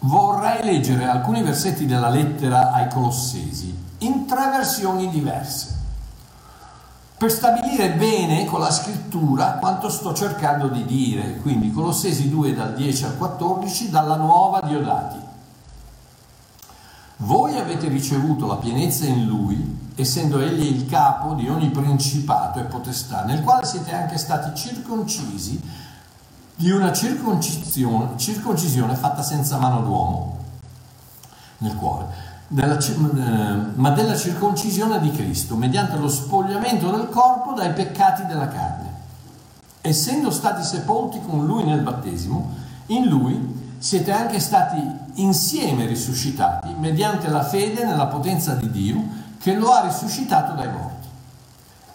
vorrei 0.00 0.64
leggere 0.64 1.04
alcuni 1.04 1.42
versetti 1.42 1.86
della 1.86 2.08
lettera 2.08 2.72
ai 2.72 2.88
Colossesi 2.88 3.86
in 3.98 4.26
tre 4.26 4.50
versioni 4.50 5.08
diverse 5.10 5.76
per 7.18 7.32
stabilire 7.32 7.94
bene 7.94 8.44
con 8.44 8.60
la 8.60 8.70
scrittura 8.70 9.54
quanto 9.54 9.88
sto 9.88 10.14
cercando 10.14 10.68
di 10.68 10.84
dire. 10.84 11.38
Quindi 11.38 11.72
Colossesi 11.72 12.30
2 12.30 12.54
dal 12.54 12.74
10 12.74 13.04
al 13.06 13.16
14 13.18 13.90
dalla 13.90 14.14
nuova 14.14 14.60
Diodati. 14.60 15.18
Voi 17.16 17.58
avete 17.58 17.88
ricevuto 17.88 18.46
la 18.46 18.54
pienezza 18.54 19.04
in 19.06 19.26
lui, 19.26 19.90
essendo 19.96 20.38
egli 20.38 20.66
il 20.66 20.86
capo 20.86 21.34
di 21.34 21.48
ogni 21.48 21.70
principato 21.70 22.60
e 22.60 22.62
potestà, 22.62 23.24
nel 23.24 23.42
quale 23.42 23.66
siete 23.66 23.92
anche 23.92 24.16
stati 24.16 24.56
circoncisi 24.56 25.60
di 26.58 26.72
una 26.72 26.92
circoncisione, 26.92 28.18
circoncisione 28.18 28.96
fatta 28.96 29.22
senza 29.22 29.58
mano 29.58 29.80
d'uomo 29.80 30.36
nel 31.58 31.76
cuore, 31.76 32.06
della, 32.48 32.76
eh, 32.76 33.56
ma 33.76 33.90
della 33.90 34.16
circoncisione 34.16 34.98
di 34.98 35.12
Cristo, 35.12 35.54
mediante 35.54 35.96
lo 35.96 36.08
spogliamento 36.08 36.90
del 36.90 37.10
corpo 37.10 37.52
dai 37.52 37.72
peccati 37.72 38.26
della 38.26 38.48
carne. 38.48 38.86
Essendo 39.82 40.32
stati 40.32 40.64
sepolti 40.64 41.20
con 41.24 41.46
Lui 41.46 41.62
nel 41.62 41.82
battesimo, 41.82 42.52
in 42.86 43.06
Lui 43.06 43.76
siete 43.78 44.10
anche 44.10 44.40
stati 44.40 44.82
insieme 45.14 45.86
risuscitati 45.86 46.74
mediante 46.76 47.28
la 47.28 47.44
fede 47.44 47.84
nella 47.84 48.06
potenza 48.06 48.54
di 48.54 48.68
Dio 48.68 49.00
che 49.38 49.54
lo 49.54 49.70
ha 49.70 49.82
risuscitato 49.82 50.54
dai 50.54 50.72
morti. 50.72 51.06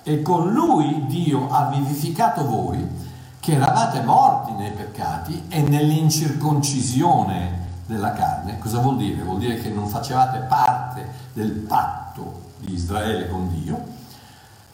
E 0.04 0.22
con 0.22 0.54
Lui 0.54 1.06
Dio 1.08 1.50
ha 1.52 1.66
vivificato 1.66 2.46
voi 2.46 3.03
che 3.44 3.56
eravate 3.56 4.02
morti 4.04 4.54
nei 4.54 4.72
peccati 4.72 5.48
e 5.50 5.64
nell'incirconcisione 5.64 7.82
della 7.86 8.14
carne. 8.14 8.58
Cosa 8.58 8.80
vuol 8.80 8.96
dire? 8.96 9.22
Vuol 9.22 9.40
dire 9.40 9.60
che 9.60 9.68
non 9.68 9.90
facevate 9.90 10.40
parte 10.48 11.06
del 11.34 11.52
patto 11.52 12.40
di 12.60 12.72
Israele 12.72 13.28
con 13.28 13.50
Dio. 13.50 13.84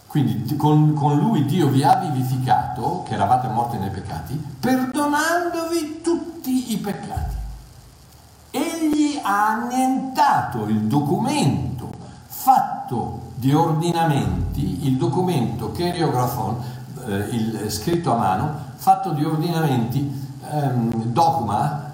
Quindi 0.06 0.56
con, 0.56 0.94
con 0.94 1.18
lui 1.18 1.46
Dio 1.46 1.70
vi 1.70 1.82
ha 1.82 1.96
vivificato, 1.96 3.02
che 3.08 3.16
eravate 3.16 3.48
morti 3.48 3.78
nei 3.78 3.90
peccati, 3.90 4.40
perdonandovi 4.60 6.02
tutti 6.04 6.72
i 6.72 6.78
peccati. 6.78 7.38
Egli 8.52 9.20
ha 9.20 9.48
annientato 9.48 10.66
il 10.66 10.82
documento 10.82 11.90
fatto 12.28 13.32
di 13.34 13.52
ordinamenti, 13.52 14.86
il 14.86 14.98
documento 14.98 15.72
Keriografon, 15.72 16.78
eh, 17.10 17.36
il 17.36 17.72
scritto 17.72 18.14
a 18.14 18.18
mano, 18.18 18.56
fatto 18.76 19.12
di 19.12 19.24
ordinamenti, 19.26 20.28
ehm, 20.52 21.06
dogma, 21.06 21.92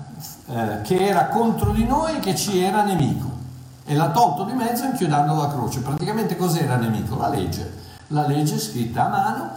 eh, 0.48 0.82
che 0.82 1.08
era 1.08 1.28
contro 1.28 1.72
di 1.72 1.86
noi 1.86 2.18
e 2.18 2.20
che 2.20 2.36
ci 2.36 2.62
era 2.62 2.84
nemico. 2.84 3.34
E 3.86 3.96
l'ha 3.96 4.10
tolto 4.10 4.44
di 4.44 4.54
mezzo 4.54 4.84
inchiodando 4.84 5.36
la 5.36 5.48
croce. 5.48 5.80
Praticamente 5.80 6.36
cos'era 6.36 6.76
nemico? 6.76 7.18
La 7.18 7.30
legge. 7.30 7.84
La 8.08 8.28
legge 8.28 8.60
scritta 8.60 9.06
a 9.06 9.10
mano, 9.10 9.50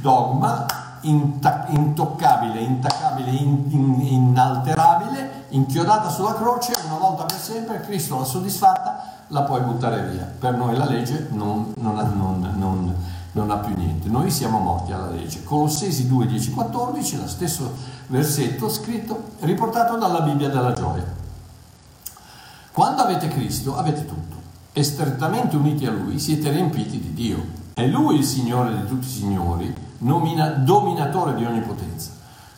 dogma, 0.00 0.66
intoccabile, 1.02 2.60
intaccabile, 2.60 3.30
in, 3.30 3.64
in, 3.70 4.00
inalterabile, 4.00 5.46
inchiodata 5.48 6.08
sulla 6.08 6.34
croce, 6.34 6.72
una 6.86 6.98
volta 6.98 7.24
per 7.24 7.38
sempre, 7.38 7.80
Cristo 7.80 8.18
l'ha 8.18 8.24
soddisfatta, 8.24 9.24
la 9.28 9.42
puoi 9.42 9.62
buttare 9.62 10.08
via. 10.08 10.30
Per 10.38 10.54
noi 10.54 10.76
la 10.76 10.86
legge 10.86 11.28
non, 11.30 11.72
non, 11.76 11.94
non, 12.16 12.52
non 12.56 12.94
non 13.32 13.50
ha 13.50 13.56
più 13.56 13.74
niente. 13.76 14.08
Noi 14.08 14.30
siamo 14.30 14.58
morti 14.58 14.92
alla 14.92 15.10
legge. 15.10 15.42
Colossesi 15.42 16.06
2, 16.06 16.26
10, 16.26 16.50
14, 16.50 17.16
lo 17.18 17.28
stesso 17.28 17.74
versetto 18.08 18.68
scritto, 18.68 19.30
riportato 19.40 19.96
dalla 19.96 20.20
Bibbia 20.20 20.48
della 20.48 20.72
gioia. 20.72 21.20
Quando 22.72 23.02
avete 23.02 23.28
Cristo 23.28 23.76
avete 23.76 24.06
tutto 24.06 24.36
e 24.72 24.82
strettamente 24.82 25.56
uniti 25.56 25.86
a 25.86 25.90
Lui 25.90 26.18
siete 26.18 26.50
riempiti 26.50 27.00
di 27.00 27.12
Dio. 27.12 27.60
È 27.74 27.86
Lui 27.86 28.18
il 28.18 28.24
Signore 28.24 28.74
di 28.74 28.86
tutti 28.86 29.06
i 29.06 29.10
signori, 29.10 29.74
nomina, 29.98 30.48
dominatore 30.48 31.34
di 31.34 31.44
ogni 31.44 31.60
potenza. 31.60 32.10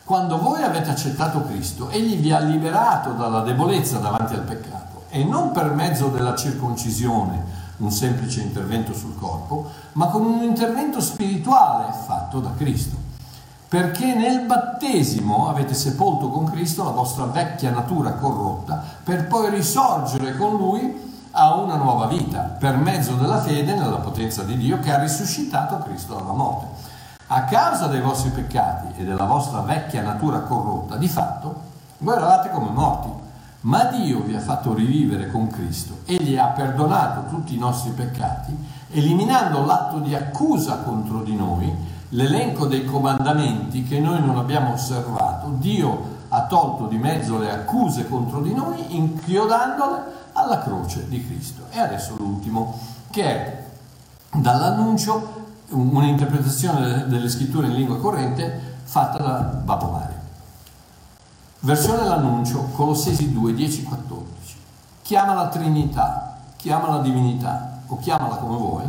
Quando 0.03 0.37
voi 0.37 0.61
avete 0.61 0.89
accettato 0.89 1.43
Cristo, 1.43 1.89
Egli 1.89 2.17
vi 2.17 2.31
ha 2.31 2.39
liberato 2.39 3.11
dalla 3.11 3.41
debolezza 3.41 3.97
davanti 3.97 4.35
al 4.35 4.41
peccato 4.41 5.03
e 5.09 5.23
non 5.23 5.51
per 5.51 5.73
mezzo 5.73 6.09
della 6.09 6.35
circoncisione, 6.35 7.54
un 7.77 7.91
semplice 7.91 8.41
intervento 8.41 8.93
sul 8.93 9.17
corpo, 9.17 9.69
ma 9.93 10.07
con 10.07 10.25
un 10.25 10.43
intervento 10.43 11.01
spirituale 11.01 11.91
fatto 12.05 12.39
da 12.39 12.51
Cristo. 12.55 12.95
Perché 13.67 14.13
nel 14.13 14.45
battesimo 14.45 15.49
avete 15.49 15.73
sepolto 15.73 16.29
con 16.29 16.45
Cristo 16.45 16.83
la 16.83 16.91
vostra 16.91 17.25
vecchia 17.25 17.71
natura 17.71 18.13
corrotta 18.13 18.81
per 19.03 19.27
poi 19.27 19.49
risorgere 19.49 20.37
con 20.37 20.55
Lui 20.55 21.13
a 21.31 21.55
una 21.55 21.75
nuova 21.75 22.05
vita 22.05 22.41
per 22.41 22.77
mezzo 22.77 23.15
della 23.15 23.41
fede 23.41 23.75
nella 23.75 23.97
potenza 23.97 24.43
di 24.43 24.55
Dio 24.55 24.79
che 24.79 24.93
ha 24.93 24.99
risuscitato 24.99 25.79
Cristo 25.79 26.13
dalla 26.13 26.31
morte. 26.31 26.67
A 27.27 27.43
causa 27.45 27.87
dei 27.87 28.01
vostri 28.01 28.29
peccati 28.29 29.01
e 29.01 29.03
della 29.03 29.25
vostra 29.25 29.59
vecchia 29.61 30.03
natura 30.03 30.41
corrotta, 30.41 30.95
di 30.95 31.09
fatto, 31.09 31.73
voi 31.97 32.15
eravate 32.15 32.51
come 32.51 32.69
morti 32.69 33.24
ma 33.65 33.85
Dio 33.85 34.21
vi 34.21 34.35
ha 34.35 34.39
fatto 34.39 34.73
rivivere 34.73 35.31
con 35.31 35.47
Cristo, 35.47 35.99
egli 36.05 36.37
ha 36.37 36.47
perdonato 36.47 37.29
tutti 37.29 37.55
i 37.55 37.59
nostri 37.59 37.91
peccati, 37.91 38.55
eliminando 38.91 39.65
l'atto 39.65 39.99
di 39.99 40.13
accusa 40.13 40.77
contro 40.77 41.23
di 41.23 41.35
noi, 41.35 41.73
l'elenco 42.09 42.67
dei 42.67 42.85
comandamenti 42.85 43.83
che 43.83 43.99
noi 43.99 44.23
non 44.23 44.37
abbiamo 44.37 44.73
osservato, 44.73 45.55
Dio 45.57 46.13
ha 46.29 46.45
tolto 46.45 46.85
di 46.85 46.97
mezzo 46.97 47.39
le 47.39 47.51
accuse 47.51 48.07
contro 48.07 48.41
di 48.41 48.53
noi, 48.53 48.95
inchiodandole 48.95 50.01
alla 50.33 50.59
croce 50.59 51.07
di 51.07 51.25
Cristo. 51.25 51.63
E 51.71 51.79
adesso 51.79 52.15
l'ultimo, 52.17 52.77
che 53.09 53.23
è 53.23 53.63
dall'annuncio 54.31 55.43
un'interpretazione 55.69 57.07
delle 57.07 57.29
scritture 57.29 57.67
in 57.67 57.73
lingua 57.73 57.97
corrente 57.97 58.75
fatta 58.83 59.17
da 59.17 59.39
Babbo. 59.39 60.14
Versione 61.65 62.03
dell'annuncio, 62.03 62.69
Colossesi 62.75 63.33
2, 63.33 63.55
10, 63.55 63.83
14. 63.85 64.55
Chiama 65.01 65.33
la 65.33 65.47
Trinità, 65.47 66.37
chiama 66.57 66.89
la 66.89 66.99
divinità, 66.99 67.79
o 67.87 67.97
chiamala 67.97 68.35
come 68.35 68.55
vuoi, 68.55 68.83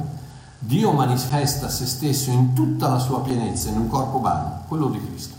Dio 0.59 0.93
manifesta 0.93 1.71
se 1.71 1.87
stesso 1.87 2.29
in 2.29 2.53
tutta 2.53 2.89
la 2.89 2.99
sua 2.99 3.23
pienezza 3.23 3.71
in 3.71 3.79
un 3.79 3.89
corpo 3.89 4.19
umano, 4.19 4.65
quello 4.69 4.89
di 4.89 5.03
Cristo. 5.03 5.35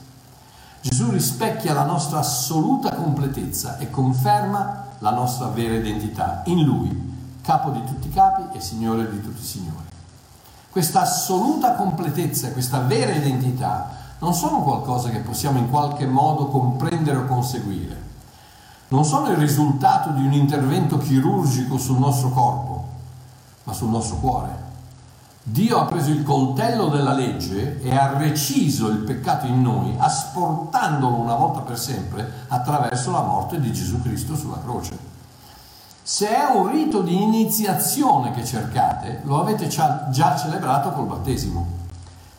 Gesù 0.81 1.11
rispecchia 1.11 1.75
la 1.75 1.85
nostra 1.85 2.17
assoluta 2.17 2.95
completezza 2.95 3.77
e 3.77 3.91
conferma 3.91 4.85
la 4.97 5.11
nostra 5.11 5.45
vera 5.49 5.75
identità 5.75 6.41
in 6.45 6.63
Lui, 6.63 6.89
capo 7.43 7.69
di 7.69 7.83
tutti 7.85 8.07
i 8.07 8.11
capi 8.13 8.57
e 8.57 8.61
Signore 8.61 9.11
di 9.11 9.21
tutti 9.21 9.43
i 9.43 9.45
Signori. 9.45 9.85
Questa 10.71 11.01
assoluta 11.01 11.75
completezza, 11.75 12.51
questa 12.51 12.79
vera 12.79 13.11
identità 13.11 14.05
non 14.19 14.33
sono 14.33 14.61
qualcosa 14.61 15.09
che 15.09 15.19
possiamo 15.19 15.59
in 15.59 15.69
qualche 15.69 16.07
modo 16.07 16.47
comprendere 16.47 17.17
o 17.17 17.25
conseguire. 17.25 18.05
Non 18.89 19.05
sono 19.05 19.29
il 19.29 19.37
risultato 19.37 20.11
di 20.11 20.25
un 20.25 20.33
intervento 20.33 20.97
chirurgico 20.97 21.77
sul 21.77 21.99
nostro 21.99 22.29
corpo, 22.29 22.85
ma 23.63 23.73
sul 23.73 23.89
nostro 23.89 24.15
cuore. 24.17 24.65
Dio 25.43 25.79
ha 25.79 25.85
preso 25.85 26.09
il 26.09 26.23
coltello 26.23 26.87
della 26.87 27.13
legge 27.13 27.81
e 27.81 27.95
ha 27.95 28.17
reciso 28.17 28.87
il 28.87 28.97
peccato 28.97 29.45
in 29.45 29.61
noi, 29.61 29.93
asportandolo 29.97 31.15
una 31.15 31.35
volta 31.35 31.61
per 31.61 31.77
sempre 31.77 32.45
attraverso 32.47 33.11
la 33.11 33.21
morte 33.21 33.59
di 33.59 33.71
Gesù 33.71 34.01
Cristo 34.01 34.35
sulla 34.35 34.59
croce. 34.61 34.97
Se 36.01 36.27
è 36.27 36.45
un 36.53 36.69
rito 36.69 37.01
di 37.01 37.21
iniziazione 37.21 38.31
che 38.31 38.43
cercate, 38.45 39.21
lo 39.23 39.39
avete 39.39 39.67
già 39.67 40.35
celebrato 40.37 40.91
col 40.91 41.05
battesimo. 41.05 41.76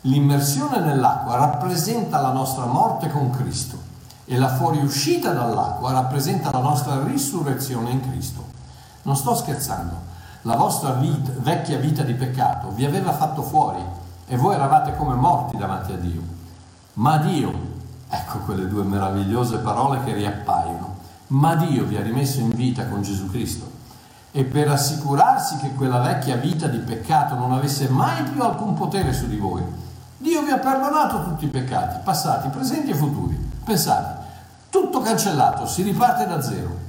L'immersione 0.03 0.79
nell'acqua 0.79 1.35
rappresenta 1.35 2.21
la 2.21 2.31
nostra 2.31 2.63
morte 2.63 3.09
con 3.09 3.31
Cristo 3.31 3.77
e 4.23 4.37
la 4.37 4.47
fuoriuscita 4.47 5.33
dall'acqua 5.33 5.91
rappresenta 5.91 6.51
la 6.51 6.61
nostra 6.61 7.03
risurrezione 7.03 7.89
in 7.89 8.09
Cristo. 8.09 8.45
Non 9.01 9.17
sto 9.17 9.35
scherzando, 9.35 9.93
la 10.43 10.55
vostra 10.55 10.91
vita, 10.91 11.33
vecchia 11.39 11.79
vita 11.79 12.03
di 12.03 12.13
peccato 12.13 12.69
vi 12.69 12.85
aveva 12.85 13.11
fatto 13.11 13.41
fuori 13.41 13.83
e 14.25 14.37
voi 14.37 14.55
eravate 14.55 14.95
come 14.95 15.15
morti 15.15 15.57
davanti 15.57 15.91
a 15.91 15.97
Dio. 15.97 16.21
Ma 16.93 17.17
Dio, 17.17 17.51
ecco 18.07 18.37
quelle 18.39 18.69
due 18.69 18.83
meravigliose 18.83 19.57
parole 19.57 20.01
che 20.05 20.13
riappaiono, 20.13 20.95
ma 21.27 21.55
Dio 21.55 21.83
vi 21.83 21.97
ha 21.97 22.01
rimesso 22.01 22.39
in 22.39 22.51
vita 22.51 22.87
con 22.87 23.01
Gesù 23.01 23.29
Cristo. 23.29 23.69
E 24.31 24.45
per 24.45 24.69
assicurarsi 24.69 25.57
che 25.57 25.73
quella 25.73 25.99
vecchia 25.99 26.37
vita 26.37 26.67
di 26.67 26.77
peccato 26.77 27.35
non 27.35 27.51
avesse 27.51 27.89
mai 27.89 28.23
più 28.23 28.41
alcun 28.43 28.75
potere 28.75 29.11
su 29.11 29.27
di 29.27 29.37
voi, 29.37 29.87
Dio 30.21 30.41
vi 30.41 30.51
ha 30.51 30.57
perdonato 30.57 31.23
tutti 31.23 31.45
i 31.45 31.47
peccati, 31.47 32.01
passati, 32.03 32.49
presenti 32.49 32.91
e 32.91 32.93
futuri. 32.93 33.51
Pensate, 33.63 34.25
tutto 34.69 34.99
cancellato, 34.99 35.65
si 35.65 35.81
riparte 35.81 36.27
da 36.27 36.41
zero. 36.41 36.87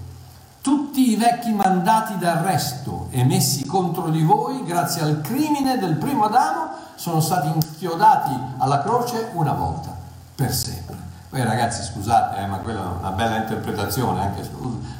Tutti 0.60 1.12
i 1.12 1.16
vecchi 1.16 1.52
mandati 1.52 2.18
d'arresto 2.18 3.06
emessi 3.10 3.64
contro 3.64 4.08
di 4.08 4.22
voi 4.22 4.64
grazie 4.64 5.02
al 5.02 5.20
crimine 5.20 5.78
del 5.78 5.94
primo 5.94 6.24
Adamo 6.24 6.70
sono 6.96 7.20
stati 7.20 7.46
inchiodati 7.46 8.36
alla 8.58 8.82
croce 8.82 9.30
una 9.34 9.52
volta, 9.52 9.96
per 10.34 10.52
sempre. 10.52 10.96
Poi 11.28 11.44
ragazzi 11.44 11.84
scusate, 11.84 12.40
eh, 12.40 12.46
ma 12.46 12.56
quella 12.58 12.80
è 12.80 12.98
una 12.98 13.10
bella 13.12 13.36
interpretazione, 13.36 14.22
anche, 14.22 14.50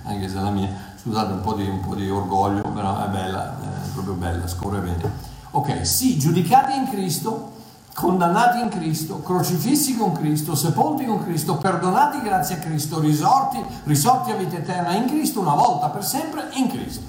anche 0.04 0.28
se 0.28 0.38
la 0.38 0.50
mia, 0.50 0.70
scusate 1.02 1.32
un 1.32 1.40
po' 1.40 1.54
di, 1.54 1.68
un 1.68 1.80
po 1.80 1.96
di 1.96 2.08
orgoglio, 2.08 2.62
però 2.62 3.04
è 3.04 3.08
bella, 3.08 3.50
è 3.50 3.88
proprio 3.92 4.14
bella, 4.14 4.46
scorre 4.46 4.78
bene. 4.78 5.12
Ok, 5.50 5.84
sì, 5.84 6.16
giudicati 6.16 6.76
in 6.76 6.88
Cristo, 6.88 7.58
condannati 7.94 8.60
in 8.60 8.68
Cristo, 8.68 9.20
crocifissi 9.20 9.96
con 9.96 10.12
Cristo, 10.12 10.54
sepolti 10.54 11.04
con 11.04 11.22
Cristo, 11.22 11.56
perdonati 11.56 12.20
grazie 12.22 12.56
a 12.56 12.58
Cristo, 12.58 13.00
risorti, 13.00 13.62
risorti 13.84 14.30
a 14.30 14.36
vita 14.36 14.56
eterna 14.56 14.94
in 14.94 15.06
Cristo 15.06 15.40
una 15.40 15.54
volta 15.54 15.88
per 15.88 16.04
sempre 16.04 16.48
in 16.52 16.68
Cristo. 16.68 17.04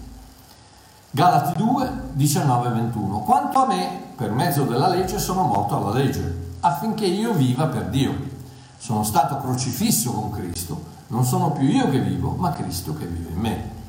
Galati 1.12 1.58
2, 1.58 1.92
19 2.14 2.68
e 2.68 2.72
21. 2.72 3.20
Quanto 3.20 3.64
a 3.64 3.68
me, 3.68 4.02
per 4.16 4.32
mezzo 4.32 4.64
della 4.64 4.88
legge, 4.88 5.20
sono 5.20 5.44
morto 5.44 5.76
alla 5.76 5.92
legge, 5.92 6.56
affinché 6.62 7.06
io 7.06 7.34
viva 7.34 7.68
per 7.68 7.86
Dio 7.88 8.30
sono 8.78 9.04
stato 9.04 9.38
crocifisso 9.38 10.12
con 10.12 10.32
Cristo, 10.32 10.82
non 11.08 11.24
sono 11.24 11.52
più 11.52 11.68
io 11.68 11.90
che 11.90 12.00
vivo, 12.00 12.32
ma 12.32 12.52
Cristo 12.52 12.96
che 12.96 13.06
vive 13.06 13.30
in 13.30 13.38
me. 13.38 13.81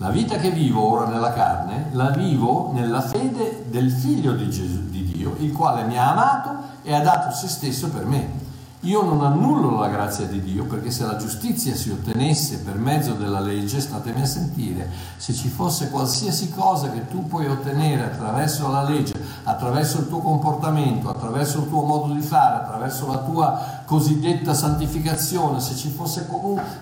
La 0.00 0.08
vita 0.08 0.36
che 0.36 0.50
vivo 0.50 0.92
ora 0.92 1.06
nella 1.06 1.34
carne, 1.34 1.88
la 1.92 2.08
vivo 2.08 2.70
nella 2.72 3.02
fede 3.02 3.66
del 3.68 3.90
Figlio 3.90 4.32
di, 4.32 4.48
Gesù, 4.48 4.88
di 4.88 5.04
Dio, 5.04 5.34
il 5.40 5.52
quale 5.52 5.82
mi 5.84 5.98
ha 5.98 6.12
amato 6.12 6.56
e 6.80 6.94
ha 6.94 7.02
dato 7.02 7.36
se 7.36 7.48
stesso 7.48 7.90
per 7.90 8.06
me. 8.06 8.48
Io 8.84 9.02
non 9.02 9.22
annullo 9.22 9.78
la 9.78 9.88
grazia 9.88 10.24
di 10.24 10.40
Dio 10.40 10.64
perché 10.64 10.90
se 10.90 11.04
la 11.04 11.16
giustizia 11.16 11.74
si 11.74 11.90
ottenesse 11.90 12.60
per 12.60 12.76
mezzo 12.76 13.12
della 13.12 13.40
legge, 13.40 13.78
statemi 13.78 14.22
a 14.22 14.24
sentire, 14.24 14.88
se 15.18 15.34
ci 15.34 15.48
fosse 15.48 15.90
qualsiasi 15.90 16.50
cosa 16.50 16.88
che 16.88 17.06
tu 17.06 17.26
puoi 17.26 17.46
ottenere 17.46 18.04
attraverso 18.04 18.70
la 18.70 18.82
legge, 18.82 19.12
attraverso 19.42 19.98
il 19.98 20.08
tuo 20.08 20.20
comportamento, 20.20 21.10
attraverso 21.10 21.58
il 21.58 21.68
tuo 21.68 21.82
modo 21.82 22.14
di 22.14 22.22
fare, 22.22 22.62
attraverso 22.64 23.06
la 23.06 23.18
tua 23.18 23.82
cosiddetta 23.84 24.54
santificazione, 24.54 25.60
se 25.60 25.76
ci 25.76 25.90
fosse 25.90 26.26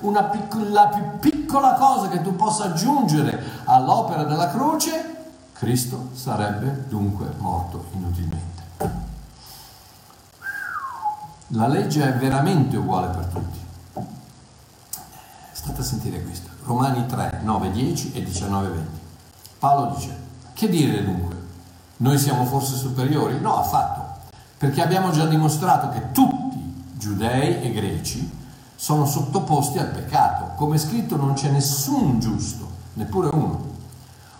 una 0.03 0.23
piccola, 0.23 0.71
la 0.71 0.87
più 1.19 1.38
piccola 1.49 1.73
cosa 1.73 2.09
che 2.09 2.21
tu 2.21 2.37
possa 2.37 2.65
aggiungere 2.65 3.43
all'opera 3.65 4.25
della 4.25 4.51
croce, 4.51 5.17
Cristo 5.55 6.11
sarebbe 6.13 6.85
dunque 6.89 7.33
morto 7.39 7.87
inutilmente. 7.95 8.63
La 11.53 11.67
legge 11.67 12.07
è 12.07 12.13
veramente 12.19 12.77
uguale 12.77 13.17
per 13.17 13.25
tutti. 13.25 13.59
State 15.53 15.81
a 15.81 15.85
sentire 15.85 16.23
questo. 16.23 16.51
Romani 16.65 17.07
3, 17.07 17.41
9, 17.43 17.71
10 17.71 18.13
e 18.13 18.23
19, 18.25 18.69
20. 18.69 18.89
Paolo 19.59 19.95
dice, 19.95 20.17
che 20.53 20.69
dire 20.69 21.03
dunque? 21.03 21.35
Noi 21.97 22.19
siamo 22.19 22.45
forse 22.45 22.77
superiori? 22.77 23.41
No, 23.41 23.57
affatto, 23.57 24.29
perché 24.59 24.83
abbiamo 24.83 25.13
già 25.13 25.25
dimostrato 25.25 25.89
che 25.89 26.13
tutti, 26.13 26.85
giudei 26.99 27.63
e 27.63 27.73
greci, 27.73 28.38
sono 28.81 29.07
sottoposti 29.07 29.79
al 29.79 29.89
peccato. 29.89 30.53
Come 30.55 30.79
scritto 30.79 31.17
non 31.17 31.33
c'è 31.33 31.51
nessun 31.51 32.21
giusto, 32.21 32.69
neppure 32.93 33.29
uno. 33.35 33.67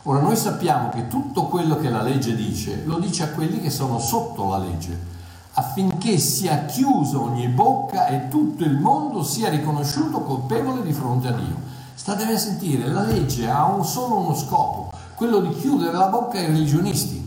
Ora 0.05 0.21
noi 0.21 0.37
sappiamo 0.37 0.91
che 0.91 1.09
tutto 1.09 1.47
quello 1.47 1.77
che 1.77 1.91
la 1.91 2.03
legge 2.03 2.37
dice 2.37 2.85
lo 2.85 3.01
dice 3.01 3.25
a 3.25 3.31
quelli 3.31 3.61
che 3.61 3.69
sono 3.69 3.99
sotto 3.99 4.49
la 4.49 4.59
legge 4.59 5.17
affinché 5.59 6.19
sia 6.19 6.67
chiusa 6.67 7.19
ogni 7.19 7.49
bocca 7.49 8.07
e 8.07 8.29
tutto 8.29 8.63
il 8.63 8.79
mondo 8.79 9.25
sia 9.25 9.49
riconosciuto 9.49 10.21
colpevole 10.21 10.83
di 10.83 10.93
fronte 10.93 11.29
a 11.29 11.33
Dio. 11.33 11.57
Statevi 11.95 12.33
a 12.33 12.39
sentire, 12.39 12.87
la 12.87 13.03
legge 13.03 13.51
ha 13.51 13.65
un, 13.65 13.85
solo 13.85 14.19
uno 14.19 14.37
scopo, 14.37 14.93
quello 15.17 15.41
di 15.41 15.53
chiudere 15.59 15.97
la 15.97 16.07
bocca 16.07 16.39
ai 16.39 16.47
religionisti. 16.47 17.27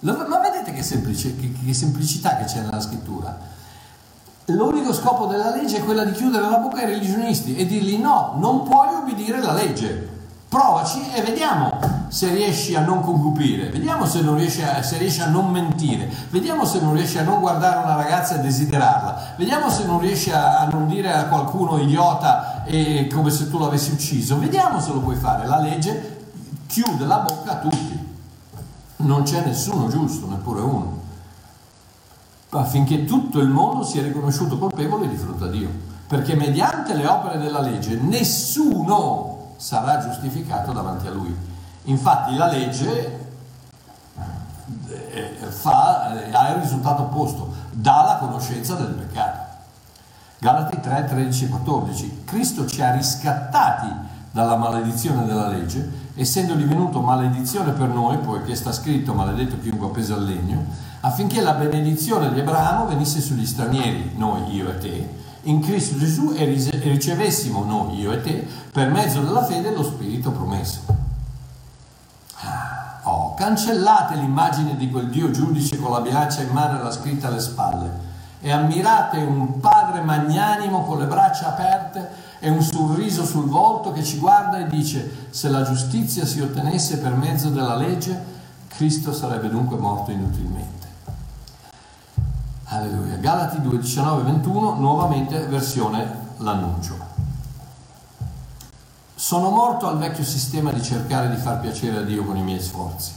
Ma 0.00 0.38
vedete 0.38 0.72
che, 0.72 0.84
semplice, 0.84 1.34
che, 1.34 1.52
che 1.52 1.74
semplicità 1.74 2.36
che 2.36 2.44
c'è 2.44 2.60
nella 2.60 2.80
scrittura? 2.80 3.36
L'unico 4.50 4.94
scopo 4.94 5.26
della 5.26 5.54
legge 5.54 5.76
è 5.76 5.84
quella 5.84 6.04
di 6.04 6.12
chiudere 6.12 6.48
la 6.48 6.56
bocca 6.56 6.80
ai 6.80 6.86
religionisti 6.86 7.54
e 7.54 7.66
dirgli 7.66 7.98
no, 7.98 8.36
non 8.38 8.62
puoi 8.62 8.88
obbedire 8.94 9.42
la 9.42 9.52
legge. 9.52 10.16
Provaci 10.48 11.10
e 11.12 11.20
vediamo 11.20 11.78
se 12.08 12.32
riesci 12.32 12.74
a 12.74 12.80
non 12.80 13.02
concupire, 13.02 13.68
vediamo 13.68 14.06
se, 14.06 14.22
non 14.22 14.36
riesci 14.36 14.62
a, 14.62 14.82
se 14.82 14.96
riesci 14.96 15.20
a 15.20 15.26
non 15.26 15.50
mentire, 15.50 16.10
vediamo 16.30 16.64
se 16.64 16.80
non 16.80 16.94
riesci 16.94 17.18
a 17.18 17.24
non 17.24 17.40
guardare 17.40 17.84
una 17.84 17.96
ragazza 17.96 18.36
e 18.36 18.40
desiderarla, 18.40 19.34
vediamo 19.36 19.68
se 19.68 19.84
non 19.84 20.00
riesci 20.00 20.30
a, 20.30 20.60
a 20.60 20.66
non 20.68 20.88
dire 20.88 21.12
a 21.12 21.26
qualcuno 21.26 21.76
idiota 21.76 22.64
e 22.64 23.06
come 23.12 23.28
se 23.28 23.50
tu 23.50 23.58
l'avessi 23.58 23.90
ucciso, 23.90 24.38
vediamo 24.38 24.80
se 24.80 24.92
lo 24.92 25.00
puoi 25.00 25.16
fare. 25.16 25.46
La 25.46 25.60
legge 25.60 26.16
chiude 26.66 27.04
la 27.04 27.18
bocca 27.18 27.52
a 27.52 27.56
tutti, 27.56 28.06
non 28.96 29.24
c'è 29.24 29.44
nessuno 29.44 29.88
giusto, 29.88 30.26
neppure 30.26 30.62
uno, 30.62 31.00
affinché 32.50 33.04
tutto 33.04 33.40
il 33.40 33.48
mondo 33.48 33.84
sia 33.84 34.02
riconosciuto 34.02 34.58
colpevole 34.58 35.08
di 35.08 35.16
fronte 35.16 35.44
a 35.44 35.48
Dio, 35.48 35.68
perché 36.06 36.34
mediante 36.34 36.94
le 36.94 37.06
opere 37.06 37.38
della 37.38 37.60
legge 37.60 37.96
nessuno 37.96 39.52
sarà 39.56 39.98
giustificato 39.98 40.72
davanti 40.72 41.06
a 41.06 41.10
lui. 41.10 41.34
Infatti 41.84 42.34
la 42.36 42.48
legge 42.48 43.26
eh, 44.88 45.36
fa, 45.48 46.24
eh, 46.24 46.34
ha 46.34 46.50
il 46.50 46.62
risultato 46.62 47.02
opposto, 47.02 47.52
dà 47.70 48.02
la 48.02 48.16
conoscenza 48.18 48.74
del 48.74 48.94
peccato. 48.94 49.46
Galati 50.38 50.78
3, 50.80 51.04
13 51.06 51.48
14. 51.48 52.22
Cristo 52.24 52.66
ci 52.66 52.80
ha 52.80 52.92
riscattati 52.92 53.92
dalla 54.30 54.56
maledizione 54.56 55.24
della 55.24 55.48
legge, 55.48 56.06
essendo 56.14 56.54
divenuto 56.54 57.00
maledizione 57.00 57.72
per 57.72 57.88
noi, 57.88 58.18
poiché 58.18 58.54
sta 58.54 58.70
scritto 58.70 59.14
maledetto 59.14 59.58
chiunque 59.58 59.88
appesa 59.88 60.14
al 60.14 60.24
legno, 60.24 60.64
affinché 61.00 61.40
la 61.40 61.52
benedizione 61.52 62.32
di 62.32 62.40
Abramo 62.40 62.86
venisse 62.86 63.20
sugli 63.20 63.46
stranieri, 63.46 64.12
noi, 64.16 64.54
io 64.54 64.70
e 64.70 64.78
te, 64.78 65.08
in 65.42 65.60
Cristo 65.60 65.96
Gesù 65.96 66.34
e 66.36 66.44
ricevessimo 66.44 67.64
noi, 67.64 67.98
io 67.98 68.12
e 68.12 68.20
te, 68.20 68.46
per 68.72 68.90
mezzo 68.90 69.20
della 69.20 69.44
fede 69.44 69.74
lo 69.74 69.82
Spirito 69.82 70.30
promesso. 70.30 70.80
Ah, 72.40 73.00
oh, 73.04 73.34
cancellate 73.34 74.16
l'immagine 74.16 74.76
di 74.76 74.90
quel 74.90 75.08
Dio 75.08 75.30
giudice 75.30 75.78
con 75.78 75.92
la 75.92 76.00
bilancia 76.00 76.42
in 76.42 76.50
mano 76.50 76.78
e 76.78 76.82
la 76.82 76.90
scritta 76.90 77.28
alle 77.28 77.40
spalle 77.40 78.06
e 78.40 78.52
ammirate 78.52 79.18
un 79.18 79.58
padre 79.58 80.00
magnanimo 80.00 80.84
con 80.84 80.98
le 80.98 81.06
braccia 81.06 81.48
aperte 81.48 82.26
e 82.38 82.48
un 82.48 82.62
sorriso 82.62 83.24
sul 83.24 83.48
volto 83.48 83.90
che 83.90 84.04
ci 84.04 84.18
guarda 84.18 84.58
e 84.58 84.68
dice 84.68 85.26
se 85.30 85.48
la 85.48 85.62
giustizia 85.62 86.24
si 86.24 86.40
ottenesse 86.40 86.98
per 86.98 87.14
mezzo 87.14 87.48
della 87.48 87.74
legge, 87.74 88.36
Cristo 88.68 89.12
sarebbe 89.12 89.48
dunque 89.48 89.76
morto 89.76 90.12
inutilmente. 90.12 90.77
Alleluia. 92.70 93.16
Galati 93.16 93.62
2, 93.62 93.78
19, 93.78 94.24
21, 94.24 94.74
nuovamente 94.74 95.46
versione 95.46 96.26
l'annuncio. 96.36 96.98
Sono 99.14 99.48
morto 99.48 99.86
al 99.88 99.96
vecchio 99.96 100.22
sistema 100.22 100.70
di 100.70 100.82
cercare 100.82 101.30
di 101.30 101.40
far 101.40 101.60
piacere 101.60 101.96
a 101.96 102.02
Dio 102.02 102.24
con 102.24 102.36
i 102.36 102.42
miei 102.42 102.60
sforzi. 102.60 103.12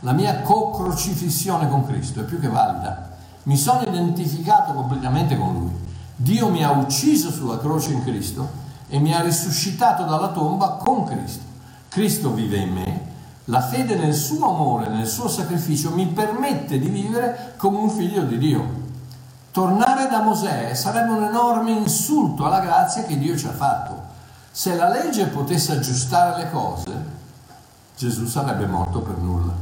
La 0.00 0.10
mia 0.10 0.40
co-crocifissione 0.40 1.68
con 1.68 1.86
Cristo 1.86 2.20
è 2.20 2.24
più 2.24 2.40
che 2.40 2.48
valida. 2.48 3.10
Mi 3.44 3.56
sono 3.56 3.82
identificato 3.82 4.72
completamente 4.72 5.38
con 5.38 5.52
Lui. 5.52 5.72
Dio 6.16 6.50
mi 6.50 6.64
ha 6.64 6.72
ucciso 6.72 7.30
sulla 7.30 7.58
croce 7.58 7.92
in 7.92 8.02
Cristo 8.02 8.50
e 8.88 8.98
mi 8.98 9.14
ha 9.14 9.22
risuscitato 9.22 10.02
dalla 10.04 10.28
tomba 10.28 10.70
con 10.70 11.04
Cristo. 11.04 11.44
Cristo 11.88 12.32
vive 12.32 12.56
in 12.56 12.72
me. 12.72 13.11
La 13.46 13.60
fede 13.60 13.96
nel 13.96 14.14
suo 14.14 14.48
amore, 14.48 14.88
nel 14.88 15.06
suo 15.06 15.28
sacrificio 15.28 15.90
mi 15.90 16.06
permette 16.06 16.78
di 16.78 16.88
vivere 16.88 17.54
come 17.56 17.78
un 17.78 17.90
figlio 17.90 18.22
di 18.22 18.38
Dio. 18.38 18.80
Tornare 19.50 20.08
da 20.08 20.22
Mosè 20.22 20.72
sarebbe 20.74 21.12
un 21.12 21.24
enorme 21.24 21.72
insulto 21.72 22.46
alla 22.46 22.60
grazia 22.60 23.02
che 23.02 23.18
Dio 23.18 23.36
ci 23.36 23.46
ha 23.46 23.52
fatto. 23.52 24.00
Se 24.50 24.76
la 24.76 24.88
legge 24.88 25.26
potesse 25.26 25.72
aggiustare 25.72 26.44
le 26.44 26.50
cose, 26.50 27.04
Gesù 27.96 28.26
sarebbe 28.26 28.66
morto 28.66 29.00
per 29.00 29.16
nulla. 29.16 29.52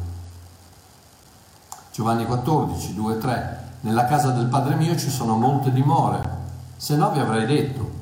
Giovanni 1.91 2.27
14, 2.27 2.95
2, 2.95 3.19
3. 3.19 3.69
Nella 3.81 4.05
casa 4.05 4.31
del 4.31 4.47
Padre 4.47 4.75
mio 4.75 4.97
ci 4.97 5.11
sono 5.11 5.37
molte 5.37 5.73
dimore, 5.73 6.39
se 6.77 6.97
no 6.97 7.11
vi 7.11 7.19
avrei 7.19 7.47
detto. 7.47 8.00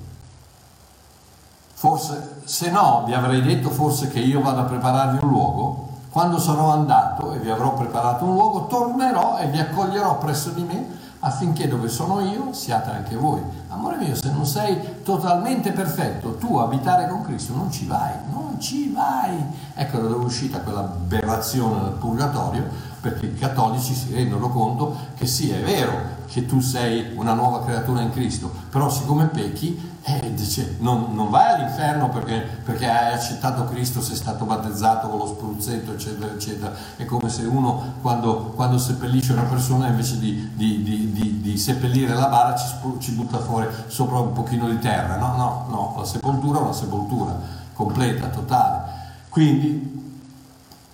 Forse, 1.79 2.41
se 2.43 2.73
no, 2.73 3.05
vi 3.07 3.15
avrei 3.15 3.41
detto 3.41 3.71
forse 3.71 4.09
che 4.09 4.19
io 4.19 4.41
vado 4.41 4.63
a 4.63 4.65
prepararvi 4.65 5.23
un 5.23 5.31
luogo. 5.31 5.87
Quando 6.11 6.41
sarò 6.41 6.73
andato 6.73 7.31
e 7.31 7.39
vi 7.39 7.51
avrò 7.51 7.75
preparato 7.75 8.25
un 8.25 8.33
luogo, 8.33 8.67
tornerò 8.67 9.39
e 9.39 9.47
vi 9.47 9.61
accoglierò 9.61 10.19
presso 10.19 10.51
di 10.51 10.65
me 10.65 10.87
affinché 11.21 11.69
dove 11.69 11.89
sono 11.89 12.19
io 12.19 12.53
siate 12.53 12.91
anche 12.91 13.15
voi. 13.15 13.41
Amore 13.69 13.97
mio, 13.99 14.17
se 14.17 14.29
non 14.33 14.45
sei 14.45 15.03
totalmente 15.05 15.71
perfetto, 15.71 16.35
tu 16.35 16.57
abitare 16.57 17.07
con 17.07 17.23
Cristo 17.23 17.55
non 17.55 17.71
ci 17.71 17.87
vai, 17.87 18.11
non 18.29 18.59
ci 18.59 18.93
vai. 18.93 19.41
Ecco 19.75 19.99
dove 19.99 20.15
è 20.15 20.19
uscita 20.19 20.59
quella 20.59 20.81
aberrazione 20.81 21.81
del 21.83 21.93
purgatorio, 21.93 22.65
perché 23.01 23.27
i 23.27 23.35
cattolici 23.35 23.95
si 23.95 24.13
rendono 24.13 24.49
conto 24.49 24.97
che 25.17 25.27
sì, 25.27 25.51
è 25.51 25.61
vero 25.61 26.17
che 26.27 26.45
tu 26.47 26.61
sei 26.61 27.13
una 27.15 27.33
nuova 27.33 27.65
creatura 27.65 28.03
in 28.03 28.11
Cristo, 28.11 28.53
però 28.71 28.91
siccome 28.91 29.27
pecchi, 29.27 29.97
eh, 30.03 30.33
dice, 30.35 30.77
non, 30.81 31.09
non, 31.13 31.29
vai 31.29 31.55
all'inferno 31.55 32.09
perché, 32.09 32.41
perché, 32.65 32.89
hai 32.89 33.15
accettato 33.15 33.65
Cristo, 33.65 34.01
sei 34.01 34.17
stato 34.17 34.45
battezzato 34.45 35.09
con 35.09 35.19
lo 35.19 35.27
spruzzetto, 35.27 35.93
eccetera, 35.93 36.33
eccetera. 36.33 36.73
È 36.97 37.05
come 37.05 37.29
se 37.29 37.43
uno 37.43 37.95
quando, 38.01 38.53
quando 38.55 38.79
seppellisce 38.79 39.33
una 39.33 39.43
persona 39.43 39.89
invece 39.89 40.19
di, 40.19 40.51
di, 40.55 40.83
di, 40.83 41.41
di 41.43 41.59
seppellire 41.59 42.15
la 42.15 42.29
bara 42.29 42.57
ci, 42.57 42.67
ci, 43.01 43.13
butta 43.13 43.39
fuori 43.39 43.67
sopra 43.89 44.19
un 44.19 44.33
pochino 44.33 44.69
di 44.69 44.79
terra. 44.79 45.17
No, 45.17 45.37
no, 45.37 45.67
no, 45.69 45.95
la 45.99 46.05
sepoltura 46.05 46.59
è 46.59 46.63
una 46.63 46.73
sepoltura 46.73 47.39
completa, 47.75 48.29
totale. 48.29 48.97
Quindi 49.29 50.08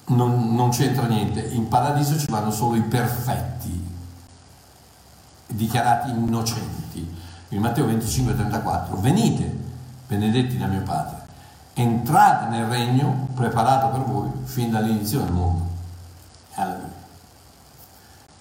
non, 0.07 0.55
non 0.55 0.70
c'entra 0.70 1.07
niente, 1.07 1.40
in 1.40 1.68
paradiso 1.68 2.18
ci 2.18 2.26
vanno 2.30 2.50
solo 2.50 2.76
i 2.76 2.82
perfetti, 2.82 3.92
dichiarati 5.46 6.11
innocenti 6.11 7.22
in 7.55 7.61
Matteo 7.61 7.86
25, 7.86 8.34
34, 8.34 8.96
venite, 8.96 9.57
benedetti 10.09 10.59
da 10.59 10.66
mio 10.66 10.82
Padre, 10.82 11.22
entrate 11.74 12.48
nel 12.48 12.66
regno 12.66 13.28
preparato 13.34 13.88
per 13.88 14.05
voi 14.05 14.30
fin 14.42 14.70
dall'inizio 14.70 15.20
del 15.20 15.32
mondo. 15.32 15.66
Alleluia. 16.55 17.02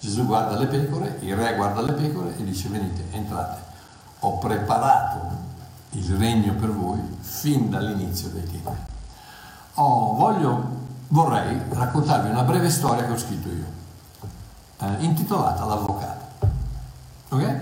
Gesù 0.00 0.26
guarda 0.26 0.58
le 0.58 0.66
pecore, 0.66 1.18
il 1.20 1.34
re 1.34 1.54
guarda 1.54 1.80
le 1.80 1.92
pecore 1.92 2.36
e 2.36 2.44
dice 2.44 2.68
venite, 2.68 3.06
entrate. 3.12 3.62
Ho 4.20 4.38
preparato 4.38 5.42
il 5.90 6.16
regno 6.16 6.54
per 6.54 6.70
voi 6.70 7.00
fin 7.20 7.70
dall'inizio 7.70 8.28
dei 8.28 8.44
tempi. 8.44 8.92
Oh, 9.74 10.14
voglio, 10.14 10.83
vorrei 11.08 11.60
raccontarvi 11.68 12.30
una 12.30 12.42
breve 12.42 12.70
storia 12.70 13.04
che 13.04 13.12
ho 13.12 13.18
scritto 13.18 13.48
io, 13.48 13.66
eh, 14.80 15.04
intitolata 15.04 15.64
L'avvocato. 15.64 16.24
Ok? 17.30 17.60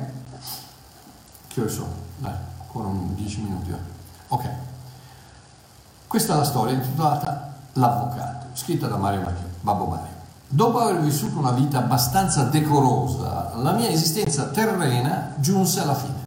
Che 1.49 1.61
ore 1.61 1.71
sono? 1.71 1.93
Dai, 2.19 2.35
ancora 2.61 2.89
un 2.89 3.15
10 3.15 3.41
minuti. 3.41 3.71
Eh. 3.71 3.79
Ok. 4.29 4.49
Questa 6.07 6.35
è 6.35 6.37
la 6.37 6.45
storia 6.45 6.75
intitolata 6.75 7.55
L'avvocato, 7.75 8.47
scritta 8.53 8.87
da 8.87 8.97
Mario 8.97 9.23
Mario, 9.23 9.49
Babbo 9.61 9.87
Mario. 9.87 10.21
Dopo 10.47 10.81
aver 10.81 11.01
vissuto 11.01 11.39
una 11.39 11.53
vita 11.53 11.79
abbastanza 11.79 12.45
decorosa, 12.45 13.53
la 13.57 13.73
mia 13.73 13.89
esistenza 13.89 14.49
terrena 14.49 15.35
giunse 15.39 15.81
alla 15.81 15.95
fine. 15.95 16.23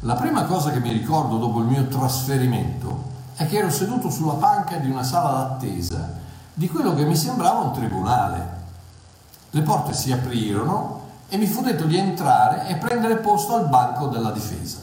La 0.00 0.14
prima 0.14 0.44
cosa 0.44 0.70
che 0.70 0.80
mi 0.80 0.92
ricordo 0.92 1.38
dopo 1.38 1.60
il 1.60 1.66
mio 1.66 1.88
trasferimento 1.88 3.14
è 3.36 3.46
che 3.46 3.58
ero 3.58 3.70
seduto 3.70 4.08
sulla 4.08 4.34
panca 4.34 4.76
di 4.76 4.90
una 4.90 5.02
sala 5.02 5.30
d'attesa 5.30 6.24
di 6.54 6.68
quello 6.70 6.94
che 6.94 7.04
mi 7.04 7.14
sembrava 7.14 7.60
un 7.60 7.72
tribunale. 7.72 8.54
Le 9.50 9.60
porte 9.60 9.92
si 9.92 10.10
aprirono 10.10 11.02
e 11.28 11.36
mi 11.36 11.46
fu 11.46 11.60
detto 11.60 11.84
di 11.84 11.98
entrare 11.98 12.66
e 12.66 12.76
prendere 12.76 13.16
posto 13.16 13.54
al 13.54 13.68
banco 13.68 14.06
della 14.06 14.30
difesa. 14.30 14.78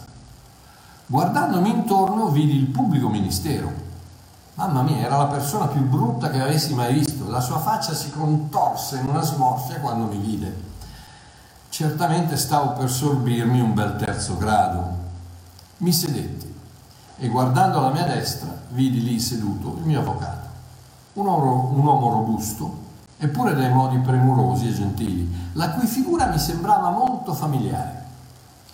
Guardandomi 1.08 1.70
intorno 1.70 2.28
vidi 2.28 2.56
il 2.56 2.68
pubblico 2.68 3.10
ministero. 3.10 3.72
Mamma 4.54 4.84
mia, 4.84 4.98
era 4.98 5.18
la 5.18 5.26
persona 5.26 5.66
più 5.66 5.82
brutta 5.82 6.30
che 6.30 6.40
avessi 6.40 6.76
mai 6.76 6.94
visto. 6.94 7.28
La 7.28 7.42
sua 7.42 7.58
faccia 7.58 7.96
si 7.96 8.12
contorse 8.12 9.00
in 9.00 9.08
una 9.08 9.22
smorfia 9.22 9.80
quando 9.80 10.06
mi 10.06 10.18
vide. 10.18 10.72
Certamente 11.70 12.38
stavo 12.38 12.74
per 12.74 12.92
sorbirmi 12.92 13.60
un 13.60 13.74
bel 13.74 13.96
terzo 13.96 14.38
grado. 14.38 15.02
Mi 15.78 15.92
sedetti 15.92 16.53
e 17.18 17.28
guardando 17.28 17.80
alla 17.80 17.92
mia 17.92 18.06
destra 18.06 18.50
vidi 18.70 19.04
lì 19.04 19.20
seduto 19.20 19.76
il 19.78 19.86
mio 19.86 20.00
avvocato, 20.00 20.48
un 21.14 21.26
uomo, 21.26 21.72
un 21.74 21.86
uomo 21.86 22.10
robusto, 22.10 22.78
eppure 23.18 23.54
dai 23.54 23.72
modi 23.72 23.98
premurosi 24.00 24.68
e 24.68 24.74
gentili, 24.74 25.50
la 25.54 25.72
cui 25.72 25.86
figura 25.86 26.28
mi 26.28 26.40
sembrava 26.40 26.90
molto 26.90 27.34
familiare. 27.34 28.02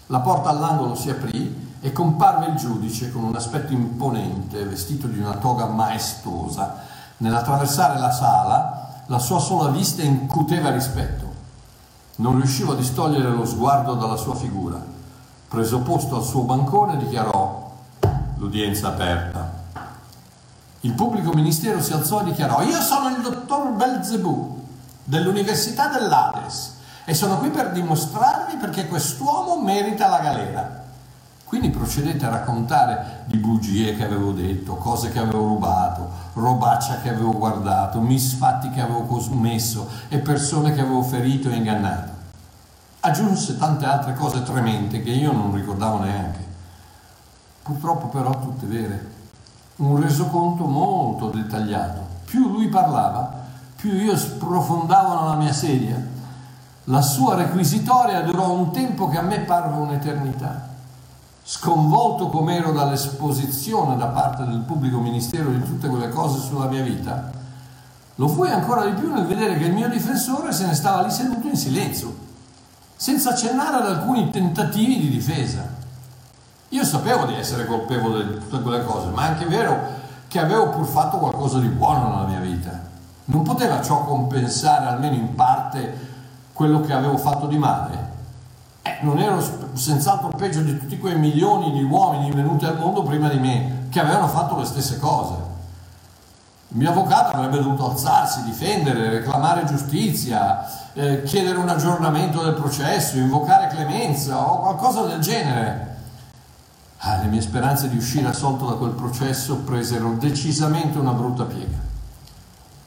La 0.08 0.20
porta 0.20 0.50
all'angolo 0.50 0.96
si 0.96 1.10
aprì 1.10 1.68
e 1.82 1.92
comparve 1.92 2.48
il 2.48 2.56
giudice 2.56 3.12
con 3.12 3.24
un 3.24 3.36
aspetto 3.36 3.74
imponente, 3.74 4.66
vestito 4.66 5.08
di 5.08 5.20
una 5.20 5.36
toga 5.36 5.66
maestosa. 5.68 6.78
Nell'attraversare 7.18 8.00
la 8.00 8.12
sala, 8.12 9.04
la 9.06 9.20
sua 9.20 9.40
sola 9.40 9.70
vista 9.70 10.02
incuteva 10.02 10.72
rispetto. 10.72 11.28
Non 12.18 12.36
riuscivo 12.36 12.74
a 12.74 12.76
distogliere 12.76 13.30
lo 13.30 13.46
sguardo 13.46 13.94
dalla 13.94 14.18
sua 14.18 14.36
figura. 14.36 14.82
Preso 15.48 15.80
posto 15.80 16.16
al 16.16 16.24
suo 16.24 16.42
bancone, 16.42 16.98
dichiarò 16.98 17.39
l'udienza 18.40 18.88
aperta. 18.88 19.58
Il 20.82 20.94
pubblico 20.94 21.34
ministero 21.34 21.82
si 21.82 21.94
alzò 21.94 22.22
e 22.22 22.26
dichiarò: 22.26 22.62
Io 22.64 22.80
sono 22.82 23.10
il 23.10 23.22
dottor 23.22 23.72
Belzebù 23.72 24.66
dell'Università 25.04 25.88
dell'Ades 25.88 26.78
e 27.04 27.14
sono 27.14 27.38
qui 27.38 27.50
per 27.50 27.72
dimostrarvi 27.72 28.56
perché 28.56 28.88
quest'uomo 28.88 29.62
merita 29.62 30.08
la 30.08 30.20
galera. 30.20 30.78
Quindi 31.44 31.72
procedete 31.72 32.26
a 32.26 32.30
raccontare 32.30 33.24
di 33.26 33.38
bugie 33.38 33.96
che 33.96 34.06
avevo 34.06 34.32
detto, 34.32 34.76
cose 34.76 35.10
che 35.10 35.18
avevo 35.18 35.48
rubato, 35.48 36.08
robaccia 36.34 37.02
che 37.02 37.10
avevo 37.10 37.34
guardato, 37.34 38.00
misfatti 38.00 38.70
che 38.70 38.82
avevo 38.82 39.02
commesso 39.02 39.90
e 40.10 40.20
persone 40.20 40.74
che 40.74 40.82
avevo 40.82 41.02
ferito 41.02 41.50
e 41.50 41.56
ingannato. 41.56 42.12
Aggiunse 43.00 43.58
tante 43.58 43.86
altre 43.86 44.14
cose 44.14 44.44
tremente 44.44 45.02
che 45.02 45.10
io 45.10 45.32
non 45.32 45.54
ricordavo 45.56 46.04
neanche. 46.04 46.49
Purtroppo 47.64 48.07
però 48.07 48.32
tutte 48.39 48.66
vere 48.66 49.18
un 49.78 50.01
resoconto 50.01 50.66
molto 50.66 51.30
dettagliato. 51.30 52.07
Più 52.26 52.49
lui 52.49 52.68
parlava, 52.68 53.34
più 53.76 53.93
io 53.93 54.16
sprofondavo 54.18 55.20
nella 55.20 55.36
mia 55.36 55.53
sedia. 55.53 56.01
La 56.86 57.01
sua 57.01 57.36
requisitoria 57.36 58.22
durò 58.22 58.51
un 58.51 58.72
tempo 58.72 59.07
che 59.07 59.18
a 59.18 59.22
me 59.22 59.39
parve 59.39 59.80
un'eternità. 59.80 60.68
Sconvolto 61.43 62.30
com'ero 62.30 62.72
dall'esposizione 62.72 63.95
da 63.95 64.07
parte 64.07 64.45
del 64.45 64.60
pubblico 64.60 64.99
ministero 64.99 65.49
di 65.49 65.64
tutte 65.64 65.88
quelle 65.88 66.10
cose 66.10 66.39
sulla 66.39 66.68
mia 66.68 66.84
vita, 66.84 67.32
lo 68.16 68.28
fui 68.28 68.49
ancora 68.49 68.86
di 68.86 68.99
più 68.99 69.12
nel 69.14 69.26
vedere 69.26 69.57
che 69.57 69.66
il 69.66 69.74
mio 69.74 69.88
difensore 69.88 70.51
se 70.51 70.66
ne 70.66 70.76
stava 70.76 71.03
lì 71.03 71.10
seduto 71.10 71.47
in 71.47 71.55
silenzio, 71.55 72.14
senza 72.95 73.30
accennare 73.30 73.78
ad 73.78 73.86
alcuni 73.86 74.30
tentativi 74.30 74.99
di 74.99 75.10
difesa. 75.10 75.79
Io 76.70 76.84
sapevo 76.84 77.26
di 77.26 77.34
essere 77.36 77.66
colpevole 77.66 78.28
di 78.28 78.34
tutte 78.38 78.62
quelle 78.62 78.86
cose, 78.86 79.08
ma 79.08 79.26
è 79.26 79.28
anche 79.30 79.46
vero 79.46 79.98
che 80.28 80.40
avevo 80.40 80.70
pur 80.70 80.86
fatto 80.86 81.18
qualcosa 81.18 81.58
di 81.58 81.68
buono 81.68 82.10
nella 82.10 82.28
mia 82.28 82.40
vita. 82.40 82.88
Non 83.26 83.42
poteva 83.42 83.82
ciò 83.82 84.04
compensare 84.04 84.86
almeno 84.86 85.16
in 85.16 85.34
parte 85.34 86.08
quello 86.54 86.82
che 86.82 86.94
avevo 86.94 87.18
fatto 87.18 87.48
di 87.48 87.58
male? 87.58 88.08
Eh, 88.84 88.98
non 89.02 89.18
ero 89.18 89.44
senz'altro 89.74 90.30
peggio 90.30 90.62
di 90.62 90.78
tutti 90.78 91.00
quei 91.00 91.18
milioni 91.18 91.72
di 91.72 91.84
uomini 91.84 92.32
venuti 92.32 92.66
al 92.66 92.78
mondo 92.78 93.02
prima 93.02 93.30
di 93.30 93.40
me, 93.40 93.88
che 93.90 94.00
avevano 94.00 94.28
fatto 94.28 94.58
le 94.58 94.66
stesse 94.66 95.00
cose. 95.00 95.34
Il 96.68 96.78
mio 96.78 96.92
avvocato 96.92 97.36
avrebbe 97.36 97.58
dovuto 97.58 97.90
alzarsi, 97.90 98.44
difendere, 98.44 99.10
reclamare 99.10 99.66
giustizia, 99.66 100.92
eh, 100.94 101.24
chiedere 101.24 101.58
un 101.58 101.68
aggiornamento 101.68 102.44
del 102.44 102.54
processo, 102.54 103.18
invocare 103.18 103.70
clemenza 103.70 104.38
o 104.38 104.60
qualcosa 104.60 105.02
del 105.02 105.20
genere. 105.20 105.89
Ah, 107.02 107.18
le 107.22 107.28
mie 107.28 107.39
speranze 107.39 107.88
di 107.88 107.95
uscire 107.95 108.28
assolto 108.28 108.66
da 108.66 108.76
quel 108.76 108.91
processo 108.91 109.58
presero 109.60 110.12
decisamente 110.20 110.97
una 110.97 111.14
brutta 111.14 111.45
piega. 111.45 111.78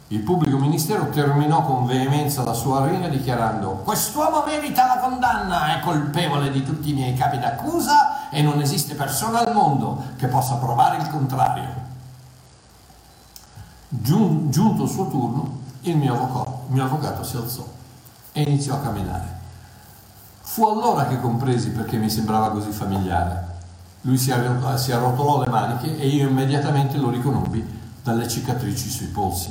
Il 0.08 0.20
pubblico 0.20 0.58
ministero 0.58 1.08
terminò 1.08 1.64
con 1.64 1.86
veemenza 1.86 2.42
la 2.42 2.52
sua 2.52 2.82
arena 2.82 3.08
dichiarando 3.08 3.80
quest'uomo 3.82 4.44
merita 4.44 4.84
la 4.84 5.00
condanna, 5.00 5.78
è 5.78 5.80
colpevole 5.80 6.50
di 6.50 6.62
tutti 6.62 6.90
i 6.90 6.92
miei 6.92 7.14
capi 7.14 7.38
d'accusa 7.38 8.28
e 8.28 8.42
non 8.42 8.60
esiste 8.60 8.94
persona 8.94 9.38
al 9.38 9.54
mondo 9.54 10.04
che 10.16 10.26
possa 10.26 10.56
provare 10.56 10.98
il 10.98 11.08
contrario. 11.08 11.68
Giun- 13.88 14.50
giunto 14.50 14.82
il 14.82 14.90
suo 14.90 15.08
turno, 15.08 15.60
il 15.82 15.96
mio, 15.96 16.12
avvocato, 16.12 16.64
il 16.68 16.74
mio 16.74 16.84
avvocato 16.84 17.22
si 17.24 17.36
alzò 17.36 17.66
e 18.32 18.42
iniziò 18.42 18.74
a 18.74 18.80
camminare. 18.80 19.40
Fu 20.42 20.66
allora 20.66 21.06
che 21.06 21.18
compresi 21.18 21.70
perché 21.70 21.96
mi 21.96 22.10
sembrava 22.10 22.50
così 22.50 22.70
familiare. 22.70 23.51
Lui 24.02 24.18
si, 24.18 24.32
arrotolò, 24.32 24.76
si 24.76 24.90
arrotolò 24.90 25.44
le 25.44 25.50
maniche 25.50 25.96
e 25.96 26.08
io 26.08 26.28
immediatamente 26.28 26.96
lo 26.96 27.10
riconobbi 27.10 27.64
dalle 28.02 28.26
cicatrici 28.26 28.88
sui 28.88 29.06
polsi. 29.06 29.50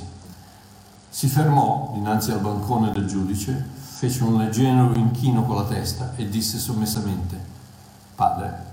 Si 1.10 1.28
fermò 1.28 1.91
dinanzi 1.93 2.32
al 2.32 2.41
bancone 2.41 2.91
del 2.91 3.08
giudice, 3.08 3.66
fece 3.74 4.24
un 4.24 4.38
leggero 4.38 4.93
inchino 4.93 5.43
con 5.43 5.56
la 5.56 5.64
testa 5.64 6.14
e 6.16 6.28
disse 6.28 6.58
sommessamente, 6.58 7.39
Padre. 8.16 8.70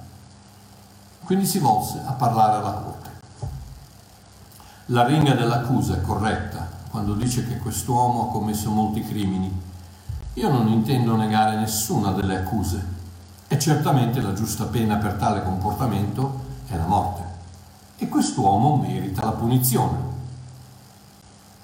Quindi 1.24 1.46
si 1.46 1.58
volse 1.58 2.00
a 2.04 2.12
parlare 2.12 2.56
alla 2.56 2.72
corte. 2.72 3.10
La 4.86 5.04
ringa 5.04 5.34
dell'accusa 5.34 5.94
è 5.94 6.00
corretta 6.00 6.66
quando 6.90 7.14
dice 7.14 7.46
che 7.46 7.58
quest'uomo 7.58 8.22
ha 8.22 8.32
commesso 8.32 8.70
molti 8.70 9.04
crimini. 9.04 9.66
Io 10.34 10.50
non 10.50 10.66
intendo 10.68 11.14
negare 11.14 11.56
nessuna 11.56 12.12
delle 12.12 12.36
accuse 12.36 12.96
e 13.48 13.58
certamente 13.58 14.20
la 14.20 14.34
giusta 14.34 14.64
pena 14.64 14.96
per 14.96 15.14
tale 15.14 15.42
comportamento 15.42 16.46
è 16.68 16.76
la 16.76 16.86
morte. 16.86 17.22
E 17.96 18.06
quest'uomo 18.08 18.76
merita 18.76 19.24
la 19.24 19.32
punizione. 19.32 19.96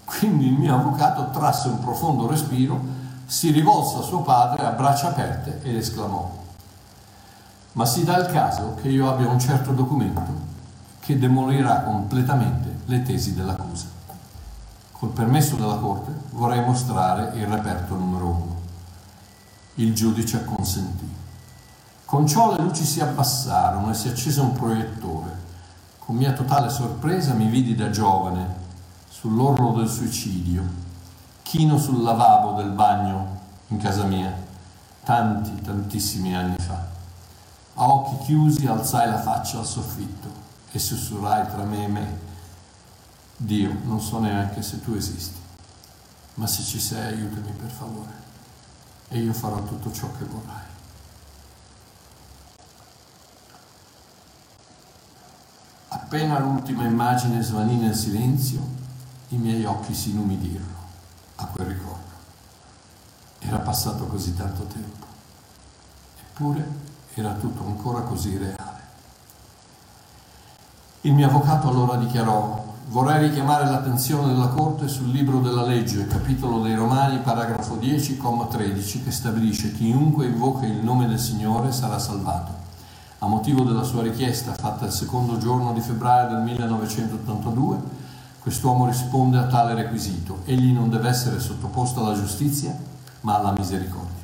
Quindi 0.05 0.47
il 0.47 0.55
mio 0.55 0.75
avvocato 0.75 1.31
trasse 1.31 1.69
un 1.69 1.79
profondo 1.81 2.27
respiro, 2.27 2.81
si 3.27 3.51
rivolse 3.51 3.99
a 3.99 4.03
suo 4.03 4.23
padre 4.23 4.65
a 4.65 4.71
braccia 4.71 5.09
aperte 5.09 5.61
ed 5.63 5.77
esclamò, 5.77 6.31
ma 7.73 7.85
si 7.85 8.05
dà 8.05 8.19
il 8.19 8.27
caso 8.27 8.75
che 8.81 8.89
io 8.89 9.11
abbia 9.11 9.29
un 9.29 9.39
certo 9.39 9.73
documento 9.73 10.53
che 11.01 11.19
demolirà 11.19 11.83
completamente 11.83 12.81
le 12.87 13.03
tesi 13.03 13.35
dell'accusa. 13.35 13.87
Col 14.93 15.11
permesso 15.11 15.57
della 15.57 15.77
Corte 15.77 16.13
vorrei 16.31 16.65
mostrare 16.65 17.37
il 17.37 17.47
reperto 17.47 17.95
numero 17.95 18.27
uno. 18.27 18.57
Il 19.75 19.93
giudice 19.93 20.37
acconsentì. 20.37 21.14
Con 22.05 22.27
ciò 22.27 22.55
le 22.55 22.63
luci 22.63 22.85
si 22.85 23.01
abbassarono 23.01 23.91
e 23.91 23.95
si 23.95 24.09
accese 24.09 24.41
un 24.41 24.53
proiettore. 24.53 25.43
Con 25.99 26.17
mia 26.17 26.33
totale 26.33 26.69
sorpresa 26.69 27.33
mi 27.33 27.47
vidi 27.47 27.75
da 27.75 27.91
giovane 27.91 28.63
sull'orlo 29.09 29.73
del 29.73 29.89
suicidio, 29.89 30.63
chino 31.43 31.79
sul 31.79 32.03
lavabo 32.03 32.53
del 32.53 32.71
bagno 32.71 33.41
in 33.69 33.79
casa 33.79 34.05
mia, 34.05 34.33
tanti, 35.03 35.61
tantissimi 35.63 36.37
anni 36.37 36.59
fa. 36.59 36.93
A 37.77 37.89
occhi 37.89 38.25
chiusi 38.25 38.67
alzai 38.67 39.09
la 39.09 39.19
faccia 39.19 39.59
al 39.59 39.67
soffitto 39.67 40.29
e 40.71 40.79
sussurrai 40.79 41.47
tra 41.47 41.65
me 41.65 41.85
e 41.85 41.89
me, 41.89 42.19
Dio, 43.37 43.77
non 43.85 44.01
so 44.01 44.21
neanche 44.21 44.63
se 44.63 44.81
tu 44.83 44.93
esisti, 44.93 45.41
ma 46.35 46.47
se 46.47 46.63
ci 46.63 46.79
sei 46.79 47.15
aiutami 47.15 47.51
per 47.51 47.71
favore 47.71 48.23
e 49.09 49.19
io 49.19 49.33
farò 49.33 49.63
tutto 49.63 49.91
ciò 49.91 50.09
che 50.19 50.25
vorrai. 50.25 50.64
Appena 55.95 56.41
l'ultima 56.41 56.83
immagine 56.83 57.41
svanì 57.41 57.77
nel 57.77 57.95
silenzio, 57.95 58.61
i 59.29 59.37
miei 59.37 59.65
occhi 59.65 59.95
si 59.95 60.11
inumidirono 60.11 60.75
a 61.37 61.47
quel 61.47 61.69
ricordo. 61.69 62.03
Era 63.39 63.59
passato 63.59 64.05
così 64.07 64.35
tanto 64.35 64.65
tempo, 64.65 65.07
eppure 66.21 66.67
era 67.15 67.33
tutto 67.35 67.65
ancora 67.65 68.01
così 68.01 68.37
reale. 68.37 68.81
Il 71.03 71.13
mio 71.13 71.29
avvocato 71.29 71.69
allora 71.69 71.95
dichiarò, 71.95 72.75
vorrei 72.89 73.29
richiamare 73.29 73.65
l'attenzione 73.65 74.33
della 74.33 74.49
Corte 74.49 74.89
sul 74.89 75.11
libro 75.11 75.39
della 75.39 75.63
legge, 75.63 76.09
capitolo 76.09 76.61
dei 76.61 76.75
Romani, 76.75 77.21
paragrafo 77.21 77.77
10, 77.77 78.17
comma 78.17 78.47
13, 78.47 79.05
che 79.05 79.13
stabilisce 79.13 79.73
chiunque 79.73 80.27
invoca 80.27 80.67
il 80.67 80.83
nome 80.83 81.07
del 81.07 81.21
Signore 81.21 81.71
sarà 81.71 82.01
salvato. 82.01 82.64
A 83.25 83.27
motivo 83.27 83.63
della 83.63 83.85
sua 83.85 84.03
richiesta 84.03 84.53
fatta 84.53 84.85
il 84.85 84.93
secondo 84.93 85.39
giorno 85.39 85.73
di 85.73 85.81
febbraio 85.81 86.29
del 86.29 86.43
1982, 86.43 88.03
Quest'uomo 88.39 88.85
risponde 88.85 89.39
a 89.39 89.47
tale 89.47 89.73
requisito. 89.73 90.43
Egli 90.45 90.71
non 90.71 90.91
deve 90.91 91.09
essere 91.09 91.41
sottoposto 91.41 92.01
alla 92.01 92.15
giustizia, 92.15 92.79
ma 93.23 93.37
alla 93.37 93.53
misericordia. 93.53 94.23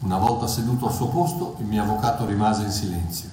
Una 0.00 0.18
volta 0.18 0.48
seduto 0.48 0.88
al 0.88 0.92
suo 0.92 1.06
posto, 1.06 1.54
il 1.60 1.66
mio 1.66 1.84
avvocato 1.84 2.26
rimase 2.26 2.64
in 2.64 2.72
silenzio. 2.72 3.28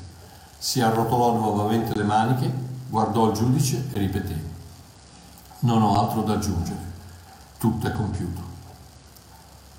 Si 0.59 0.79
arrotolò 0.79 1.33
nuovamente 1.33 1.95
le 1.95 2.03
maniche, 2.03 2.53
guardò 2.87 3.29
il 3.29 3.33
giudice 3.33 3.89
e 3.91 3.97
ripeté. 3.97 4.43
Non 5.61 5.81
ho 5.81 5.99
altro 5.99 6.21
da 6.21 6.33
aggiungere. 6.33 6.91
Tutto 7.57 7.87
è 7.87 7.91
compiuto. 7.91 8.41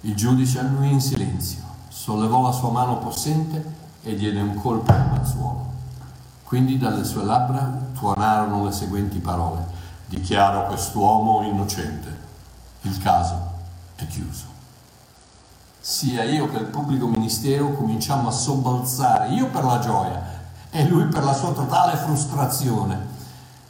Il 0.00 0.16
giudice 0.16 0.58
annui 0.58 0.90
in 0.90 1.00
silenzio, 1.00 1.62
sollevò 1.86 2.42
la 2.42 2.50
sua 2.50 2.72
mano 2.72 2.98
possente 2.98 3.81
e 4.02 4.14
diede 4.14 4.40
un 4.40 4.54
colpo 4.54 4.92
al 4.92 5.08
mazzuolo. 5.10 5.70
Quindi 6.44 6.78
dalle 6.78 7.04
sue 7.04 7.24
labbra 7.24 7.78
tuonarono 7.94 8.64
le 8.64 8.72
seguenti 8.72 9.18
parole 9.18 9.80
dichiaro 10.12 10.66
quest'uomo 10.66 11.42
innocente. 11.42 12.20
Il 12.82 12.98
caso 12.98 13.50
è 13.96 14.06
chiuso. 14.06 14.44
Sia 15.80 16.22
io 16.24 16.50
che 16.50 16.58
il 16.58 16.66
pubblico 16.66 17.06
ministero 17.06 17.72
cominciamo 17.72 18.28
a 18.28 18.32
sobbalzare, 18.32 19.30
io 19.30 19.46
per 19.46 19.64
la 19.64 19.78
gioia 19.78 20.22
e 20.70 20.86
lui 20.86 21.06
per 21.06 21.24
la 21.24 21.32
sua 21.32 21.52
totale 21.52 21.96
frustrazione. 21.96 23.10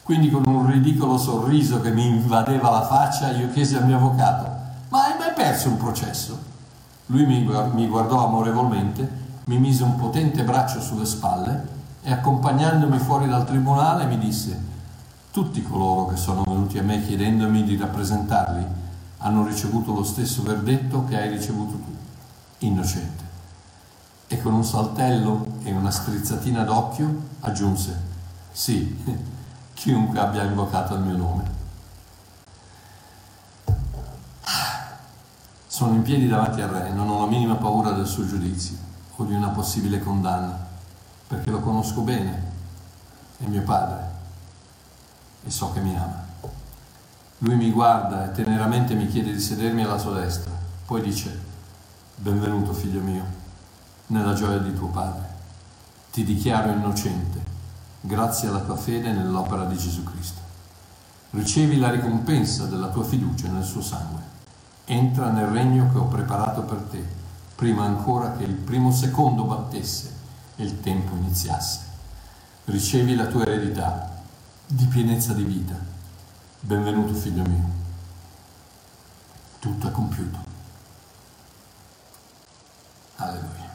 Quindi 0.02 0.30
con 0.30 0.42
un 0.44 0.66
ridicolo 0.66 1.16
sorriso 1.16 1.80
che 1.80 1.92
mi 1.92 2.06
invadeva 2.06 2.70
la 2.70 2.86
faccia, 2.86 3.30
io 3.30 3.50
chiesi 3.50 3.76
al 3.76 3.86
mio 3.86 3.96
avvocato, 3.96 4.50
ma 4.88 5.04
hai 5.04 5.16
mai 5.16 5.32
perso 5.32 5.68
un 5.68 5.76
processo? 5.76 6.36
Lui 7.06 7.24
mi 7.24 7.86
guardò 7.86 8.26
amorevolmente, 8.26 9.20
mi 9.44 9.58
mise 9.58 9.82
un 9.82 9.96
potente 9.96 10.44
braccio 10.44 10.80
sulle 10.80 11.04
spalle 11.04 11.80
e 12.02 12.12
accompagnandomi 12.12 12.98
fuori 12.98 13.28
dal 13.28 13.44
tribunale 13.44 14.04
mi 14.06 14.18
disse, 14.18 14.70
tutti 15.32 15.62
coloro 15.62 16.06
che 16.06 16.16
sono 16.16 16.42
venuti 16.44 16.78
a 16.78 16.82
me 16.82 17.04
chiedendomi 17.04 17.64
di 17.64 17.76
rappresentarli 17.76 18.64
hanno 19.18 19.44
ricevuto 19.44 19.92
lo 19.92 20.04
stesso 20.04 20.42
verdetto 20.42 21.04
che 21.04 21.16
hai 21.16 21.28
ricevuto 21.28 21.72
tu, 21.72 21.96
innocente. 22.58 23.30
E 24.26 24.40
con 24.40 24.54
un 24.54 24.64
saltello 24.64 25.46
e 25.62 25.72
una 25.72 25.90
strizzatina 25.90 26.64
d'occhio 26.64 27.22
aggiunse, 27.40 28.00
sì, 28.50 28.96
chiunque 29.74 30.18
abbia 30.18 30.42
invocato 30.42 30.94
il 30.94 31.02
mio 31.02 31.16
nome. 31.16 31.60
Sono 35.66 35.94
in 35.94 36.02
piedi 36.02 36.28
davanti 36.28 36.60
al 36.60 36.68
Re, 36.68 36.92
non 36.92 37.08
ho 37.08 37.20
la 37.20 37.26
minima 37.26 37.54
paura 37.54 37.92
del 37.92 38.06
suo 38.06 38.26
giudizio 38.26 38.90
o 39.22 39.24
di 39.24 39.34
una 39.34 39.48
possibile 39.48 40.00
condanna, 40.00 40.58
perché 41.26 41.50
lo 41.50 41.60
conosco 41.60 42.02
bene, 42.02 42.50
è 43.38 43.46
mio 43.46 43.62
padre 43.62 44.10
e 45.44 45.50
so 45.50 45.72
che 45.72 45.80
mi 45.80 45.96
ama. 45.96 46.30
Lui 47.38 47.56
mi 47.56 47.70
guarda 47.70 48.26
e 48.26 48.32
teneramente 48.32 48.94
mi 48.94 49.08
chiede 49.08 49.32
di 49.32 49.40
sedermi 49.40 49.82
alla 49.82 49.98
sua 49.98 50.20
destra, 50.20 50.52
poi 50.86 51.00
dice, 51.00 51.40
benvenuto 52.16 52.72
figlio 52.72 53.00
mio, 53.00 53.24
nella 54.08 54.34
gioia 54.34 54.58
di 54.58 54.74
tuo 54.74 54.88
Padre. 54.88 55.30
Ti 56.12 56.22
dichiaro 56.22 56.70
innocente, 56.70 57.40
grazie 58.00 58.48
alla 58.48 58.60
tua 58.60 58.76
fede 58.76 59.12
nell'opera 59.12 59.64
di 59.64 59.76
Gesù 59.76 60.04
Cristo. 60.04 60.40
Ricevi 61.30 61.78
la 61.78 61.90
ricompensa 61.90 62.66
della 62.66 62.88
tua 62.88 63.02
fiducia 63.02 63.48
nel 63.48 63.64
suo 63.64 63.80
sangue. 63.80 64.20
Entra 64.84 65.30
nel 65.30 65.46
regno 65.46 65.90
che 65.90 65.98
ho 65.98 66.04
preparato 66.04 66.62
per 66.62 66.78
te, 66.90 67.21
prima 67.62 67.84
ancora 67.84 68.32
che 68.32 68.42
il 68.42 68.54
primo 68.54 68.90
secondo 68.90 69.44
battesse 69.44 70.12
e 70.56 70.64
il 70.64 70.80
tempo 70.80 71.14
iniziasse. 71.14 71.78
Ricevi 72.64 73.14
la 73.14 73.26
tua 73.26 73.42
eredità 73.42 74.10
di 74.66 74.84
pienezza 74.86 75.32
di 75.32 75.44
vita. 75.44 75.76
Benvenuto 76.58 77.14
figlio 77.14 77.44
mio. 77.44 77.64
Tutto 79.60 79.86
è 79.86 79.90
compiuto. 79.92 80.38
Alleluia. 83.18 83.70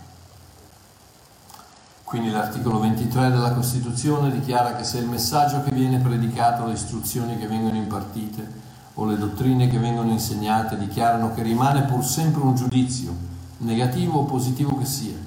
Quindi 2.04 2.30
l'articolo 2.30 2.80
23 2.80 3.30
della 3.30 3.54
Costituzione 3.54 4.32
dichiara 4.32 4.76
che 4.76 4.84
se 4.84 4.98
il 4.98 5.08
messaggio 5.08 5.64
che 5.64 5.72
viene 5.72 6.00
predicato, 6.00 6.66
le 6.66 6.74
istruzioni 6.74 7.38
che 7.38 7.48
vengono 7.48 7.78
impartite 7.78 8.52
o 8.96 9.06
le 9.06 9.18
dottrine 9.18 9.70
che 9.70 9.80
vengono 9.80 10.12
insegnate 10.12 10.78
dichiarano 10.78 11.34
che 11.34 11.42
rimane 11.42 11.84
pur 11.84 12.04
sempre 12.04 12.42
un 12.42 12.54
giudizio, 12.54 13.27
negativo 13.58 14.20
o 14.20 14.26
positivo 14.26 14.78
che 14.78 14.86
sia, 14.86 15.18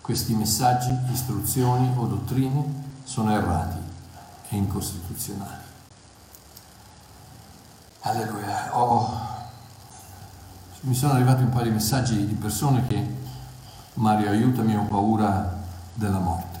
questi 0.00 0.34
messaggi, 0.34 0.96
istruzioni 1.12 1.92
o 1.96 2.06
dottrine 2.06 2.84
sono 3.04 3.32
errati 3.32 3.78
e 4.48 4.56
incostituzionali. 4.56 5.64
Alleluia. 8.00 8.76
Oh, 8.78 9.34
mi 10.82 10.94
sono 10.94 11.14
arrivati 11.14 11.42
un 11.42 11.50
paio 11.50 11.64
di 11.64 11.70
messaggi 11.70 12.24
di 12.24 12.34
persone 12.34 12.86
che 12.86 13.14
Mario 13.94 14.30
aiutami, 14.30 14.76
ho 14.76 14.84
paura 14.84 15.64
della 15.94 16.18
morte. 16.18 16.60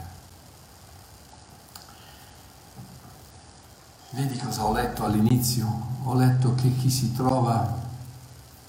Vedi 4.10 4.36
cosa 4.38 4.64
ho 4.64 4.72
letto 4.72 5.04
all'inizio? 5.04 5.94
Ho 6.04 6.14
letto 6.14 6.54
che 6.54 6.74
chi 6.76 6.90
si 6.90 7.12
trova 7.12 7.84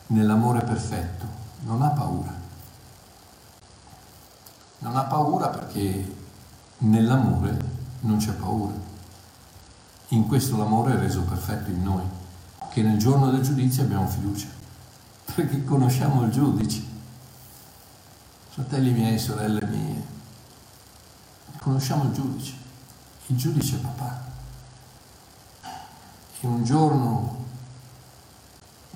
nell'amore 0.07 0.61
perfetto 0.61 1.36
non 1.61 1.81
ha 1.81 1.89
paura. 1.89 2.33
Non 4.79 4.95
ha 4.95 5.03
paura 5.03 5.49
perché 5.49 6.15
nell'amore 6.79 7.57
non 8.01 8.17
c'è 8.17 8.33
paura. 8.33 8.73
In 10.09 10.27
questo 10.27 10.55
l'amore 10.55 10.93
è 10.93 10.97
reso 10.97 11.21
perfetto 11.23 11.69
in 11.69 11.83
noi, 11.83 12.03
che 12.69 12.81
nel 12.81 12.97
giorno 12.97 13.29
del 13.31 13.41
giudizio 13.41 13.83
abbiamo 13.83 14.07
fiducia, 14.07 14.47
perché 15.35 15.63
conosciamo 15.63 16.23
il 16.23 16.31
giudice. 16.31 16.95
Fratelli 18.49 18.91
miei, 18.91 19.19
sorelle 19.19 19.65
mie, 19.65 20.03
conosciamo 21.59 22.05
il 22.05 22.11
giudice, 22.11 22.53
il 23.27 23.37
giudice 23.37 23.75
è 23.75 23.79
papà. 23.79 24.25
E 26.39 26.47
un 26.47 26.63
giorno 26.63 27.36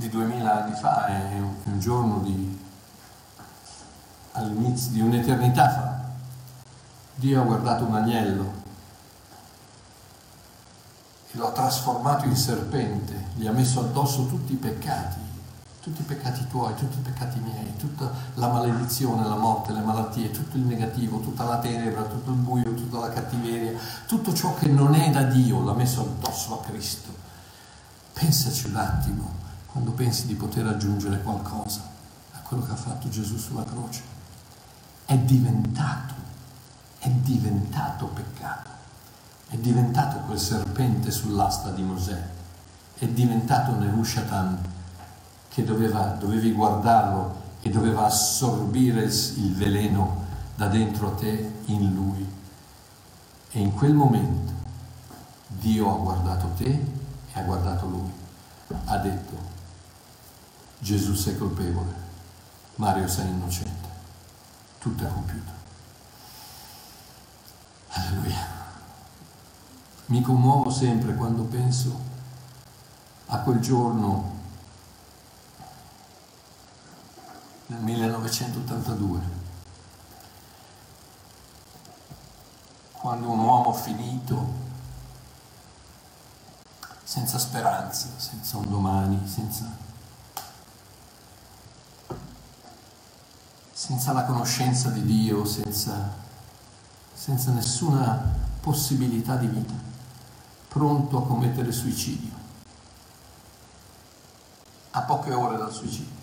di 0.02 0.10
duemila 0.10 0.64
anni 0.64 0.76
fa, 0.76 1.06
è 1.06 1.38
un 1.38 1.80
giorno 1.80 2.18
di 2.22 2.60
all'inizio 4.32 4.92
di 4.94 5.02
un'eternità 5.02 5.70
fa, 5.70 6.10
Dio 7.16 7.40
ha 7.40 7.44
guardato 7.44 7.84
un 7.86 7.96
agnello 7.96 8.52
e 11.32 11.38
lo 11.38 11.50
ha 11.50 11.52
trasformato 11.52 12.26
in 12.26 12.36
serpente, 12.36 13.28
gli 13.36 13.46
ha 13.46 13.52
messo 13.52 13.80
addosso 13.82 14.26
tutti 14.26 14.54
i 14.54 14.56
peccati, 14.56 15.20
tutti 15.82 16.02
i 16.02 16.06
peccati 16.06 16.48
tuoi, 16.48 16.74
tutti 16.74 16.98
i 16.98 17.02
peccati 17.02 17.38
miei, 17.40 17.78
tutta 17.78 18.12
la 18.36 18.48
maledizione, 18.48 19.24
la 19.24 19.36
morte, 19.36 19.72
le 19.72 19.82
malattie, 19.82 20.32
tutto 20.32 20.58
il 20.58 20.64
negativo, 20.64 21.20
tutta 21.20 21.44
la 21.44 21.60
tenebra, 21.60 22.02
tutto 22.04 22.32
il 22.32 22.38
buio, 22.38 22.74
tutta 22.74 22.98
la 22.98 23.10
cattiveria, 23.10 23.78
tutto 24.08 24.34
ciò 24.34 24.56
che 24.56 24.68
non 24.68 24.96
è 24.96 25.12
da 25.12 25.22
Dio 25.24 25.64
l'ha 25.64 25.74
messo 25.74 26.02
addosso 26.02 26.60
a 26.60 26.64
Cristo. 26.66 27.10
Pensaci 28.14 28.66
un 28.66 28.76
attimo 28.78 29.50
quando 29.72 29.92
pensi 29.92 30.28
di 30.28 30.36
poter 30.36 30.68
aggiungere 30.68 31.22
qualcosa 31.22 31.82
a 32.34 32.40
quello 32.40 32.64
che 32.64 32.72
ha 32.72 32.76
fatto 32.76 33.10
Gesù 33.10 33.38
sulla 33.38 33.64
croce 33.64 34.02
è 35.06 35.18
diventato, 35.18 36.14
è 37.00 37.10
diventato 37.10 38.06
peccato, 38.08 38.70
è 39.48 39.58
diventato 39.58 40.20
quel 40.20 40.40
serpente 40.40 41.12
sull'asta 41.12 41.72
di 41.72 41.84
Mosè, 41.84 42.30
è 42.98 43.08
diventato 43.08 43.76
Nehushatan 43.76 44.58
che 45.50 45.64
doveva, 45.64 46.16
dovevi 46.18 46.52
guardarlo 46.54 47.42
e 47.62 47.70
doveva 47.70 48.06
assorbire 48.06 49.04
il 49.04 49.54
veleno 49.54 50.26
da 50.56 50.68
dentro 50.68 51.08
a 51.10 51.16
te 51.16 51.54
in 51.66 51.94
lui. 51.94 52.26
E 53.52 53.60
in 53.60 53.74
quel 53.74 53.94
momento 53.94 54.54
Dio 55.48 55.94
ha 55.94 55.98
guardato 55.98 56.52
te 56.56 56.70
e 56.70 57.40
ha 57.40 57.42
guardato 57.44 57.86
lui. 57.88 58.12
Ha 58.86 58.98
detto, 58.98 59.51
Gesù 60.82 61.14
sei 61.14 61.38
colpevole, 61.38 61.94
Mario 62.76 63.08
sei 63.08 63.30
innocente 63.30 63.82
tutto 64.82 65.06
è 65.06 65.14
compiuto. 65.14 65.52
Alleluia. 67.90 68.60
Mi 70.08 70.22
commuovo 70.22 70.72
sempre 70.72 71.14
quando 71.14 71.44
penso 71.44 72.00
a 73.28 73.38
quel 73.42 73.60
giorno 73.60 74.40
nel 77.68 77.80
1982, 77.80 79.20
quando 82.94 83.30
un 83.30 83.40
uomo 83.40 83.72
finito, 83.72 84.70
senza 87.04 87.38
speranza, 87.38 88.08
senza 88.18 88.58
un 88.58 88.68
domani, 88.68 89.28
senza 89.28 89.70
senza 93.82 94.14
la 94.14 94.26
conoscenza 94.26 94.90
di 94.90 95.04
Dio, 95.04 95.44
senza, 95.44 96.14
senza 97.12 97.50
nessuna 97.50 98.38
possibilità 98.60 99.38
di 99.38 99.48
vita, 99.48 99.74
pronto 100.68 101.18
a 101.18 101.26
commettere 101.26 101.72
suicidio, 101.72 102.30
a 104.92 105.02
poche 105.02 105.34
ore 105.34 105.58
dal 105.58 105.74
suicidio. 105.74 106.20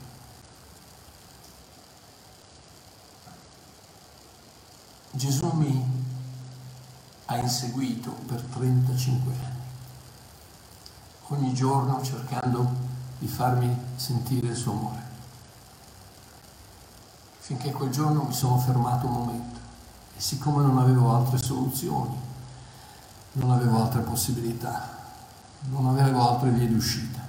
Gesù 5.11 5.51
mi 5.51 5.85
ha 7.25 7.37
inseguito 7.39 8.13
per 8.29 8.41
35 8.41 9.33
anni, 9.33 9.63
ogni 11.31 11.53
giorno 11.55 12.01
cercando 12.05 12.73
di 13.19 13.27
farmi 13.27 13.77
sentire 13.97 14.47
il 14.47 14.57
suo 14.57 14.71
amore 14.71 15.08
finché 17.49 17.73
quel 17.73 17.89
giorno 17.89 18.25
mi 18.25 18.35
sono 18.35 18.59
fermato 18.59 19.07
un 19.07 19.13
momento 19.13 19.59
e 20.15 20.21
siccome 20.21 20.63
non 20.63 20.77
avevo 20.77 21.15
altre 21.15 21.39
soluzioni, 21.39 22.15
non 23.33 23.53
avevo 23.53 23.81
altre 23.81 24.03
possibilità, 24.03 24.87
non 25.71 25.87
avevo 25.87 26.29
altre 26.29 26.51
vie 26.51 26.69
di 26.69 26.75
uscita 26.75 27.21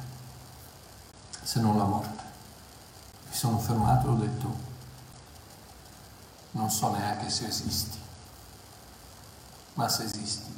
se 1.41 1.61
non 1.61 1.78
la 1.78 1.86
morte. 1.86 2.24
Mi 3.30 3.34
sono 3.34 3.59
fermato 3.59 4.07
e 4.07 4.09
ho 4.09 4.15
detto, 4.15 4.55
non 6.51 6.70
so 6.70 6.91
neanche 6.91 7.30
se 7.30 7.47
esisti, 7.47 7.97
ma 9.76 9.88
se 9.88 10.03
esisti, 10.03 10.53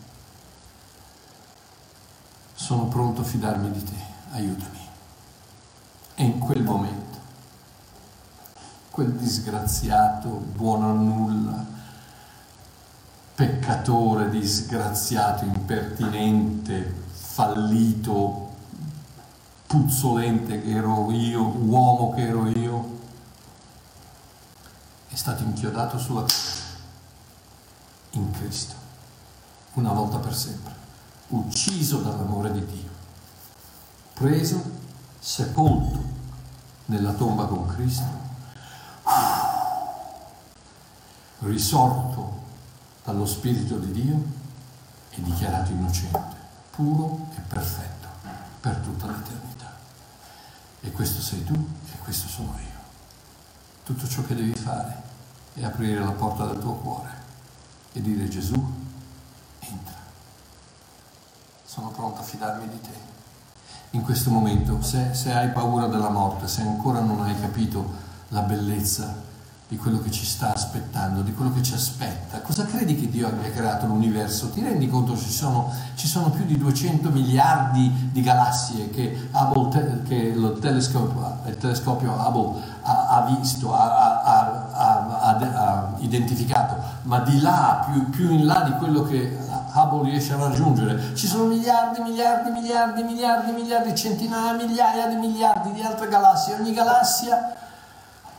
sono 2.56 2.86
pronto 2.86 3.22
a 3.22 3.26
fidarmi 3.26 3.70
di 3.70 3.84
te, 3.84 4.04
aiutami. 4.32 4.80
E 6.16 6.24
in 6.24 6.40
quel 6.40 6.64
momento 6.64 7.01
quel 8.92 9.14
disgraziato 9.14 10.28
buono 10.30 10.90
a 10.90 10.94
nulla, 10.94 11.66
peccatore, 13.34 14.30
disgraziato, 14.30 15.46
impertinente, 15.46 16.94
fallito, 17.10 18.50
puzzolente 19.66 20.62
che 20.62 20.72
ero 20.72 21.10
io, 21.10 21.42
uomo 21.42 22.14
che 22.14 22.28
ero 22.28 22.48
io, 22.48 23.00
è 25.08 25.16
stato 25.16 25.44
inchiodato 25.44 25.98
sulla 25.98 26.24
croce 26.24 26.50
in 28.12 28.30
Cristo, 28.32 28.76
una 29.76 29.94
volta 29.94 30.18
per 30.18 30.36
sempre, 30.36 30.74
ucciso 31.30 32.02
dall'amore 32.02 32.52
di 32.52 32.66
Dio, 32.66 32.90
preso, 34.16 34.62
sepolto 35.18 36.04
nella 36.88 37.14
tomba 37.14 37.46
con 37.46 37.66
Cristo 37.68 38.21
risorto 41.42 42.40
dallo 43.04 43.26
Spirito 43.26 43.78
di 43.78 43.92
Dio 43.92 44.24
e 45.10 45.22
dichiarato 45.22 45.72
innocente, 45.72 46.36
puro 46.72 47.28
e 47.36 47.40
perfetto 47.42 48.08
per 48.60 48.76
tutta 48.78 49.08
l'eternità. 49.08 49.72
E 50.82 50.92
questo 50.92 51.22
sei 51.22 51.44
tu 51.44 51.54
e 51.54 51.98
questo 52.04 52.28
sono 52.28 52.54
io. 52.58 52.80
Tutto 53.84 54.08
ciò 54.08 54.24
che 54.24 54.36
devi 54.36 54.54
fare 54.54 55.02
è 55.54 55.64
aprire 55.64 56.00
la 56.00 56.12
porta 56.12 56.46
del 56.46 56.60
tuo 56.60 56.74
cuore 56.74 57.10
e 57.94 58.02
dire 58.02 58.28
Gesù, 58.28 58.56
entra. 59.60 59.98
Sono 61.66 61.90
pronto 61.90 62.22
a 62.22 62.24
fidarmi 62.24 62.70
di 62.70 62.82
te. 62.82 63.10
In 63.92 64.04
questo 64.04 64.30
momento, 64.30 64.82
se, 64.82 65.14
se 65.14 65.34
hai 65.34 65.50
paura 65.50 65.88
della 65.88 66.10
morte, 66.10 66.48
se 66.48 66.62
ancora 66.62 67.02
non 67.02 67.22
hai 67.22 67.38
capito 67.40 68.10
la 68.30 68.42
bellezza 68.42 69.30
di 69.72 69.78
quello 69.78 70.02
che 70.02 70.12
ci 70.12 70.26
sta 70.26 70.54
aspettando, 70.54 71.22
di 71.22 71.34
quello 71.34 71.54
che 71.54 71.64
ci 71.64 71.74
aspetta. 71.74 72.42
Cosa 72.42 72.66
credi 72.66 72.94
che 73.00 73.08
Dio 73.08 73.30
abbia 73.30 73.50
creato 73.52 73.86
l'universo? 73.86 74.50
Ti 74.50 74.62
rendi 74.62 74.90
conto 74.90 75.16
ci 75.16 75.32
sono, 75.32 75.72
ci 75.96 76.08
sono 76.08 76.30
più 76.30 76.44
di 76.44 76.58
200 76.58 77.10
miliardi 77.10 78.10
di 78.12 78.22
galassie 78.22 78.90
che, 78.90 79.30
Hubble, 79.32 80.02
che 80.06 80.16
il, 80.16 80.58
telescopio, 80.60 81.38
il, 81.46 81.58
telescopio, 81.58 82.12
Hubble 82.12 82.62
ha, 82.82 83.08
ha 83.08 83.38
visto, 83.40 83.74
ha, 83.74 84.22
ha, 84.22 84.68
ha 84.74 85.94
identificato, 86.00 86.76
ma 87.04 87.20
di 87.20 87.40
là, 87.40 87.88
più, 87.90 88.10
più 88.10 88.30
in 88.30 88.46
là 88.46 88.64
di 88.64 88.74
quello 88.74 89.04
che 89.04 89.38
Hubble 89.74 90.10
riesce 90.10 90.34
a 90.34 90.36
raggiungere, 90.36 91.16
ci 91.16 91.28
sono 91.28 91.46
miliardi, 91.46 92.02
miliardi, 92.02 92.52
miliardi, 92.52 93.04
miliardi, 93.04 93.52
miliardi, 93.54 93.96
centinaia, 93.96 94.52
migliaia 94.52 95.08
di 95.08 95.16
miliardi 95.16 95.72
di 95.72 95.82
altre 95.82 96.10
galassie. 96.10 96.56
Ogni 96.56 96.74
galassia 96.74 97.56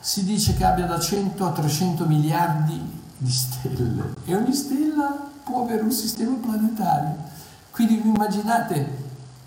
si 0.03 0.25
dice 0.25 0.55
che 0.55 0.65
abbia 0.65 0.85
da 0.87 0.99
100 0.99 1.47
a 1.47 1.53
300 1.53 2.07
miliardi 2.07 3.01
di 3.19 3.31
stelle 3.31 4.15
e 4.25 4.35
ogni 4.35 4.53
stella 4.53 5.31
può 5.45 5.63
avere 5.63 5.83
un 5.83 5.93
sistema 5.93 6.35
planetario. 6.35 7.17
Quindi 7.71 7.99
vi 7.99 8.09
immaginate, 8.09 8.99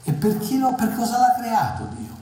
e 0.03 0.14
per, 0.14 0.38
chi 0.38 0.58
lo, 0.58 0.74
per 0.74 0.95
cosa 0.95 1.18
l'ha 1.18 1.36
creato 1.38 1.88
Dio? 1.97 2.14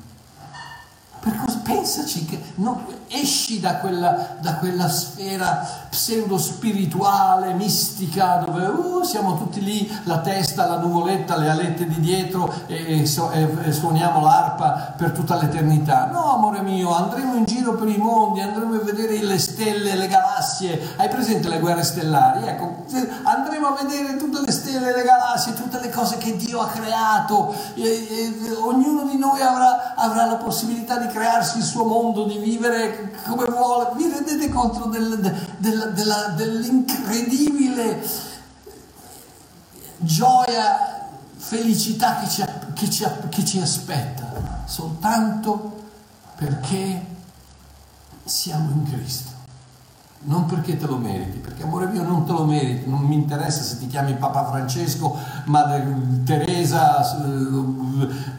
Per 1.20 1.38
cosa, 1.46 1.60
pensaci 1.60 2.26
che 2.26 2.42
no, 2.56 2.84
esci 3.14 3.60
da 3.60 3.78
quella, 3.78 4.36
da 4.40 4.56
quella, 4.56 4.90
sfera 4.90 5.82
pseudo 5.90 6.38
spirituale, 6.38 7.54
mistica, 7.54 8.42
dove 8.44 8.66
uh, 8.66 9.04
siamo 9.04 9.38
tutti 9.38 9.64
lì, 9.64 9.90
la 10.06 10.20
testa, 10.20 10.68
la 10.68 10.80
nuvoletta, 10.80 11.38
le 11.38 11.50
alette 11.50 11.86
di 11.86 12.00
dietro 12.00 12.52
e, 12.66 13.00
e, 13.00 13.58
e, 13.64 13.72
suoniamo 13.72 14.22
l'arpa 14.22 14.96
per 14.98 15.12
tutta 15.12 15.36
l'eternità. 15.36 16.10
No, 16.12 16.34
amore 16.34 16.62
mio, 16.62 16.94
andremo 16.96 17.36
in 17.36 17.46
giro 17.46 17.76
per 17.76 17.88
i 17.88 17.98
mondi, 17.98 18.42
andremo 18.42 18.76
a 18.76 18.84
vedere 18.84 19.22
le 19.22 19.38
stelle, 19.38 19.96
le 19.96 20.08
galassie. 20.08 20.96
Hai 20.98 21.10
presente 21.10 21.48
le 21.48 21.60
guerre 21.60 21.84
stellari? 21.84 22.48
Ecco, 22.48 22.86
andremo 23.24 23.68
a 23.68 23.84
vedere 23.84 24.18
tutte 24.18 24.42
le 24.44 24.52
stelle, 24.52 24.96
le 24.96 25.04
galassie, 25.04 25.54
tutte 25.54 25.80
le 25.80 25.90
cose 25.92 26.18
che 26.18 26.36
Dio 26.36 26.60
ha 26.60 26.68
creato. 26.68 27.54
E, 27.76 28.34
ognuno 28.64 29.04
di 29.04 29.18
noi 29.18 29.42
avrà, 29.42 29.94
avrà 29.96 30.26
la 30.26 30.38
possibilità 30.38 30.98
di 30.98 31.08
crearsi 31.08 31.60
il 31.60 31.64
suo 31.64 31.86
mondo, 31.86 32.24
di 32.24 32.38
vivere 32.38 33.03
come 33.26 33.46
vuole. 33.46 33.92
Vi 33.96 34.10
rendete 34.10 34.50
conto 34.50 34.86
del, 34.88 35.20
del, 35.58 35.92
della, 35.94 36.28
dell'incredibile 36.36 38.02
gioia, 39.98 41.10
felicità 41.36 42.20
che 42.20 42.30
ci, 42.30 42.44
che, 42.74 42.90
ci, 42.90 43.06
che 43.30 43.46
ci 43.46 43.60
aspetta, 43.60 44.64
soltanto 44.66 45.82
perché 46.36 47.06
siamo 48.24 48.70
in 48.72 48.90
Cristo 48.90 49.33
non 50.24 50.46
perché 50.46 50.78
te 50.78 50.86
lo 50.86 50.98
meriti, 50.98 51.40
perché 51.40 51.64
amore 51.64 51.88
mio 51.88 52.04
non 52.04 52.26
te 52.26 52.32
lo 52.32 52.46
meriti, 52.46 52.90
non 52.90 53.02
mi 53.02 53.16
interessa 53.16 53.62
se 53.62 53.78
ti 53.80 53.88
chiami 53.88 54.14
Papa 54.14 54.46
Francesco, 54.46 55.18
Madre 55.46 55.86
Teresa, 56.24 57.02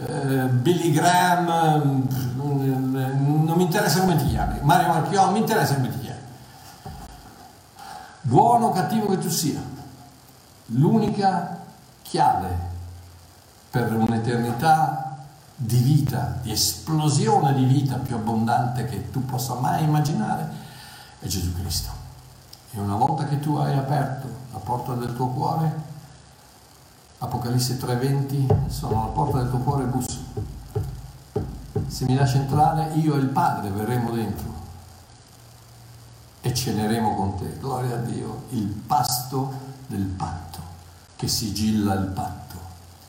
eh, 0.07 0.47
Billy 0.47 0.91
Graham, 0.91 2.07
non 2.37 3.55
mi 3.57 3.63
interessa 3.63 4.01
come 4.01 4.17
ti 4.17 4.29
chiami, 4.29 4.61
Mario 4.63 4.89
Marchiò, 4.89 5.31
mi 5.31 5.41
interessa 5.41 5.75
come 5.75 5.91
ti 5.91 6.01
chiami. 6.01 6.21
Buono 8.23 8.67
o 8.67 8.73
cattivo 8.73 9.09
che 9.09 9.19
tu 9.19 9.29
sia, 9.29 9.61
l'unica 10.67 11.59
chiave 12.03 12.73
per 13.71 13.93
un'eternità 13.93 15.19
di 15.57 15.79
vita, 15.79 16.39
di 16.41 16.51
esplosione 16.51 17.55
di 17.55 17.65
vita 17.65 17.97
più 17.97 18.17
abbondante 18.17 18.87
che 18.87 19.11
tu 19.11 19.25
possa 19.25 19.55
mai 19.55 19.85
immaginare 19.85 20.64
è 21.25 21.27
Gesù 21.27 21.55
Cristo. 21.55 21.91
E 22.73 22.79
una 22.79 22.97
volta 22.97 23.25
che 23.25 23.41
tu 23.41 23.57
hai 23.57 23.77
aperto 23.77 24.29
la 24.53 24.59
porta 24.59 24.95
del 24.95 25.15
tuo 25.15 25.29
cuore, 25.29 25.93
Apocalisse 27.19 27.79
3:20, 27.79 28.69
sono 28.69 29.03
alla 29.03 29.13
porta 29.13 29.39
del 29.39 29.49
tuo 29.49 29.61
cuore 29.61 29.85
busso. 29.85 30.19
Se 31.87 32.05
mi 32.05 32.15
lasci 32.15 32.37
entrare, 32.37 32.93
io 32.95 33.15
e 33.15 33.19
il 33.19 33.29
Padre 33.29 33.71
verremo 33.71 34.11
dentro 34.11 34.53
e 36.43 36.53
ceneremo 36.53 37.15
con 37.15 37.37
te. 37.39 37.57
Gloria 37.59 37.97
a 37.97 38.01
Dio, 38.01 38.45
il 38.51 38.67
pasto 38.67 39.53
del 39.87 40.05
patto 40.05 40.61
che 41.17 41.29
sigilla 41.29 41.95
il 41.95 42.07
patto, 42.07 42.57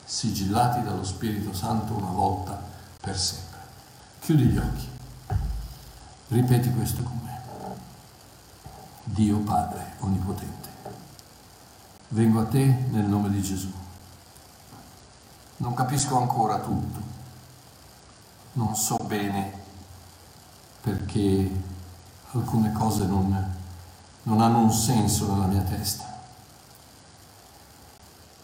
sigillati 0.06 0.84
dallo 0.84 1.04
Spirito 1.04 1.54
Santo 1.54 1.94
una 1.94 2.12
volta 2.12 2.58
per 3.02 3.18
sempre. 3.18 3.60
Chiudi 4.22 4.46
gli 4.46 4.58
occhi, 4.58 4.88
ripeti 6.30 6.72
questo 6.72 7.04
con 7.04 7.20
me. 7.24 7.35
Dio 9.08 9.38
Padre 9.38 9.94
Onnipotente. 10.00 10.70
Vengo 12.08 12.40
a 12.42 12.46
te 12.46 12.66
nel 12.90 13.06
nome 13.06 13.30
di 13.30 13.40
Gesù. 13.40 13.72
Non 15.58 15.76
capisco 15.76 16.18
ancora 16.18 16.60
tutto, 16.60 17.00
non 18.54 18.76
so 18.76 18.98
bene 19.06 19.54
perché 20.82 21.64
alcune 22.32 22.72
cose 22.74 23.06
non, 23.06 23.54
non 24.24 24.42
hanno 24.42 24.60
un 24.60 24.72
senso 24.72 25.32
nella 25.32 25.46
mia 25.46 25.62
testa, 25.62 26.04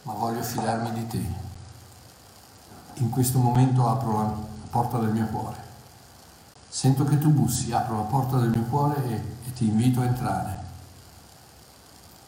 ma 0.03 0.14
voglio 0.14 0.43
fidarmi 0.43 0.93
di 0.93 1.07
te. 1.07 1.26
In 3.01 3.09
questo 3.09 3.39
momento 3.39 3.89
apro 3.89 4.22
la 4.22 4.34
porta 4.70 4.99
del 4.99 5.12
mio 5.12 5.26
cuore. 5.26 5.57
Sento 6.70 7.03
che 7.03 7.18
tu 7.18 7.32
bussi, 7.32 7.72
apro 7.72 7.97
la 7.97 8.03
porta 8.03 8.38
del 8.38 8.49
mio 8.49 8.64
cuore 8.64 9.03
e, 9.05 9.41
ti 9.54 9.68
invito 9.68 10.02
a 10.02 10.06
entrare 10.06 10.62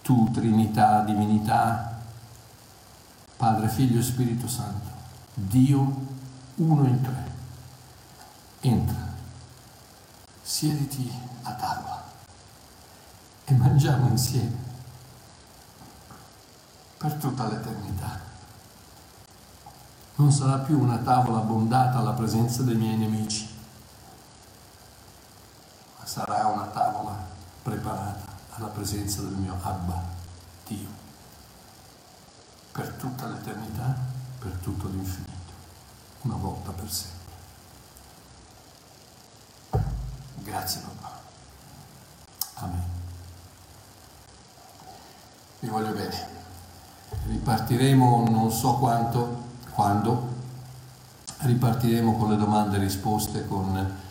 tu, 0.03 0.29
Trinità, 0.31 0.99
Divinità, 1.01 1.97
Padre, 3.37 3.69
Figlio 3.69 3.99
e 3.99 4.03
Spirito 4.03 4.47
Santo, 4.47 4.89
Dio 5.33 6.11
uno 6.55 6.85
in 6.85 7.01
tre. 7.01 7.31
Entra, 8.59 9.07
siediti 10.41 11.11
a 11.43 11.53
tavola 11.53 12.03
e 13.45 13.53
mangiamo 13.55 14.07
insieme 14.09 14.71
per 16.97 17.13
tutta 17.13 17.47
l'eternità. 17.47 18.19
Non 20.15 20.31
sarà 20.31 20.59
più 20.59 20.79
una 20.79 20.97
tavola 20.97 21.39
abbondata 21.39 21.99
alla 21.99 22.13
presenza 22.13 22.61
dei 22.61 22.75
miei 22.75 22.97
nemici, 22.97 23.47
sarà 26.03 26.47
una 26.47 26.65
tavola 26.65 27.15
preparata 27.61 28.31
alla 28.51 28.67
presenza 28.67 29.21
del 29.21 29.33
mio 29.33 29.57
Abba, 29.61 30.01
Dio, 30.67 30.89
per 32.71 32.89
tutta 32.99 33.27
l'eternità, 33.27 33.95
per 34.39 34.51
tutto 34.61 34.87
l'infinito, 34.87 35.53
una 36.21 36.35
volta 36.35 36.71
per 36.71 36.91
sempre. 36.91 37.21
Grazie 40.35 40.81
papà. 40.81 41.19
Amen. 42.55 42.83
Vi 45.59 45.67
voglio 45.69 45.93
bene. 45.93 46.41
Ripartiremo 47.27 48.27
non 48.29 48.51
so 48.51 48.75
quanto, 48.75 49.43
quando, 49.71 50.31
ripartiremo 51.37 52.17
con 52.17 52.29
le 52.29 52.37
domande 52.37 52.77
e 52.77 52.79
risposte, 52.79 53.47
con 53.47 54.01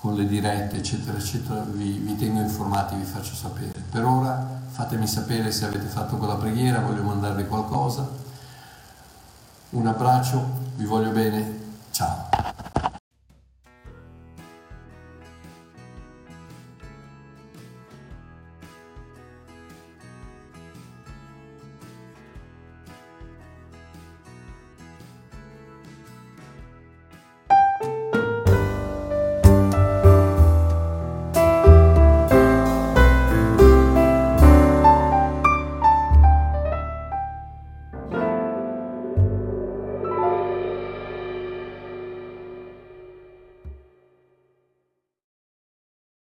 con 0.00 0.14
le 0.14 0.26
dirette, 0.26 0.78
eccetera, 0.78 1.18
eccetera, 1.18 1.60
vi, 1.60 1.98
vi, 1.98 2.16
tengo 2.16 2.40
informati, 2.40 2.94
vi 2.96 3.04
faccio 3.04 3.34
sapere. 3.34 3.82
Per 3.90 4.02
ora 4.02 4.58
fatemi 4.66 5.06
sapere 5.06 5.52
se 5.52 5.66
avete 5.66 5.86
fatto 5.86 6.16
quella 6.16 6.36
preghiera, 6.36 6.80
voglio 6.80 7.02
mandarvi 7.02 7.46
qualcosa. 7.46 8.08
Un 9.70 9.86
abbraccio, 9.86 10.42
vi 10.76 10.86
voglio 10.86 11.10
bene, 11.10 11.58
ciao. 11.90 12.29